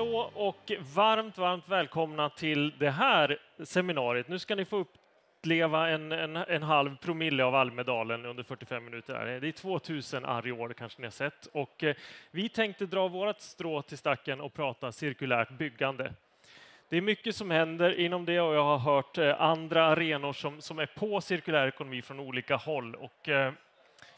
hallå 0.00 0.30
och 0.34 0.72
varmt, 0.94 1.38
varmt 1.38 1.68
välkomna 1.68 2.30
till 2.30 2.72
det 2.78 2.90
här 2.90 3.38
seminariet. 3.64 4.28
Nu 4.28 4.38
ska 4.38 4.54
ni 4.54 4.64
få 4.64 4.76
uppleva 4.76 5.88
en, 5.88 6.12
en, 6.12 6.36
en 6.36 6.62
halv 6.62 6.96
promille 6.96 7.44
av 7.44 7.54
Almedalen 7.54 8.26
under 8.26 8.42
45 8.42 8.84
minuter. 8.84 9.38
Det 9.40 9.48
är 9.48 9.52
2000 9.52 10.24
Arior 10.24 10.72
kanske 10.72 11.00
ni 11.00 11.06
har 11.06 11.12
sett 11.12 11.46
och 11.46 11.84
eh, 11.84 11.94
vi 12.30 12.48
tänkte 12.48 12.86
dra 12.86 13.08
vårt 13.08 13.40
strå 13.40 13.82
till 13.82 13.98
stacken 13.98 14.40
och 14.40 14.54
prata 14.54 14.92
cirkulärt 14.92 15.50
byggande. 15.50 16.12
Det 16.88 16.96
är 16.96 17.00
mycket 17.00 17.36
som 17.36 17.50
händer 17.50 18.00
inom 18.00 18.24
det 18.24 18.40
och 18.40 18.54
jag 18.54 18.64
har 18.64 18.78
hört 18.78 19.18
eh, 19.18 19.40
andra 19.40 19.84
arenor 19.84 20.32
som, 20.32 20.60
som 20.60 20.78
är 20.78 20.86
på 20.86 21.20
cirkulär 21.20 21.68
ekonomi 21.68 22.02
från 22.02 22.20
olika 22.20 22.56
håll. 22.56 22.94
Och, 22.94 23.28
eh, 23.28 23.52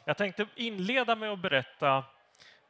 jag 0.04 0.16
tänkte 0.16 0.46
inleda 0.56 1.16
med 1.16 1.32
att 1.32 1.38
berätta 1.38 2.04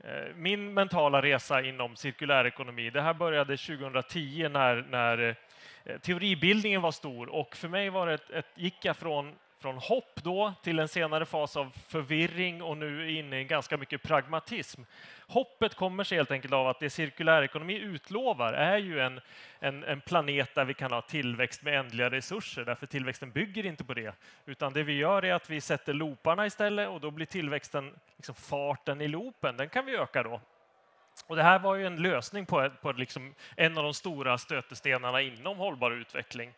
Eh, 0.05 0.35
min 0.37 0.75
mentala 0.75 1.23
resa 1.23 1.63
inom 1.63 1.97
cirkulär 1.97 2.45
ekonomi, 2.45 2.91
det 2.91 3.03
här 3.03 3.15
började 3.15 3.57
2010 3.57 4.49
när, 4.49 4.87
när 4.91 5.37
eh, 5.85 5.99
teoribildningen 5.99 6.83
var 6.83 6.93
stor. 6.93 7.29
Och 7.29 7.57
för 7.57 7.69
mig 7.69 7.91
var 7.91 8.07
det 8.07 8.15
ett, 8.15 8.31
ett, 8.31 8.47
gick 8.55 8.85
jag 8.85 8.97
från 8.97 9.35
från 9.63 9.79
hopp 9.79 10.21
då 10.23 10.55
till 10.63 10.79
en 10.79 10.89
senare 10.89 11.27
fas 11.27 11.57
av 11.57 11.73
förvirring 11.89 12.63
och 12.63 12.77
nu 12.77 13.11
inne 13.11 13.41
i 13.41 13.45
ganska 13.45 13.77
mycket 13.77 14.03
pragmatism. 14.03 14.83
Hoppet 15.27 15.75
kommer 15.75 16.05
sig 16.05 16.19
helt 16.19 16.31
enkelt 16.31 16.53
av 16.55 16.69
att 16.69 16.81
det 16.81 16.91
cirkulärekonomi 16.91 17.79
utlovar 17.79 18.53
är 18.53 18.79
ju 18.79 19.01
en, 19.01 19.21
en, 19.61 19.85
en, 19.85 20.01
planet 20.01 20.55
där 20.55 20.65
vi 20.65 20.75
kan 20.75 20.93
ha 20.93 21.03
tillväxt 21.03 21.63
med 21.63 21.79
ändliga 21.79 22.11
resurser, 22.11 22.65
därför 22.65 22.87
tillväxten 22.87 23.31
bygger 23.31 23.67
inte 23.67 23.85
på 23.85 23.95
det, 23.95 24.15
utan 24.47 24.73
det 24.73 24.83
vi 24.83 24.93
gör 24.93 25.25
är 25.25 25.35
att 25.35 25.51
vi 25.51 25.61
sätter 25.61 25.95
looparna 25.95 26.47
istället 26.47 26.89
och 26.89 27.01
då 27.01 27.11
blir 27.11 27.27
tillväxten, 27.27 27.95
liksom 28.17 28.35
farten 28.35 29.01
i 29.01 29.09
loopen, 29.09 29.57
den 29.57 29.69
kan 29.69 29.87
vi 29.87 29.97
öka 29.97 30.23
då. 30.23 30.41
Och 31.27 31.37
det 31.37 31.43
här 31.43 31.59
var 31.59 31.75
ju 31.75 31.87
en 31.87 32.03
lösning 32.03 32.47
på, 32.47 32.71
på 32.83 32.93
liksom 32.93 33.35
en 33.57 33.79
av 33.79 33.85
de 33.85 33.95
stora 33.95 34.39
stötestenarna 34.39 35.21
inom 35.21 35.59
hållbar 35.59 35.91
utveckling. 35.91 36.53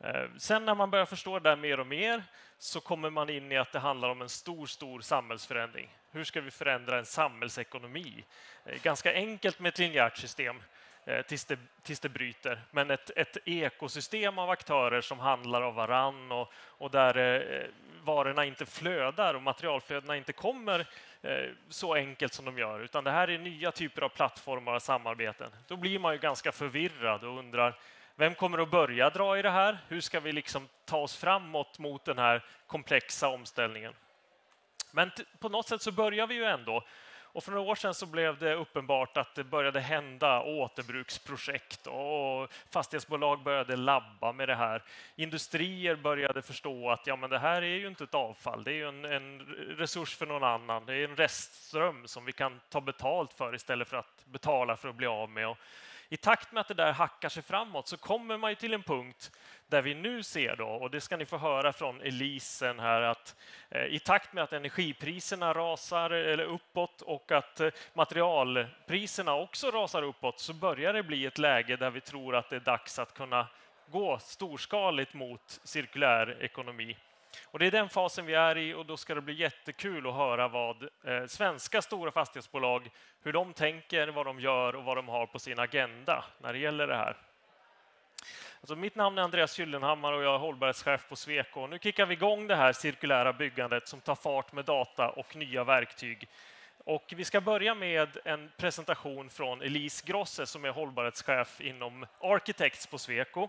Eh, 0.00 0.24
sen 0.38 0.64
när 0.64 0.74
man 0.74 0.90
börjar 0.90 1.06
förstå 1.06 1.38
det 1.38 1.50
där 1.50 1.56
mer 1.56 1.80
och 1.80 1.86
mer 1.86 2.22
så 2.58 2.80
kommer 2.80 3.10
man 3.10 3.30
in 3.30 3.52
i 3.52 3.56
att 3.56 3.72
det 3.72 3.78
handlar 3.78 4.08
om 4.08 4.22
en 4.22 4.28
stor, 4.28 4.66
stor 4.66 5.00
samhällsförändring. 5.00 5.88
Hur 6.10 6.24
ska 6.24 6.40
vi 6.40 6.50
förändra 6.50 6.98
en 6.98 7.06
samhällsekonomi? 7.06 8.24
Eh, 8.64 8.82
ganska 8.82 9.12
enkelt 9.12 9.58
med 9.58 9.68
ett 9.68 9.78
linjärt 9.78 10.16
system 10.16 10.62
eh, 11.04 11.22
tills 11.22 11.44
det, 11.44 11.58
tills 11.82 12.00
det 12.00 12.08
bryter. 12.08 12.60
Men 12.70 12.90
ett, 12.90 13.10
ett 13.16 13.36
ekosystem 13.44 14.38
av 14.38 14.50
aktörer 14.50 15.00
som 15.00 15.18
handlar 15.18 15.62
av 15.62 15.74
varann 15.74 16.32
och, 16.32 16.52
och 16.54 16.90
där 16.90 17.70
varorna 18.04 18.44
inte 18.44 18.66
flödar 18.66 19.34
och 19.34 19.42
materialflödena 19.42 20.16
inte 20.16 20.32
kommer 20.32 20.86
så 21.68 21.94
enkelt 21.94 22.32
som 22.32 22.44
de 22.44 22.58
gör, 22.58 22.80
utan 22.80 23.04
det 23.04 23.10
här 23.10 23.30
är 23.30 23.38
nya 23.38 23.72
typer 23.72 24.02
av 24.02 24.08
plattformar 24.08 24.74
och 24.74 24.82
samarbeten. 24.82 25.50
Då 25.66 25.76
blir 25.76 25.98
man 25.98 26.12
ju 26.12 26.18
ganska 26.18 26.52
förvirrad 26.52 27.24
och 27.24 27.38
undrar 27.38 27.78
vem 28.16 28.34
kommer 28.34 28.58
att 28.58 28.70
börja 28.70 29.10
dra 29.10 29.38
i 29.38 29.42
det 29.42 29.50
här? 29.50 29.78
Hur 29.88 30.00
ska 30.00 30.20
vi 30.20 30.32
liksom 30.32 30.68
ta 30.84 30.98
oss 30.98 31.16
framåt 31.16 31.78
mot 31.78 32.04
den 32.04 32.18
här 32.18 32.44
komplexa 32.66 33.28
omställningen? 33.28 33.92
Men 34.90 35.10
på 35.38 35.48
något 35.48 35.68
sätt 35.68 35.82
så 35.82 35.92
börjar 35.92 36.26
vi 36.26 36.34
ju 36.34 36.44
ändå. 36.44 36.84
Och 37.36 37.44
för 37.44 37.52
några 37.52 37.70
år 37.70 37.74
sedan 37.74 37.94
så 37.94 38.06
blev 38.06 38.38
det 38.38 38.54
uppenbart 38.54 39.16
att 39.16 39.34
det 39.34 39.44
började 39.44 39.80
hända 39.80 40.42
återbruksprojekt 40.42 41.86
och 41.86 42.52
fastighetsbolag 42.70 43.42
började 43.42 43.76
labba 43.76 44.32
med 44.32 44.48
det 44.48 44.54
här. 44.54 44.82
Industrier 45.16 45.96
började 45.96 46.42
förstå 46.42 46.90
att 46.90 47.06
ja, 47.06 47.16
men 47.16 47.30
det 47.30 47.38
här 47.38 47.62
är 47.62 47.76
ju 47.76 47.86
inte 47.86 48.04
ett 48.04 48.14
avfall, 48.14 48.64
det 48.64 48.70
är 48.70 48.74
ju 48.74 48.88
en, 48.88 49.04
en 49.04 49.40
resurs 49.78 50.16
för 50.16 50.26
någon 50.26 50.44
annan. 50.44 50.86
Det 50.86 50.94
är 50.94 51.04
en 51.04 51.16
restström 51.16 52.06
som 52.06 52.24
vi 52.24 52.32
kan 52.32 52.60
ta 52.68 52.80
betalt 52.80 53.32
för 53.32 53.54
istället 53.54 53.88
för 53.88 53.96
att 53.96 54.24
betala 54.24 54.76
för 54.76 54.88
att 54.88 54.94
bli 54.94 55.06
av 55.06 55.30
med. 55.30 55.48
Och 55.48 55.58
i 56.08 56.16
takt 56.16 56.52
med 56.52 56.60
att 56.60 56.68
det 56.68 56.74
där 56.74 56.92
hackar 56.92 57.28
sig 57.28 57.42
framåt 57.42 57.88
så 57.88 57.96
kommer 57.96 58.38
man 58.38 58.50
ju 58.50 58.54
till 58.54 58.74
en 58.74 58.82
punkt 58.82 59.30
där 59.68 59.82
vi 59.82 59.94
nu 59.94 60.22
ser 60.22 60.56
då, 60.56 60.68
och 60.68 60.90
det 60.90 61.00
ska 61.00 61.16
ni 61.16 61.26
få 61.26 61.38
höra 61.38 61.72
från 61.72 62.00
Elisen 62.00 62.78
här, 62.78 63.02
att 63.02 63.36
eh, 63.70 63.84
i 63.84 63.98
takt 63.98 64.32
med 64.32 64.44
att 64.44 64.52
energipriserna 64.52 65.52
rasar 65.52 66.10
eller 66.10 66.44
uppåt 66.44 67.02
och 67.02 67.32
att 67.32 67.60
eh, 67.60 67.70
materialpriserna 67.94 69.34
också 69.34 69.70
rasar 69.70 70.02
uppåt 70.02 70.40
så 70.40 70.52
börjar 70.52 70.92
det 70.92 71.02
bli 71.02 71.26
ett 71.26 71.38
läge 71.38 71.76
där 71.76 71.90
vi 71.90 72.00
tror 72.00 72.36
att 72.36 72.50
det 72.50 72.56
är 72.56 72.60
dags 72.60 72.98
att 72.98 73.14
kunna 73.14 73.46
gå 73.90 74.18
storskaligt 74.18 75.14
mot 75.14 75.60
cirkulär 75.64 76.36
ekonomi. 76.40 76.96
Och 77.44 77.58
det 77.58 77.66
är 77.66 77.70
den 77.70 77.88
fasen 77.88 78.26
vi 78.26 78.34
är 78.34 78.58
i 78.58 78.74
och 78.74 78.86
då 78.86 78.96
ska 78.96 79.14
det 79.14 79.20
bli 79.20 79.34
jättekul 79.34 80.06
att 80.06 80.14
höra 80.14 80.48
vad 80.48 80.82
eh, 80.82 81.26
svenska 81.26 81.82
stora 81.82 82.10
fastighetsbolag, 82.10 82.90
hur 83.22 83.32
de 83.32 83.52
tänker, 83.52 84.08
vad 84.08 84.26
de 84.26 84.40
gör 84.40 84.76
och 84.76 84.84
vad 84.84 84.96
de 84.96 85.08
har 85.08 85.26
på 85.26 85.38
sin 85.38 85.58
agenda 85.58 86.24
när 86.38 86.52
det 86.52 86.58
gäller 86.58 86.86
det 86.86 86.96
här. 86.96 87.16
Alltså 88.60 88.76
mitt 88.76 88.94
namn 88.94 89.18
är 89.18 89.22
Andreas 89.22 89.58
Gyllenhammar 89.58 90.12
och 90.12 90.22
jag 90.22 90.34
är 90.34 90.38
hållbarhetschef 90.38 91.08
på 91.08 91.16
Sweco. 91.16 91.66
Nu 91.66 91.78
kickar 91.78 92.06
vi 92.06 92.14
igång 92.14 92.46
det 92.46 92.56
här 92.56 92.72
cirkulära 92.72 93.32
byggandet 93.32 93.88
som 93.88 94.00
tar 94.00 94.14
fart 94.14 94.52
med 94.52 94.64
data 94.64 95.08
och 95.08 95.36
nya 95.36 95.64
verktyg. 95.64 96.28
Och 96.88 97.12
vi 97.16 97.24
ska 97.24 97.40
börja 97.40 97.74
med 97.74 98.16
en 98.24 98.50
presentation 98.56 99.30
från 99.30 99.62
Elise 99.62 100.04
Grosse 100.06 100.46
som 100.46 100.64
är 100.64 100.70
hållbarhetschef 100.70 101.60
inom 101.60 102.06
Architects 102.20 102.86
på 102.86 102.98
Sweco. 102.98 103.48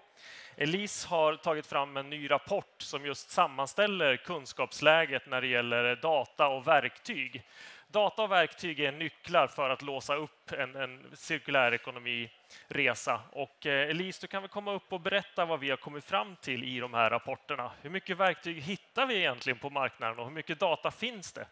Elise 0.55 1.07
har 1.07 1.35
tagit 1.35 1.67
fram 1.67 1.97
en 1.97 2.09
ny 2.09 2.31
rapport 2.31 2.75
som 2.81 3.05
just 3.05 3.29
sammanställer 3.29 4.17
kunskapsläget 4.17 5.27
när 5.27 5.41
det 5.41 5.47
gäller 5.47 5.95
data 5.95 6.47
och 6.47 6.67
verktyg. 6.67 7.43
Data 7.87 8.23
och 8.23 8.31
verktyg 8.31 8.79
är 8.79 8.91
nycklar 8.91 9.47
för 9.47 9.69
att 9.69 9.81
låsa 9.81 10.15
upp 10.15 10.51
en, 10.51 10.75
en 10.75 11.05
cirkulär 11.13 11.73
ekonomiresa. 11.73 13.21
Och 13.31 13.65
eh, 13.65 13.89
Elise, 13.89 14.21
du 14.21 14.27
kan 14.27 14.41
väl 14.41 14.49
komma 14.49 14.73
upp 14.73 14.93
och 14.93 15.01
berätta 15.01 15.45
vad 15.45 15.59
vi 15.59 15.69
har 15.69 15.77
kommit 15.77 16.05
fram 16.05 16.35
till 16.35 16.63
i 16.63 16.79
de 16.79 16.93
här 16.93 17.09
rapporterna. 17.09 17.71
Hur 17.81 17.89
mycket 17.89 18.17
verktyg 18.17 18.61
hittar 18.61 19.05
vi 19.05 19.17
egentligen 19.17 19.59
på 19.59 19.69
marknaden 19.69 20.19
och 20.19 20.25
hur 20.25 20.33
mycket 20.33 20.59
data 20.59 20.91
finns 20.91 21.33
det? 21.33 21.47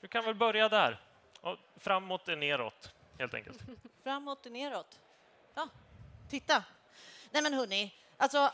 Du 0.00 0.08
kan 0.08 0.24
väl 0.24 0.34
börja 0.34 0.68
där. 0.68 0.98
Och 1.40 1.58
framåt 1.76 2.28
är 2.28 2.36
neråt, 2.36 2.92
helt 3.18 3.34
enkelt. 3.34 3.58
framåt 4.04 4.46
är 4.46 4.50
neråt. 4.50 4.98
Ja, 5.54 5.68
titta. 6.30 6.64
Nej 7.30 7.42
men 7.42 7.54
hörni, 7.54 7.94
alltså 8.16 8.52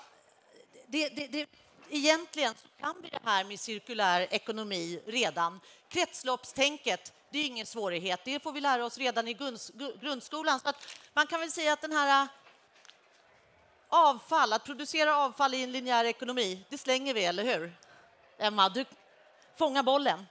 det, 0.86 1.08
det, 1.08 1.26
det, 1.26 1.48
egentligen 1.90 2.54
kan 2.80 2.94
vi 3.02 3.08
det 3.08 3.20
här 3.24 3.44
med 3.44 3.60
cirkulär 3.60 4.26
ekonomi 4.30 5.02
redan. 5.06 5.60
Kretsloppstänket, 5.88 7.12
det 7.30 7.38
är 7.38 7.44
ingen 7.44 7.66
svårighet. 7.66 8.20
Det 8.24 8.42
får 8.42 8.52
vi 8.52 8.60
lära 8.60 8.84
oss 8.84 8.98
redan 8.98 9.28
i 9.28 9.36
grundskolan. 10.00 10.60
Så 10.60 10.68
att 10.68 10.98
man 11.12 11.26
kan 11.26 11.40
väl 11.40 11.50
säga 11.50 11.72
att 11.72 11.80
den 11.80 11.92
här 11.92 12.22
äh, 12.22 12.28
avfall, 13.88 14.52
att 14.52 14.64
producera 14.64 15.16
avfall 15.16 15.54
i 15.54 15.62
en 15.62 15.72
linjär 15.72 16.04
ekonomi, 16.04 16.64
det 16.68 16.78
slänger 16.78 17.14
vi, 17.14 17.24
eller 17.24 17.44
hur? 17.44 17.76
Emma, 18.38 18.68
du 18.68 18.84
fångar 19.56 19.82
bollen. 19.82 20.26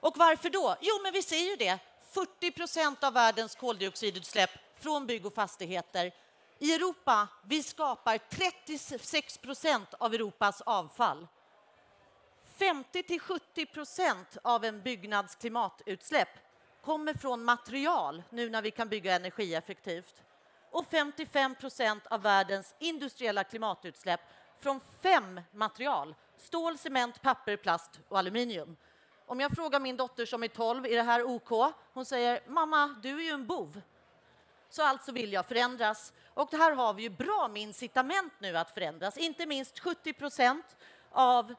Och 0.00 0.16
varför 0.16 0.50
då? 0.50 0.76
Jo, 0.80 0.94
men 1.02 1.12
vi 1.12 1.22
ser 1.22 1.50
ju 1.50 1.56
det. 1.56 1.78
40 2.10 2.50
procent 2.50 3.04
av 3.04 3.12
världens 3.12 3.54
koldioxidutsläpp 3.54 4.50
från 4.80 5.06
bygg 5.06 5.26
och 5.26 5.34
fastigheter. 5.34 6.12
I 6.58 6.74
Europa 6.74 7.28
vi 7.46 7.62
skapar 7.62 8.18
36 8.18 9.38
procent 9.38 9.94
av 9.98 10.14
Europas 10.14 10.60
avfall. 10.60 11.26
50 12.58 13.02
till 13.02 13.20
70 13.20 13.66
procent 13.66 14.36
av 14.42 14.64
en 14.64 14.82
byggnads 14.82 15.34
klimatutsläpp 15.34 16.28
kommer 16.84 17.14
från 17.14 17.44
material 17.44 18.22
nu 18.30 18.50
när 18.50 18.62
vi 18.62 18.70
kan 18.70 18.88
bygga 18.88 19.16
energieffektivt. 19.16 20.22
Och 20.70 20.86
55 20.90 21.54
procent 21.54 22.06
av 22.06 22.22
världens 22.22 22.74
industriella 22.78 23.44
klimatutsläpp 23.44 24.20
från 24.60 24.80
fem 25.02 25.40
material. 25.52 26.14
Stål, 26.38 26.78
cement, 26.78 27.22
papper, 27.22 27.56
plast 27.56 28.00
och 28.08 28.18
aluminium. 28.18 28.76
Om 29.30 29.40
jag 29.40 29.52
frågar 29.52 29.80
min 29.80 29.96
dotter 29.96 30.26
som 30.26 30.42
är 30.42 30.48
12, 30.48 30.86
är 30.86 30.96
det 30.96 31.02
här 31.02 31.24
OK? 31.24 31.74
Hon 31.92 32.04
säger, 32.04 32.42
mamma, 32.46 32.96
du 33.02 33.18
är 33.18 33.22
ju 33.22 33.30
en 33.30 33.46
bov. 33.46 33.80
Så 34.70 34.82
alltså 34.82 35.12
vill 35.12 35.32
jag 35.32 35.46
förändras. 35.46 36.12
Och 36.34 36.52
här 36.52 36.72
har 36.72 36.94
vi 36.94 37.02
ju 37.02 37.08
bra 37.08 37.48
med 37.52 37.62
incitament 37.62 38.32
nu 38.38 38.56
att 38.56 38.74
förändras. 38.74 39.16
Inte 39.16 39.46
minst 39.46 39.78
70 39.78 40.12
procent 40.12 40.76
av 41.10 41.54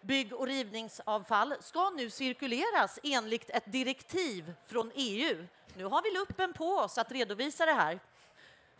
bygg 0.00 0.32
och 0.32 0.46
rivningsavfall 0.46 1.54
ska 1.60 1.90
nu 1.90 2.10
cirkuleras 2.10 2.98
enligt 3.02 3.50
ett 3.50 3.72
direktiv 3.72 4.54
från 4.66 4.92
EU. 4.94 5.46
Nu 5.76 5.84
har 5.84 6.02
vi 6.02 6.10
luppen 6.18 6.52
på 6.52 6.66
oss 6.66 6.98
att 6.98 7.12
redovisa 7.12 7.66
det 7.66 7.72
här. 7.72 8.00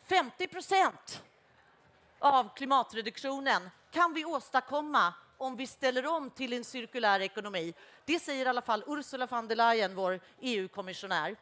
50 0.08 0.46
procent 0.46 1.22
av 2.18 2.54
klimatreduktionen 2.54 3.70
kan 3.90 4.14
vi 4.14 4.24
åstadkomma 4.24 5.14
om 5.40 5.56
vi 5.56 5.66
ställer 5.66 6.06
om 6.06 6.30
till 6.30 6.52
en 6.52 6.64
cirkulär 6.64 7.20
ekonomi. 7.20 7.74
Det 8.04 8.18
säger 8.18 8.46
i 8.46 8.48
alla 8.48 8.62
fall 8.62 8.84
Ursula 8.86 9.26
von 9.26 9.48
der 9.48 9.56
Leyen, 9.56 9.94
vår 9.94 10.20
EU-kommissionär. 10.40 11.36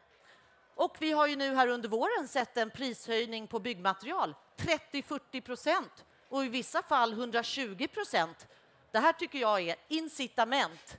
Och 0.75 0.95
vi 0.99 1.11
har 1.11 1.27
ju 1.27 1.35
nu 1.35 1.55
här 1.55 1.67
under 1.67 1.89
våren 1.89 2.27
sett 2.27 2.57
en 2.57 2.69
prishöjning 2.69 3.47
på 3.47 3.59
byggmaterial, 3.59 4.35
30-40 4.57 5.41
procent 5.41 6.05
och 6.29 6.45
i 6.45 6.49
vissa 6.49 6.83
fall 6.83 7.13
120 7.13 7.87
procent. 7.87 8.47
Det 8.91 8.99
här 8.99 9.13
tycker 9.13 9.39
jag 9.39 9.61
är 9.61 9.75
incitament 9.87 10.97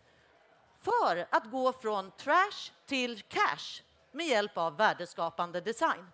för 0.81 1.27
att 1.31 1.51
gå 1.51 1.73
från 1.73 2.11
trash 2.11 2.73
till 2.87 3.23
cash 3.23 3.83
med 4.13 4.27
hjälp 4.27 4.59
av 4.59 4.77
värdeskapande 4.77 5.61
design. 5.61 6.07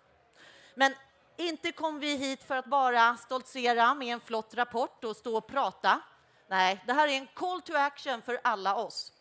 Men 0.75 0.93
inte 1.37 1.71
kom 1.71 1.99
vi 1.99 2.15
hit 2.15 2.43
för 2.43 2.55
att 2.55 2.65
bara 2.65 3.17
stoltsera 3.17 3.93
med 3.93 4.07
en 4.07 4.19
flott 4.19 4.53
rapport 4.53 5.03
och 5.03 5.15
stå 5.15 5.37
och 5.37 5.47
prata. 5.47 6.01
Nej, 6.47 6.83
det 6.87 6.93
här 6.93 7.07
är 7.07 7.11
en 7.11 7.27
call 7.27 7.61
to 7.61 7.73
action 7.75 8.21
för 8.21 8.39
alla 8.43 8.75
oss. 8.75 9.13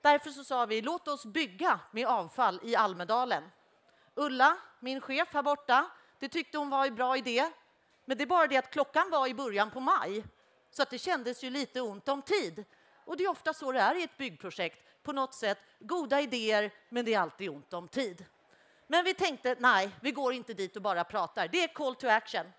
Därför 0.00 0.30
så 0.30 0.44
sa 0.44 0.66
vi, 0.66 0.82
låt 0.82 1.08
oss 1.08 1.26
bygga 1.26 1.80
med 1.90 2.06
avfall 2.06 2.60
i 2.62 2.76
Almedalen. 2.76 3.44
Ulla, 4.14 4.56
min 4.80 5.00
chef 5.00 5.34
här 5.34 5.42
borta, 5.42 5.90
det 6.18 6.28
tyckte 6.28 6.58
hon 6.58 6.70
var 6.70 6.86
en 6.86 6.94
bra 6.94 7.16
idé. 7.16 7.50
Men 8.04 8.18
det 8.18 8.24
är 8.24 8.26
bara 8.26 8.46
det 8.46 8.56
att 8.56 8.70
klockan 8.70 9.10
var 9.10 9.26
i 9.26 9.34
början 9.34 9.70
på 9.70 9.80
maj, 9.80 10.24
så 10.70 10.82
att 10.82 10.90
det 10.90 10.98
kändes 10.98 11.44
ju 11.44 11.50
lite 11.50 11.80
ont 11.80 12.08
om 12.08 12.22
tid. 12.22 12.64
Och 13.04 13.16
det 13.16 13.24
är 13.24 13.28
ofta 13.28 13.54
så 13.54 13.72
det 13.72 13.80
är 13.80 13.94
i 13.94 14.02
ett 14.02 14.16
byggprojekt. 14.16 15.02
På 15.02 15.12
något 15.12 15.34
sätt 15.34 15.58
goda 15.80 16.20
idéer, 16.20 16.70
men 16.88 17.04
det 17.04 17.14
är 17.14 17.20
alltid 17.20 17.50
ont 17.50 17.72
om 17.72 17.88
tid. 17.88 18.24
Men 18.86 19.04
vi 19.04 19.14
tänkte, 19.14 19.56
nej, 19.58 19.90
vi 20.00 20.10
går 20.10 20.32
inte 20.32 20.54
dit 20.54 20.76
och 20.76 20.82
bara 20.82 21.04
pratar. 21.04 21.48
Det 21.48 21.62
är 21.62 21.68
call 21.68 21.94
to 21.94 22.08
action. 22.08 22.52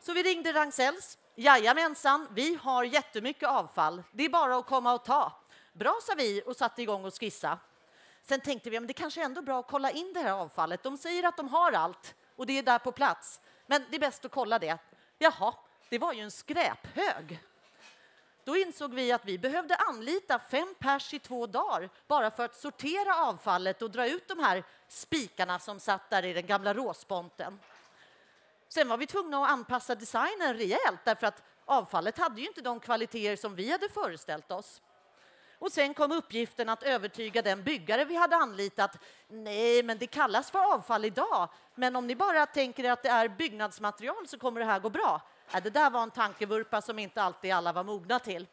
Så 0.00 0.12
vi 0.12 0.22
ringde 0.22 0.52
Ragn-Sells. 0.52 1.18
Jajamensan, 1.34 2.28
vi 2.30 2.58
har 2.62 2.84
jättemycket 2.84 3.48
avfall. 3.48 4.02
Det 4.12 4.24
är 4.24 4.28
bara 4.28 4.56
att 4.56 4.66
komma 4.66 4.92
och 4.92 5.04
ta. 5.04 5.32
Bra, 5.72 5.98
sa 6.02 6.14
vi 6.16 6.42
och 6.46 6.56
satte 6.56 6.82
igång 6.82 7.04
och 7.04 7.20
skissa. 7.20 7.58
Sen 8.22 8.40
tänkte 8.40 8.70
vi 8.70 8.76
att 8.76 8.88
det 8.88 8.92
kanske 8.92 9.20
är 9.20 9.24
ändå 9.24 9.42
bra 9.42 9.60
att 9.60 9.68
kolla 9.68 9.90
in 9.90 10.12
det 10.12 10.20
här 10.20 10.32
avfallet. 10.32 10.82
De 10.82 10.98
säger 10.98 11.24
att 11.24 11.36
de 11.36 11.48
har 11.48 11.72
allt 11.72 12.14
och 12.36 12.46
det 12.46 12.58
är 12.58 12.62
där 12.62 12.78
på 12.78 12.92
plats. 12.92 13.40
Men 13.66 13.84
det 13.90 13.96
är 13.96 14.00
bäst 14.00 14.24
att 14.24 14.32
kolla 14.32 14.58
det. 14.58 14.78
Jaha, 15.18 15.54
det 15.88 15.98
var 15.98 16.12
ju 16.12 16.20
en 16.20 16.30
skräphög. 16.30 17.40
Då 18.44 18.56
insåg 18.56 18.94
vi 18.94 19.12
att 19.12 19.24
vi 19.24 19.38
behövde 19.38 19.76
anlita 19.76 20.38
fem 20.38 20.74
pers 20.78 21.14
i 21.14 21.18
två 21.18 21.46
dagar 21.46 21.90
bara 22.06 22.30
för 22.30 22.44
att 22.44 22.56
sortera 22.56 23.16
avfallet 23.16 23.82
och 23.82 23.90
dra 23.90 24.08
ut 24.08 24.28
de 24.28 24.38
här 24.38 24.64
spikarna 24.88 25.58
som 25.58 25.80
satt 25.80 26.10
där 26.10 26.24
i 26.24 26.32
den 26.32 26.46
gamla 26.46 26.74
råsponten. 26.74 27.58
Sen 28.72 28.88
var 28.88 28.96
vi 28.96 29.06
tvungna 29.06 29.44
att 29.44 29.50
anpassa 29.50 29.94
designen 29.94 30.56
rejält 30.56 31.00
därför 31.04 31.26
att 31.26 31.42
avfallet 31.64 32.18
hade 32.18 32.40
ju 32.40 32.46
inte 32.46 32.60
de 32.60 32.80
kvaliteter 32.80 33.36
som 33.36 33.54
vi 33.54 33.70
hade 33.70 33.88
föreställt 33.88 34.52
oss. 34.52 34.82
Och 35.58 35.72
sen 35.72 35.94
kom 35.94 36.12
uppgiften 36.12 36.68
att 36.68 36.82
övertyga 36.82 37.42
den 37.42 37.62
byggare 37.62 38.04
vi 38.04 38.16
hade 38.16 38.36
anlitat. 38.36 38.96
Nej, 39.28 39.82
men 39.82 39.98
det 39.98 40.06
kallas 40.06 40.50
för 40.50 40.74
avfall 40.74 41.04
idag. 41.04 41.48
Men 41.74 41.96
om 41.96 42.06
ni 42.06 42.16
bara 42.16 42.46
tänker 42.46 42.90
att 42.90 43.02
det 43.02 43.08
är 43.08 43.28
byggnadsmaterial 43.28 44.28
så 44.28 44.38
kommer 44.38 44.60
det 44.60 44.66
här 44.66 44.80
gå 44.80 44.90
bra. 44.90 45.20
Nej, 45.52 45.62
det 45.62 45.70
där 45.70 45.90
var 45.90 46.02
en 46.02 46.10
tankevurpa 46.10 46.82
som 46.82 46.98
inte 46.98 47.22
alltid 47.22 47.52
alla 47.52 47.72
var 47.72 47.84
mogna 47.84 48.18
till. 48.18 48.46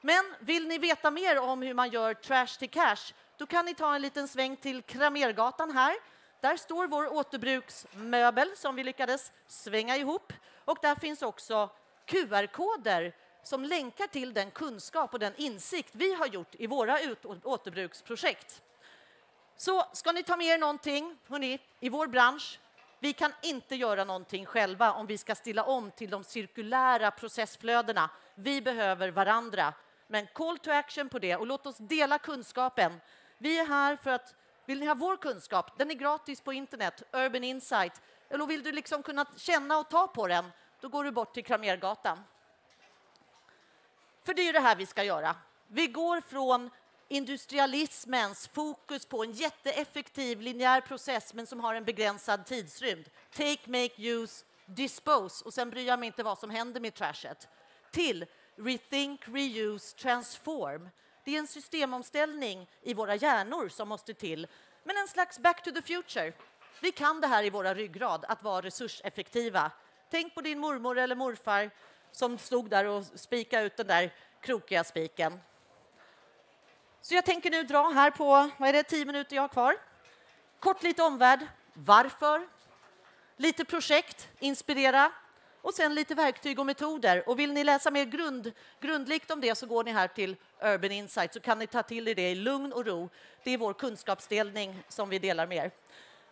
Men 0.00 0.34
vill 0.40 0.68
ni 0.68 0.78
veta 0.78 1.10
mer 1.10 1.38
om 1.38 1.62
hur 1.62 1.74
man 1.74 1.90
gör 1.90 2.14
trash 2.14 2.58
till 2.58 2.70
cash, 2.70 3.12
då 3.36 3.46
kan 3.46 3.64
ni 3.64 3.74
ta 3.74 3.94
en 3.94 4.02
liten 4.02 4.28
sväng 4.28 4.56
till 4.56 4.82
Kramergatan 4.82 5.70
här. 5.70 5.96
Där 6.40 6.56
står 6.56 6.86
vår 6.86 7.12
återbruksmöbel 7.12 8.50
som 8.56 8.76
vi 8.76 8.84
lyckades 8.84 9.32
svänga 9.46 9.96
ihop 9.96 10.32
och 10.64 10.78
där 10.82 10.94
finns 10.94 11.22
också 11.22 11.70
QR-koder 12.06 13.14
som 13.42 13.64
länkar 13.64 14.06
till 14.06 14.34
den 14.34 14.50
kunskap 14.50 15.12
och 15.12 15.20
den 15.20 15.32
insikt 15.36 15.90
vi 15.92 16.14
har 16.14 16.26
gjort 16.26 16.54
i 16.54 16.66
våra 16.66 16.98
återbruksprojekt. 17.42 18.62
Så 19.56 19.84
ska 19.92 20.12
ni 20.12 20.22
ta 20.22 20.36
med 20.36 20.46
er 20.46 20.58
någonting, 20.58 21.18
hörni, 21.28 21.58
i 21.80 21.88
vår 21.88 22.06
bransch, 22.06 22.60
vi 22.98 23.12
kan 23.12 23.32
inte 23.42 23.76
göra 23.76 24.04
någonting 24.04 24.46
själva 24.46 24.92
om 24.92 25.06
vi 25.06 25.18
ska 25.18 25.34
stilla 25.34 25.64
om 25.64 25.90
till 25.90 26.10
de 26.10 26.24
cirkulära 26.24 27.10
processflödena. 27.10 28.10
Vi 28.34 28.62
behöver 28.62 29.08
varandra. 29.08 29.74
Men 30.06 30.26
call 30.26 30.58
to 30.58 30.70
action 30.70 31.08
på 31.08 31.18
det 31.18 31.36
och 31.36 31.46
låt 31.46 31.66
oss 31.66 31.76
dela 31.78 32.18
kunskapen. 32.18 33.00
Vi 33.38 33.58
är 33.58 33.66
här 33.66 33.96
för 33.96 34.10
att 34.10 34.34
vill 34.66 34.80
ni 34.80 34.86
ha 34.86 34.94
vår 34.94 35.16
kunskap? 35.16 35.78
Den 35.78 35.90
är 35.90 35.94
gratis 35.94 36.40
på 36.40 36.52
internet, 36.52 37.02
Urban 37.12 37.44
Insight. 37.44 38.02
Eller 38.28 38.46
vill 38.46 38.62
du 38.62 38.72
liksom 38.72 39.02
kunna 39.02 39.26
känna 39.36 39.78
och 39.78 39.90
ta 39.90 40.06
på 40.06 40.26
den? 40.26 40.44
Då 40.80 40.88
går 40.88 41.04
du 41.04 41.10
bort 41.10 41.34
till 41.34 41.44
Kramergatan. 41.44 42.18
För 44.24 44.34
det 44.34 44.48
är 44.48 44.52
det 44.52 44.60
här 44.60 44.76
vi 44.76 44.86
ska 44.86 45.04
göra. 45.04 45.36
Vi 45.68 45.86
går 45.86 46.20
från 46.20 46.70
industrialismens 47.08 48.48
fokus 48.48 49.06
på 49.06 49.22
en 49.22 49.32
jätteeffektiv 49.32 50.40
linjär 50.40 50.80
process 50.80 51.34
men 51.34 51.46
som 51.46 51.60
har 51.60 51.74
en 51.74 51.84
begränsad 51.84 52.46
tidsrymd. 52.46 53.10
Take, 53.30 53.70
make, 53.70 54.02
use, 54.02 54.44
dispose 54.66 55.44
och 55.44 55.54
sen 55.54 55.70
bryr 55.70 55.86
jag 55.86 55.98
mig 55.98 56.06
inte 56.06 56.22
vad 56.22 56.38
som 56.38 56.50
händer 56.50 56.80
med 56.80 56.94
trashet. 56.94 57.48
Till 57.90 58.26
rethink, 58.56 59.20
reuse, 59.28 59.96
transform. 59.96 60.88
Det 61.26 61.34
är 61.34 61.38
en 61.38 61.46
systemomställning 61.46 62.70
i 62.82 62.94
våra 62.94 63.14
hjärnor 63.14 63.68
som 63.68 63.88
måste 63.88 64.14
till, 64.14 64.46
men 64.84 64.96
en 64.96 65.08
slags 65.08 65.38
back 65.38 65.62
to 65.62 65.70
the 65.70 65.82
future. 65.82 66.32
Vi 66.80 66.92
kan 66.92 67.20
det 67.20 67.26
här 67.26 67.44
i 67.44 67.50
våra 67.50 67.74
ryggrad, 67.74 68.24
att 68.28 68.42
vara 68.42 68.62
resurseffektiva. 68.62 69.70
Tänk 70.10 70.34
på 70.34 70.40
din 70.40 70.58
mormor 70.58 70.98
eller 70.98 71.16
morfar 71.16 71.70
som 72.12 72.38
stod 72.38 72.70
där 72.70 72.84
och 72.84 73.04
spikade 73.14 73.66
ut 73.66 73.76
den 73.76 73.86
där 73.86 74.14
krokiga 74.40 74.84
spiken. 74.84 75.40
Så 77.00 77.14
jag 77.14 77.24
tänker 77.24 77.50
nu 77.50 77.62
dra 77.62 77.90
här 77.90 78.10
på, 78.10 78.50
vad 78.58 78.68
är 78.68 78.72
det, 78.72 78.82
tio 78.82 79.04
minuter 79.04 79.36
jag 79.36 79.42
har 79.42 79.48
kvar. 79.48 79.76
Kort 80.60 80.82
lite 80.82 81.02
omvärld. 81.02 81.46
Varför? 81.72 82.48
Lite 83.36 83.64
projekt, 83.64 84.28
inspirera 84.38 85.12
och 85.66 85.74
sen 85.74 85.94
lite 85.94 86.14
verktyg 86.14 86.58
och 86.58 86.66
metoder. 86.66 87.28
Och 87.28 87.38
vill 87.38 87.52
ni 87.52 87.64
läsa 87.64 87.90
mer 87.90 88.04
grund, 88.04 88.52
grundligt 88.80 89.30
om 89.30 89.40
det 89.40 89.54
så 89.54 89.66
går 89.66 89.84
ni 89.84 89.92
här 89.92 90.08
till 90.08 90.36
Urban 90.62 90.92
Insight 90.92 91.34
så 91.34 91.40
kan 91.40 91.58
ni 91.58 91.66
ta 91.66 91.82
till 91.82 92.08
er 92.08 92.14
det 92.14 92.30
i 92.30 92.34
lugn 92.34 92.72
och 92.72 92.86
ro. 92.86 93.08
Det 93.44 93.50
är 93.50 93.58
vår 93.58 93.72
kunskapsdelning 93.72 94.82
som 94.88 95.08
vi 95.08 95.18
delar 95.18 95.46
med 95.46 95.64
er. 95.64 95.70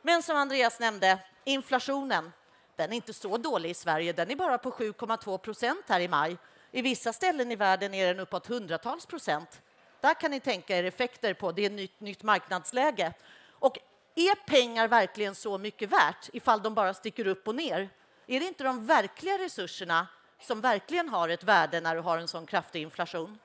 Men 0.02 0.22
som 0.22 0.36
Andreas 0.36 0.81
nämnde, 0.81 1.19
inflationen, 1.44 2.32
den 2.76 2.92
är 2.92 2.96
inte 2.96 3.12
så 3.12 3.36
dålig 3.36 3.70
i 3.70 3.75
Sverige. 3.75 4.12
Den 4.12 4.31
är 4.31 4.36
bara 4.36 4.58
på 4.58 4.70
7,2 4.70 5.38
procent 5.38 5.84
här 5.88 6.00
i 6.00 6.08
maj. 6.08 6.36
I 6.70 6.82
vissa 6.82 7.12
ställen 7.12 7.52
i 7.52 7.56
världen 7.56 7.94
är 7.94 8.06
den 8.06 8.20
uppåt 8.20 8.46
hundratals 8.46 9.06
procent. 9.06 9.62
Där 10.00 10.14
kan 10.14 10.31
ni 10.31 10.40
tänka 10.40 10.78
er 10.78 10.84
effekter 10.84 11.34
på 11.34 11.52
det 11.52 11.62
är 11.62 11.66
ett 11.66 11.72
nytt, 11.72 12.00
nytt 12.00 12.22
marknadsläge. 12.22 13.12
Och 13.50 13.78
är 14.14 14.34
pengar 14.46 14.88
verkligen 14.88 15.34
så 15.34 15.58
mycket 15.58 15.88
värt 15.88 16.29
ifall 16.32 16.62
de 16.62 16.74
bara 16.74 16.94
sticker 16.94 17.26
upp 17.26 17.48
och 17.48 17.55
ner? 17.55 17.91
Är 18.26 18.40
det 18.40 18.46
inte 18.46 18.64
de 18.64 18.86
verkliga 18.86 19.38
resurserna 19.38 20.06
som 20.40 20.60
verkligen 20.60 21.08
har 21.08 21.28
ett 21.28 21.44
värde 21.44 21.81
när 21.81 21.94
du 21.94 22.00
har 22.00 22.19
en 22.19 22.28
sån 22.28 22.46
kraftig 22.46 22.82
inflation? 22.82 23.38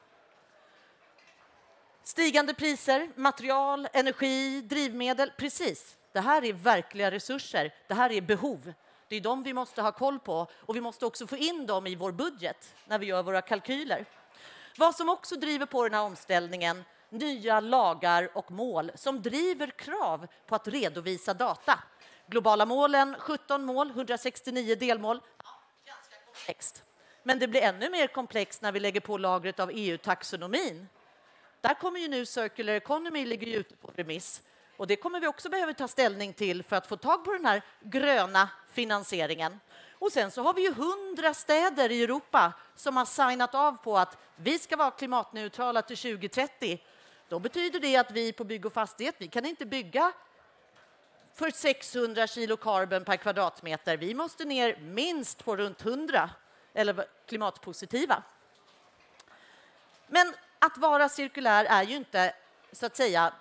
Stigande 2.03 2.53
priser, 2.53 3.09
material, 3.15 3.87
energi, 3.93 4.61
drivmedel. 4.61 5.31
Precis, 5.37 5.97
det 6.11 6.19
här 6.19 6.43
är 6.43 6.53
verkliga 6.53 7.11
resurser. 7.11 7.73
Det 7.87 7.93
här 7.93 8.11
är 8.11 8.21
behov. 8.21 8.73
Det 9.07 9.15
är 9.15 9.21
de 9.21 9.43
vi 9.43 9.53
måste 9.53 9.81
ha 9.81 9.91
koll 9.91 10.19
på 10.19 10.47
och 10.53 10.75
vi 10.75 10.81
måste 10.81 11.05
också 11.05 11.27
få 11.27 11.37
in 11.37 11.65
dem 11.65 11.87
i 11.87 11.95
vår 11.95 12.11
budget 12.11 12.75
när 12.85 12.99
vi 12.99 13.05
gör 13.05 13.23
våra 13.23 13.41
kalkyler. 13.41 14.05
Vad 14.77 14.95
som 14.95 15.09
också 15.09 15.35
driver 15.35 15.65
på 15.65 15.83
den 15.83 15.93
här 15.93 16.01
omställningen, 16.01 16.83
nya 17.09 17.59
lagar 17.59 18.37
och 18.37 18.51
mål 18.51 18.91
som 18.95 19.21
driver 19.21 19.67
krav 19.67 20.27
på 20.47 20.55
att 20.55 20.67
redovisa 20.67 21.33
data. 21.33 21.79
Globala 22.29 22.65
målen, 22.65 23.15
17 23.19 23.65
mål, 23.65 23.89
169 23.89 24.75
delmål. 24.75 25.21
Ja, 25.43 25.49
ganska 25.85 26.15
komplext. 26.25 26.83
Men 27.23 27.39
det 27.39 27.47
blir 27.47 27.61
ännu 27.61 27.89
mer 27.89 28.07
komplext 28.07 28.61
när 28.61 28.71
vi 28.71 28.79
lägger 28.79 28.99
på 28.99 29.17
lagret 29.17 29.59
av 29.59 29.71
EU-taxonomin. 29.73 30.87
Där 31.61 31.73
kommer 31.73 31.99
ju 31.99 32.07
nu 32.07 32.25
Circular 32.25 32.73
Economy 32.73 33.25
ligger 33.25 33.47
ju 33.47 33.55
ute 33.55 33.75
på 33.75 33.91
remiss 33.95 34.41
och 34.77 34.87
det 34.87 34.95
kommer 34.95 35.19
vi 35.19 35.27
också 35.27 35.49
behöva 35.49 35.73
ta 35.73 35.87
ställning 35.87 36.33
till 36.33 36.63
för 36.63 36.75
att 36.75 36.87
få 36.87 36.97
tag 36.97 37.25
på 37.25 37.33
den 37.33 37.45
här 37.45 37.61
gröna 37.81 38.49
finansieringen. 38.71 39.59
Och 39.91 40.11
sen 40.11 40.31
så 40.31 40.43
har 40.43 40.53
vi 40.53 40.61
ju 40.61 40.73
hundra 40.73 41.33
städer 41.33 41.91
i 41.91 42.03
Europa 42.03 42.53
som 42.75 42.97
har 42.97 43.05
signat 43.05 43.55
av 43.55 43.71
på 43.71 43.97
att 43.97 44.17
vi 44.35 44.59
ska 44.59 44.77
vara 44.77 44.91
klimatneutrala 44.91 45.81
till 45.81 45.97
2030. 45.97 46.81
Då 47.29 47.39
betyder 47.39 47.79
det 47.79 47.97
att 47.97 48.11
vi 48.11 48.33
på 48.33 48.43
bygg 48.43 48.65
och 48.65 48.73
fastighet, 48.73 49.15
vi 49.17 49.27
kan 49.27 49.45
inte 49.45 49.65
bygga 49.65 50.13
för 51.39 51.51
600 51.51 52.27
kilo 52.27 52.57
karbon 52.57 53.05
per 53.05 53.17
kvadratmeter. 53.17 53.97
Vi 53.97 54.13
måste 54.13 54.45
ner 54.45 54.77
minst 54.79 55.45
på 55.45 55.55
runt 55.55 55.85
100 55.85 56.29
eller 56.73 57.05
klimatpositiva. 57.27 58.23
Men 60.07 60.33
att 60.59 60.77
vara 60.77 61.09
cirkulär 61.09 61.65
är 61.65 61.83
ju 61.83 61.95
inte 61.95 62.33
så 62.71 62.85
att 62.85 62.97
säga 62.97 63.33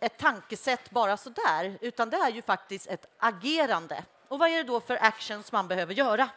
ett 0.00 0.18
tankesätt 0.18 0.90
bara 0.90 1.16
så 1.16 1.30
där, 1.30 1.78
utan 1.80 2.10
det 2.10 2.16
är 2.16 2.30
ju 2.30 2.42
faktiskt 2.42 2.86
ett 2.86 3.06
agerande. 3.18 4.04
Och 4.28 4.38
vad 4.38 4.50
är 4.50 4.56
det 4.56 4.62
då 4.62 4.80
för 4.80 5.04
actions 5.04 5.52
man 5.52 5.68
behöver 5.68 5.94
göra? 5.94 6.28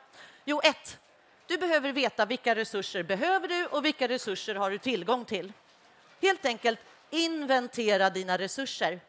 Jo, 0.46 0.62
ett, 0.64 1.00
du 1.48 1.58
behöver 1.58 1.92
veta 1.92 2.26
vilka 2.26 2.56
resurser 2.56 3.04
behöver 3.04 3.48
du 3.48 3.66
och 3.66 3.86
vilka 3.86 4.08
resurser 4.08 4.56
har 4.56 4.72
du 4.72 4.78
tillgång 4.78 5.26
till. 5.26 5.54
Helt 6.22 6.46
enkelt 6.46 6.80
inventera 7.10 8.10
dina 8.10 8.38
resurser. 8.38 9.00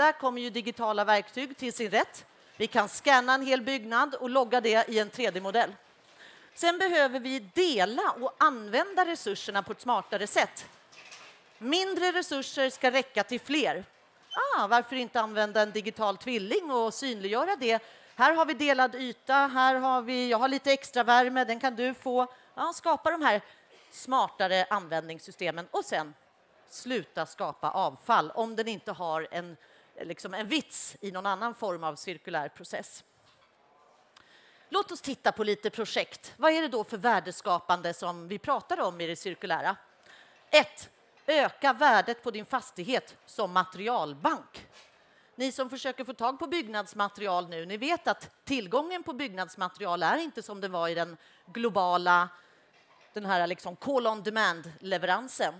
Där 0.00 0.12
kommer 0.12 0.40
ju 0.40 0.50
digitala 0.50 1.04
verktyg 1.04 1.56
till 1.56 1.72
sin 1.72 1.90
rätt. 1.90 2.26
Vi 2.56 2.66
kan 2.66 2.88
scanna 2.88 3.34
en 3.34 3.46
hel 3.46 3.62
byggnad 3.62 4.14
och 4.14 4.30
logga 4.30 4.60
det 4.60 4.88
i 4.88 4.98
en 4.98 5.10
3D-modell. 5.10 5.74
Sen 6.54 6.78
behöver 6.78 7.20
vi 7.20 7.38
dela 7.38 8.14
och 8.20 8.34
använda 8.38 9.06
resurserna 9.06 9.62
på 9.62 9.72
ett 9.72 9.80
smartare 9.80 10.26
sätt. 10.26 10.66
Mindre 11.58 12.12
resurser 12.12 12.70
ska 12.70 12.90
räcka 12.90 13.24
till 13.24 13.40
fler. 13.40 13.84
Ah, 14.56 14.66
varför 14.66 14.96
inte 14.96 15.20
använda 15.20 15.62
en 15.62 15.70
digital 15.70 16.16
tvilling 16.16 16.70
och 16.70 16.94
synliggöra 16.94 17.56
det 17.56 17.82
Här 18.14 18.34
har 18.34 18.46
vi 18.46 18.54
delad 18.54 18.94
yta, 18.94 19.34
här 19.34 19.74
har 19.74 20.02
vi, 20.02 20.30
jag 20.30 20.38
har 20.38 20.48
lite 20.48 20.72
extra 20.72 21.02
värme, 21.02 21.44
den 21.44 21.60
kan 21.60 21.76
du 21.76 21.94
få. 21.94 22.26
Ah, 22.54 22.72
skapa 22.72 23.10
de 23.10 23.22
här 23.22 23.40
smartare 23.90 24.66
användningssystemen 24.70 25.68
och 25.70 25.84
sen 25.84 26.14
sluta 26.68 27.26
skapa 27.26 27.70
avfall 27.70 28.30
om 28.30 28.56
den 28.56 28.68
inte 28.68 28.92
har 28.92 29.28
en, 29.30 29.56
liksom 30.04 30.34
en 30.34 30.46
vits 30.46 30.96
i 31.00 31.10
någon 31.10 31.26
annan 31.26 31.54
form 31.54 31.84
av 31.84 31.94
cirkulär 31.94 32.48
process. 32.48 33.04
Låt 34.68 34.90
oss 34.90 35.00
titta 35.00 35.32
på 35.32 35.44
lite 35.44 35.70
projekt. 35.70 36.34
Vad 36.36 36.52
är 36.52 36.62
det 36.62 36.68
då 36.68 36.84
för 36.84 36.98
värdeskapande 36.98 37.94
som 37.94 38.28
vi 38.28 38.38
pratar 38.38 38.80
om 38.80 39.00
i 39.00 39.06
det 39.06 39.16
cirkulära? 39.16 39.76
1. 40.50 40.90
Öka 41.26 41.72
värdet 41.72 42.22
på 42.22 42.30
din 42.30 42.46
fastighet 42.46 43.16
som 43.26 43.52
materialbank. 43.52 44.66
Ni 45.34 45.52
som 45.52 45.70
försöker 45.70 46.04
få 46.04 46.12
tag 46.12 46.38
på 46.38 46.46
byggnadsmaterial 46.46 47.48
nu, 47.48 47.66
ni 47.66 47.76
vet 47.76 48.08
att 48.08 48.44
tillgången 48.44 49.02
på 49.02 49.12
byggnadsmaterial 49.12 50.02
är 50.02 50.16
inte 50.16 50.42
som 50.42 50.60
det 50.60 50.68
var 50.68 50.88
i 50.88 50.94
den 50.94 51.16
globala 51.46 52.28
den 53.12 53.26
här 53.26 53.46
liksom 53.46 53.76
call 53.76 54.06
on 54.06 54.22
demand-leveransen. 54.22 55.54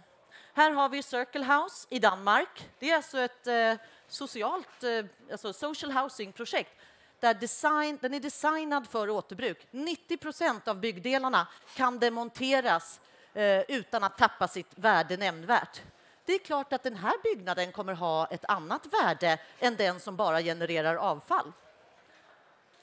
Här 0.54 0.70
har 0.70 0.88
vi 0.88 1.02
Circle 1.02 1.44
House 1.44 1.86
i 1.90 1.98
Danmark. 1.98 2.68
Det 2.78 2.90
är 2.90 2.96
alltså 2.96 3.18
ett 3.18 3.46
eh, 3.46 3.74
socialt, 4.10 4.82
eh, 4.82 5.04
alltså 5.30 5.52
social 5.52 5.92
housing-projekt 5.92 6.76
där 7.20 7.34
design, 7.34 7.98
den 8.00 8.14
är 8.14 8.20
designad 8.20 8.86
för 8.88 9.10
återbruk. 9.10 9.66
90 9.70 10.16
procent 10.16 10.68
av 10.68 10.80
byggdelarna 10.80 11.46
kan 11.74 11.98
demonteras 11.98 13.00
eh, 13.34 13.60
utan 13.60 14.04
att 14.04 14.18
tappa 14.18 14.48
sitt 14.48 14.70
värde 14.74 15.16
nämnvärt. 15.16 15.82
Det 16.24 16.32
är 16.32 16.38
klart 16.38 16.72
att 16.72 16.82
den 16.82 16.96
här 16.96 17.14
byggnaden 17.22 17.72
kommer 17.72 17.92
ha 17.94 18.26
ett 18.26 18.44
annat 18.44 18.86
värde 18.86 19.38
än 19.58 19.76
den 19.76 20.00
som 20.00 20.16
bara 20.16 20.42
genererar 20.42 20.94
avfall. 20.94 21.52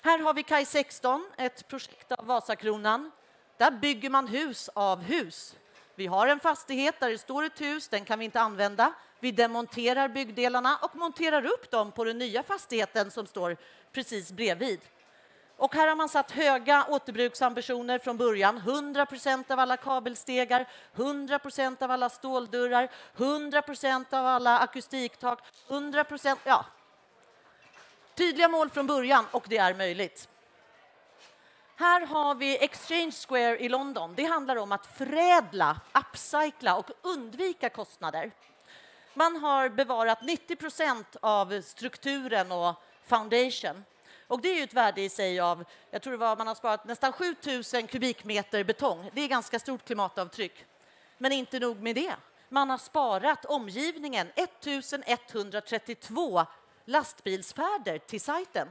Här 0.02 0.20
har 0.20 0.34
vi 0.34 0.44
Kaj 0.44 0.66
16, 0.66 1.30
ett 1.38 1.68
projekt 1.68 2.12
av 2.12 2.26
Vasakronan. 2.26 3.12
Där 3.58 3.72
bygger 3.72 4.10
man 4.10 4.28
hus 4.28 4.70
av 4.74 5.02
hus. 5.02 5.56
Vi 5.98 6.08
har 6.08 6.28
en 6.28 6.40
fastighet 6.40 7.00
där 7.00 7.10
det 7.10 7.18
står 7.18 7.44
ett 7.44 7.62
hus, 7.62 7.88
den 7.88 8.06
kan 8.06 8.20
vi 8.20 8.26
inte 8.26 8.42
använda. 8.42 8.94
Vi 9.20 9.32
demonterar 9.32 10.08
byggdelarna 10.08 10.78
och 10.82 10.96
monterar 10.96 11.46
upp 11.46 11.72
dem 11.72 11.92
på 11.92 12.04
den 12.04 12.18
nya 12.18 12.44
fastigheten 12.44 13.12
som 13.12 13.28
står 13.28 13.58
precis 13.92 14.32
bredvid. 14.32 14.80
Och 15.58 15.76
här 15.76 15.88
har 15.88 15.96
man 15.96 16.10
satt 16.10 16.32
höga 16.32 16.86
återbruksambitioner 16.90 18.00
från 18.00 18.18
början. 18.18 18.58
100 18.58 19.06
procent 19.06 19.52
av 19.52 19.60
alla 19.60 19.78
kabelstegar, 19.78 20.68
100 20.96 21.40
procent 21.40 21.82
av 21.82 21.92
alla 21.92 22.10
ståldörrar, 22.10 22.90
100 23.18 23.62
procent 23.62 24.14
av 24.14 24.26
alla 24.26 24.60
akustiktak, 24.60 25.40
100 25.68 26.04
procent... 26.04 26.40
Ja. 26.44 26.66
Tydliga 28.16 28.48
mål 28.48 28.70
från 28.70 28.88
början, 28.88 29.26
och 29.32 29.46
det 29.48 29.58
är 29.58 29.74
möjligt. 29.74 30.30
Här 31.80 32.06
har 32.06 32.36
vi 32.36 32.58
Exchange 32.58 33.12
Square 33.28 33.58
i 33.58 33.70
London. 33.70 34.14
Det 34.16 34.24
handlar 34.24 34.56
om 34.56 34.72
att 34.72 34.86
förädla, 34.86 35.82
upcycla 35.94 36.76
och 36.76 36.92
undvika 37.02 37.70
kostnader. 37.70 38.32
Man 39.14 39.36
har 39.36 39.70
bevarat 39.70 40.22
90 40.22 40.56
procent 40.56 41.16
av 41.20 41.62
strukturen 41.62 42.52
och 42.52 42.76
foundation. 43.04 43.86
Och 44.28 44.42
det 44.42 44.50
är 44.50 44.56
ju 44.56 44.64
ett 44.64 44.74
värde 44.74 45.02
i 45.02 45.10
sig 45.10 45.40
av, 45.40 45.64
jag 45.92 46.02
tror 46.02 46.12
det 46.12 46.18
var, 46.18 46.38
man 46.38 46.48
har 46.48 46.56
sparat 46.56 46.86
nästan 46.86 47.14
7000 47.14 47.88
kubikmeter 47.88 48.64
betong. 48.64 49.10
Det 49.14 49.22
är 49.22 49.28
ganska 49.28 49.60
stort 49.60 49.86
klimatavtryck. 49.86 50.66
Men 51.18 51.32
inte 51.32 51.60
nog 51.60 51.82
med 51.82 51.96
det. 51.96 52.16
Man 52.50 52.70
har 52.70 52.78
sparat 52.78 53.46
omgivningen 53.46 54.28
1132 54.36 56.46
lastbilsfärder 56.86 57.98
till 57.98 58.22
sajten. 58.22 58.68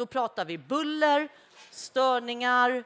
Då 0.00 0.06
pratar 0.06 0.44
vi 0.44 0.58
buller, 0.58 1.28
störningar 1.70 2.84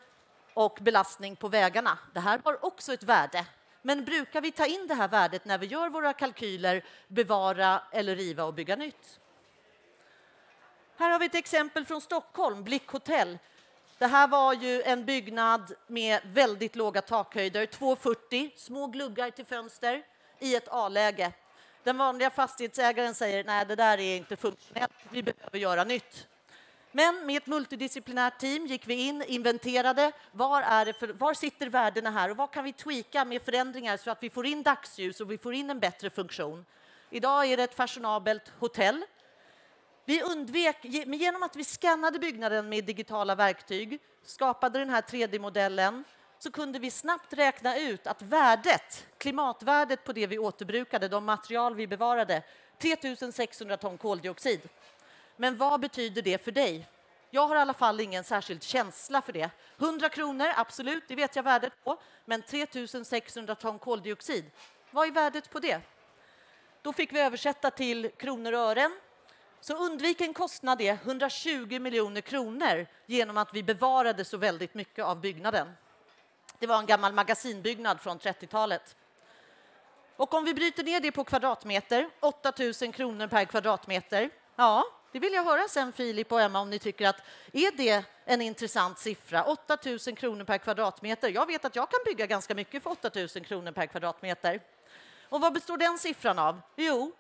och 0.55 0.79
belastning 0.81 1.37
på 1.37 1.49
vägarna. 1.49 1.99
Det 2.15 2.21
här 2.21 2.41
har 2.45 2.65
också 2.65 2.93
ett 2.93 3.03
värde. 3.03 3.47
Men 3.83 4.05
brukar 4.05 4.41
vi 4.41 4.51
ta 4.53 4.67
in 4.67 4.87
det 4.87 4.95
här 4.95 5.09
värdet 5.09 5.45
när 5.45 5.59
vi 5.59 5.67
gör 5.67 5.89
våra 5.89 6.13
kalkyler, 6.13 6.85
bevara 7.09 7.83
eller 7.93 8.17
riva 8.17 8.45
och 8.45 8.55
bygga 8.55 8.77
nytt? 8.77 9.21
Här 10.97 11.11
har 11.11 11.19
vi 11.19 11.27
ett 11.27 11.35
exempel 11.35 11.85
från 11.85 12.01
Stockholm, 12.01 12.65
Blickhotell. 12.65 13.39
Det 13.99 14.07
här 14.07 14.29
var 14.29 14.55
ju 14.55 14.83
en 14.83 15.05
byggnad 15.05 15.75
med 15.87 16.21
väldigt 16.25 16.77
låga 16.77 17.03
takhöjder, 17.03 17.67
2,40, 17.67 18.51
små 18.57 18.87
gluggar 18.87 19.31
till 19.31 19.47
fönster 19.47 20.03
i 20.39 20.57
ett 20.57 20.69
A-läge. 20.69 21.33
Den 21.83 21.99
vanliga 21.99 22.31
fastighetsägaren 22.31 23.15
säger 23.15 23.45
nej, 23.45 23.67
det 23.67 23.77
där 23.77 24.01
är 24.01 24.17
inte 24.17 24.37
funktionellt, 24.37 24.93
vi 25.11 25.23
behöver 25.23 25.59
göra 25.59 25.85
nytt. 25.85 26.29
Men 26.97 27.27
med 27.27 27.37
ett 27.37 27.47
multidisciplinärt 27.47 28.39
team 28.39 28.67
gick 28.67 28.89
vi 28.89 28.95
in, 28.95 29.23
inventerade 29.23 30.13
var, 30.33 30.63
är 30.63 30.93
för, 30.93 31.09
var 31.09 31.35
sitter 31.35 31.67
värdena 31.67 32.11
här 32.11 32.31
och 32.31 32.37
vad 32.37 32.51
kan 32.51 32.65
vi 32.65 32.73
tweaka 32.73 33.25
med 33.25 33.43
förändringar 33.43 33.97
så 33.97 34.11
att 34.11 34.23
vi 34.23 34.31
får 34.31 34.47
in 34.47 34.63
dagsljus 34.63 35.21
och 35.21 35.31
vi 35.31 35.39
får 35.39 35.55
in 35.55 35.71
en 35.71 35.81
bättre 35.81 36.11
funktion. 36.11 36.65
Idag 37.11 37.47
är 37.47 37.57
det 37.57 37.63
ett 37.63 37.75
fashionabelt 37.75 38.53
hotell 38.59 39.05
vi 40.05 40.23
undvek, 40.23 40.77
genom 40.83 41.43
att 41.43 41.57
vi 41.57 41.65
skannade 41.65 42.19
byggnaden 42.19 42.69
med 42.69 42.85
digitala 42.85 43.35
verktyg, 43.35 44.01
skapade 44.25 44.79
den 44.79 44.91
här 44.91 45.03
3D-modellen, 45.03 46.05
så 46.39 46.51
kunde 46.51 46.79
vi 46.79 46.91
snabbt 46.91 47.33
räkna 47.33 47.79
ut 47.79 48.07
att 48.07 48.23
värdet, 48.23 49.07
klimatvärdet 49.19 50.05
på 50.05 50.13
det 50.13 50.27
vi 50.27 50.39
återbrukade, 50.39 51.09
de 51.09 51.25
material 51.25 51.75
vi 51.75 51.87
bevarade, 51.87 52.43
3600 52.79 53.77
ton 53.77 53.99
koldioxid. 53.99 54.61
Men 55.37 55.57
vad 55.57 55.81
betyder 55.81 56.23
det 56.23 56.45
för 56.45 56.53
dig? 56.53 56.89
Jag 57.31 57.47
har 57.47 57.57
i 57.57 57.59
alla 57.59 57.75
fall 57.75 58.01
ingen 58.01 58.25
särskild 58.25 58.63
känsla 58.63 59.23
för 59.23 59.33
det. 59.33 59.51
100 59.79 60.09
kronor, 60.09 60.47
absolut, 60.57 61.05
det 61.09 61.15
vet 61.15 61.37
jag 61.37 61.43
värdet 61.43 61.73
på. 61.85 61.97
Men 62.25 62.43
3600 62.43 63.55
ton 63.55 63.79
koldioxid, 63.79 64.51
vad 64.91 65.07
är 65.07 65.13
värdet 65.13 65.51
på 65.51 65.61
det? 65.61 65.81
Då 66.83 66.93
fick 66.93 67.13
vi 67.13 67.21
översätta 67.21 67.71
till 67.71 68.11
kronor 68.17 68.53
och 68.53 68.61
ören 68.61 69.01
så 69.61 69.75
undvik 69.75 70.21
en 70.21 70.35
kostnad 70.35 70.81
är 70.81 70.93
120 70.93 71.79
miljoner 71.81 72.21
kronor 72.21 72.87
genom 73.07 73.37
att 73.37 73.55
vi 73.55 73.63
bevarade 73.63 74.25
så 74.25 74.37
väldigt 74.37 74.75
mycket 74.75 75.05
av 75.05 75.21
byggnaden. 75.21 75.69
Det 76.59 76.67
var 76.67 76.79
en 76.79 76.87
gammal 76.87 77.13
magasinbyggnad 77.13 78.01
från 78.01 78.19
30-talet. 78.19 78.97
Och 80.17 80.35
om 80.35 80.45
vi 80.45 80.55
bryter 80.55 80.85
ner 80.85 81.01
det 81.01 81.13
på 81.13 81.25
kvadratmeter, 81.25 82.09
8 82.21 82.53
000 82.83 82.93
kronor 82.93 83.27
per 83.27 83.45
kvadratmeter. 83.45 84.31
Ja, 84.57 84.85
det 85.15 85.21
vill 85.21 85.33
jag 85.33 85.45
höra 85.45 85.69
sen 85.69 85.93
Filip 85.93 86.33
och 86.33 86.41
Emma 86.41 86.61
om 86.61 86.71
ni 86.71 86.79
tycker 86.79 87.09
att 87.09 87.23
är 87.53 87.77
det 87.77 88.05
en 88.25 88.41
intressant 88.41 88.99
siffra? 88.99 89.45
8 89.45 89.79
000 89.85 89.99
kronor 89.99 90.45
per 90.45 90.59
kvadratmeter. 90.59 91.29
Jag 91.29 91.47
vet 91.47 91.65
att 91.65 91.77
jag 91.77 91.91
kan 91.91 92.01
bygga 92.05 92.27
ganska 92.27 92.55
mycket 92.55 92.83
för 92.83 92.91
8 92.91 93.11
000 93.15 93.29
kronor 93.29 93.73
per 93.73 93.87
kvadratmeter. 93.87 94.61
Och 95.29 95.41
vad 95.41 95.53
består 95.53 95.77
den 95.77 95.99
siffran 95.99 96.39
av? 96.39 96.61
Jo, 96.77 97.13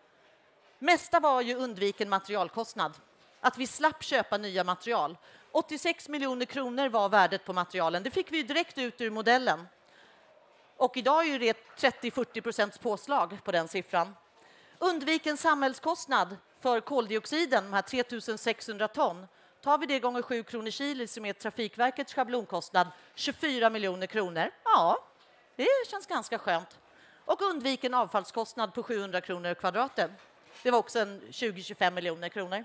Mesta 0.78 1.20
var 1.20 1.40
ju 1.40 1.54
undviken 1.54 2.08
materialkostnad, 2.08 2.92
att 3.40 3.58
vi 3.58 3.66
slapp 3.66 4.02
köpa 4.02 4.38
nya 4.38 4.64
material. 4.64 5.16
86 5.52 6.08
miljoner 6.08 6.46
kronor 6.46 6.88
var 6.88 7.08
värdet 7.08 7.44
på 7.44 7.52
materialen. 7.52 8.02
Det 8.02 8.10
fick 8.10 8.32
vi 8.32 8.42
direkt 8.42 8.78
ut 8.78 9.00
ur 9.00 9.10
modellen. 9.10 9.68
Och 10.76 10.96
idag 10.96 11.26
är 11.26 11.38
det 11.38 11.56
30-40 11.76 12.40
procents 12.40 12.78
påslag 12.78 13.38
på 13.44 13.52
den 13.52 13.68
siffran. 13.68 14.14
Undviken 14.78 15.36
samhällskostnad 15.36 16.36
för 16.64 16.80
koldioxiden, 16.80 17.64
de 17.64 17.72
här 17.72 17.82
3 17.82 18.38
600 18.38 18.88
ton, 18.88 19.26
tar 19.60 19.78
vi 19.78 19.86
det 19.86 19.98
gånger 19.98 20.22
7 20.22 20.42
kronor 20.42 20.70
kilo 20.70 21.06
som 21.06 21.24
är 21.24 21.32
Trafikverkets 21.32 22.14
schablonkostnad, 22.14 22.88
24 23.14 23.70
miljoner 23.70 24.06
kronor. 24.06 24.50
Ja, 24.64 25.04
det 25.56 25.66
känns 25.90 26.06
ganska 26.06 26.38
skönt. 26.38 26.78
Och 27.24 27.42
undvik 27.42 27.84
en 27.84 27.94
avfallskostnad 27.94 28.74
på 28.74 28.82
700 28.82 29.20
kronor 29.20 29.54
kvadraten. 29.54 30.10
Det 30.62 30.70
var 30.70 30.78
också 30.78 30.98
20-25 30.98 31.90
miljoner 31.90 32.28
kronor. 32.28 32.64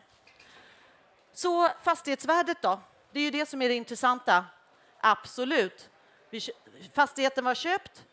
Så 1.33 1.69
fastighetsvärdet 1.83 2.61
då? 2.61 2.79
Det 3.11 3.19
är 3.19 3.23
ju 3.23 3.31
det 3.31 3.45
som 3.45 3.61
är 3.61 3.69
det 3.69 3.75
intressanta. 3.75 4.45
Absolut. 4.99 5.89
Fastigheten 6.93 7.45
var 7.45 7.55
köpt, 7.55 8.05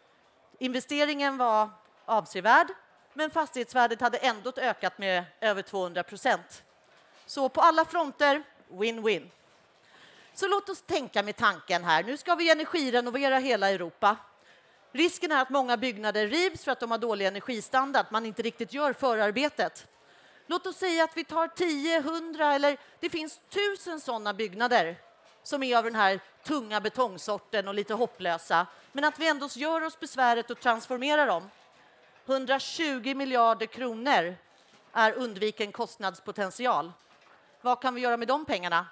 investeringen 0.58 1.36
var 1.36 1.70
avsevärd, 2.04 2.66
men 3.16 3.30
fastighetsvärdet 3.30 4.00
hade 4.00 4.18
ändå 4.18 4.52
ökat 4.56 4.99
med 4.99 5.25
över 5.40 5.62
200 5.62 6.02
procent. 6.02 6.62
Så 7.26 7.49
på 7.49 7.61
alla 7.61 7.85
fronter, 7.85 8.42
win-win. 8.68 9.30
Så 10.35 10.49
låt 10.49 10.68
oss 10.68 10.82
tänka 10.82 11.23
med 11.23 11.37
tanken 11.37 11.85
här. 11.85 12.02
Nu 12.02 12.16
ska 12.16 12.35
vi 12.35 12.50
energirenovera 12.50 13.38
hela 13.38 13.70
Europa. 13.70 14.16
Risken 14.92 15.32
är 15.32 15.42
att 15.42 15.50
många 15.50 15.76
byggnader 15.76 16.26
rivs 16.26 16.64
för 16.64 16.73
att 16.73 16.80
de 16.80 16.90
har 16.90 16.99
dålig 16.99 17.26
energistandard, 17.26 18.06
man 18.11 18.26
inte 18.26 18.42
riktigt 18.42 18.73
gör 18.73 18.92
förarbetet. 18.92 19.87
Låt 20.46 20.66
oss 20.66 20.76
säga 20.76 21.04
att 21.04 21.16
vi 21.16 21.25
tar 21.25 21.49
10, 21.49 21.96
100 21.96 22.54
eller 22.54 22.78
det 23.00 23.11
finns 23.11 23.40
tusen 23.49 24.00
sådana 24.00 24.35
byggnader 24.35 24.96
som 25.42 25.62
är 25.62 25.76
av 25.76 25.85
den 25.85 25.94
här 25.94 26.20
tunga 26.44 26.80
betongsorten 26.80 27.68
och 27.68 27.75
lite 27.75 27.94
hopplösa, 27.94 28.66
men 28.92 29.04
att 29.04 29.18
vi 29.18 29.28
ändå 29.28 29.49
gör 29.54 29.85
oss 29.85 30.00
besväret 30.00 30.50
att 30.50 30.61
transformera 30.61 31.26
dem. 31.26 31.50
120 32.26 33.14
miljarder 33.14 33.66
kronor 33.66 34.37
är 34.92 35.12
undviken 35.12 35.73
kostnadspotential. 35.73 36.92
Vad 37.61 37.83
kan 37.83 37.95
vi 37.95 38.00
göra 38.00 38.16
med 38.16 38.28
de 38.28 38.45
pengarna? 38.45 38.87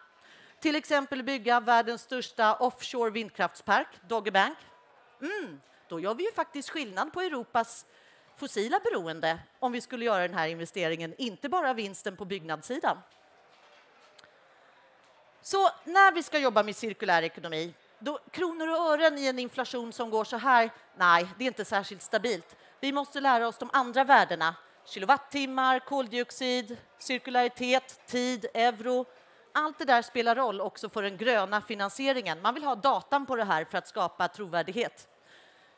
Till 0.61 0.77
exempel 0.77 1.23
bygga 1.23 1.61
världens 1.61 2.03
största 2.03 2.55
offshore 2.55 3.11
vindkraftspark, 3.11 3.89
Dogger 4.09 4.31
Bank. 4.31 4.59
Mm, 5.21 5.61
då 5.89 6.01
gör 6.01 6.15
vi 6.15 6.25
ju 6.25 6.33
faktiskt 6.33 6.71
skillnad 6.71 7.13
på 7.13 7.21
Europas 7.21 7.87
fossila 8.37 8.81
beroende 8.85 9.39
om 9.59 9.73
vi 9.73 9.81
skulle 9.81 10.05
göra 10.05 10.29
den 10.29 10.39
här 10.39 10.49
investeringen, 10.49 11.15
inte 11.19 11.49
bara 11.49 11.75
vinsten 11.75 12.17
på 12.17 12.25
byggnadssidan. 12.25 12.99
Så 15.43 15.71
när 15.85 16.13
vi 16.13 16.23
ska 16.23 16.39
jobba 16.39 16.63
med 16.63 16.77
cirkulär 16.77 17.23
ekonomi, 17.23 17.75
då 17.99 18.19
kronor 18.31 18.69
och 18.69 18.77
ören 18.77 19.19
i 19.19 19.27
en 19.27 19.39
inflation 19.39 19.93
som 19.93 20.11
går 20.11 20.25
så 20.25 20.37
här, 20.37 20.71
nej, 20.97 21.29
det 21.39 21.45
är 21.45 21.49
inte 21.49 21.65
särskilt 21.65 22.03
stabilt. 22.03 22.57
Vi 22.85 22.93
måste 22.93 23.21
lära 23.21 23.49
oss 23.49 23.59
de 23.59 23.71
andra 23.73 24.05
värdena, 24.05 24.55
kilowattimmar, 24.87 25.79
koldioxid, 25.79 26.77
cirkularitet, 26.99 28.07
tid, 28.07 28.47
euro. 28.55 29.07
Allt 29.53 29.79
det 29.79 29.85
där 29.85 30.03
spelar 30.03 30.35
roll 30.35 30.61
också 30.61 30.89
för 30.89 31.03
den 31.03 31.17
gröna 31.17 31.61
finansieringen. 31.61 32.43
Man 32.43 32.55
vill 32.55 32.65
ha 32.65 32.75
datan 32.75 33.27
på 33.27 33.37
det 33.37 33.45
här 33.45 33.65
för 33.65 33.79
att 33.79 33.89
skapa 33.89 34.29
trovärdighet. 34.29 35.09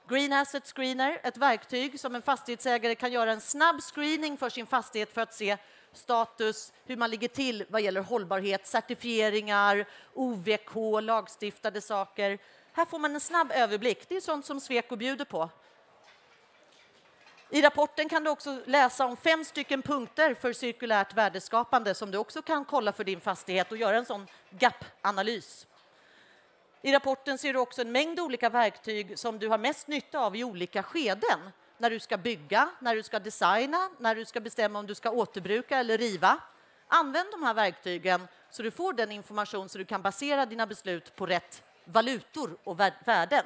Green 0.09 0.33
Asset 0.33 0.67
Screener, 0.67 1.21
ett 1.23 1.37
verktyg 1.37 2.01
som 2.01 2.15
en 2.15 2.23
fastighetsägare 2.23 2.95
kan 2.95 3.13
göra 3.13 3.33
en 3.33 3.41
snabb 3.41 3.81
screening 3.81 4.37
för 4.37 4.49
sin 4.49 4.67
fastighet 4.67 5.15
för 5.15 5.21
att 5.21 5.35
se 5.35 5.57
status, 5.93 6.73
hur 6.85 6.97
man 6.97 7.11
ligger 7.11 7.29
till 7.29 7.65
vad 7.69 7.81
gäller 7.81 8.01
hållbarhet, 8.01 8.67
certifieringar, 8.67 9.89
OVK, 10.15 11.03
lagstiftade 11.03 11.81
saker. 11.81 12.39
Här 12.73 12.85
får 12.85 12.99
man 12.99 13.15
en 13.15 13.21
snabb 13.21 13.53
överblick. 13.53 14.09
Det 14.09 14.17
är 14.17 14.21
sånt 14.21 14.47
som 14.47 14.61
Sweco 14.61 14.97
bjuder 14.97 15.25
på. 15.25 15.51
I 17.50 17.62
rapporten 17.62 18.09
kan 18.09 18.25
du 18.25 18.31
också 18.31 18.61
läsa 18.65 19.07
om 19.07 19.17
fem 19.17 19.45
stycken 19.45 19.83
punkter 19.83 20.35
för 20.35 20.53
cirkulärt 20.53 21.15
värdeskapande 21.15 21.95
som 21.95 22.11
du 22.11 22.19
också 22.19 22.43
kan 22.43 22.65
kolla 22.65 22.93
för 22.93 23.05
din 23.05 23.21
fastighet 23.21 23.73
och 23.73 23.79
göra 23.79 23.97
en 23.97 24.05
sån 24.05 24.26
gap-analys. 24.50 25.67
I 26.83 26.93
rapporten 26.93 27.38
ser 27.38 27.53
du 27.53 27.59
också 27.59 27.81
en 27.81 27.93
mängd 27.93 28.21
olika 28.21 28.49
verktyg 28.49 29.19
som 29.19 29.38
du 29.38 29.49
har 29.49 29.59
mest 29.59 29.88
nytta 29.88 30.19
av 30.19 30.37
i 30.37 30.45
olika 30.45 30.83
skeden. 30.83 31.50
När 31.79 31.91
du 31.91 32.00
ska 32.00 32.17
bygga, 32.17 32.69
när 32.79 32.97
du 32.97 33.03
ska 33.03 33.19
designa, 33.19 33.91
när 33.99 34.15
du 34.15 34.25
ska 34.25 34.41
bestämma 34.41 34.79
om 34.79 34.87
du 34.87 34.95
ska 34.95 35.11
återbruka 35.11 35.79
eller 35.79 35.99
riva. 35.99 36.38
Använd 36.88 37.31
de 37.31 37.43
här 37.43 37.55
verktygen 37.55 38.29
så 38.50 38.62
du 38.62 38.71
får 38.71 38.93
den 38.93 39.12
information 39.12 39.69
så 39.69 39.79
du 39.79 39.85
kan 39.85 40.03
basera 40.03 40.47
dina 40.47 40.67
beslut 40.67 41.17
på 41.17 41.26
rätt 41.26 41.62
valutor 41.85 42.57
och 42.65 42.81
värden. 42.81 43.45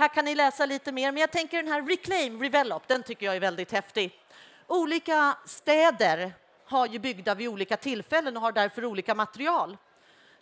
Här 0.00 0.08
kan 0.08 0.24
ni 0.24 0.34
läsa 0.34 0.66
lite 0.66 0.92
mer, 0.92 1.12
men 1.12 1.20
jag 1.20 1.30
tänker 1.30 1.56
den 1.56 1.72
här 1.72 1.82
Reclaim, 1.82 2.42
Revelop, 2.42 2.88
den 2.88 3.02
tycker 3.02 3.26
jag 3.26 3.36
är 3.36 3.40
väldigt 3.40 3.72
häftig. 3.72 4.20
Olika 4.66 5.36
städer 5.46 6.32
har 6.64 6.86
ju 6.86 6.98
byggda 6.98 7.34
vid 7.34 7.48
olika 7.48 7.76
tillfällen 7.76 8.36
och 8.36 8.42
har 8.42 8.52
därför 8.52 8.84
olika 8.84 9.14
material. 9.14 9.76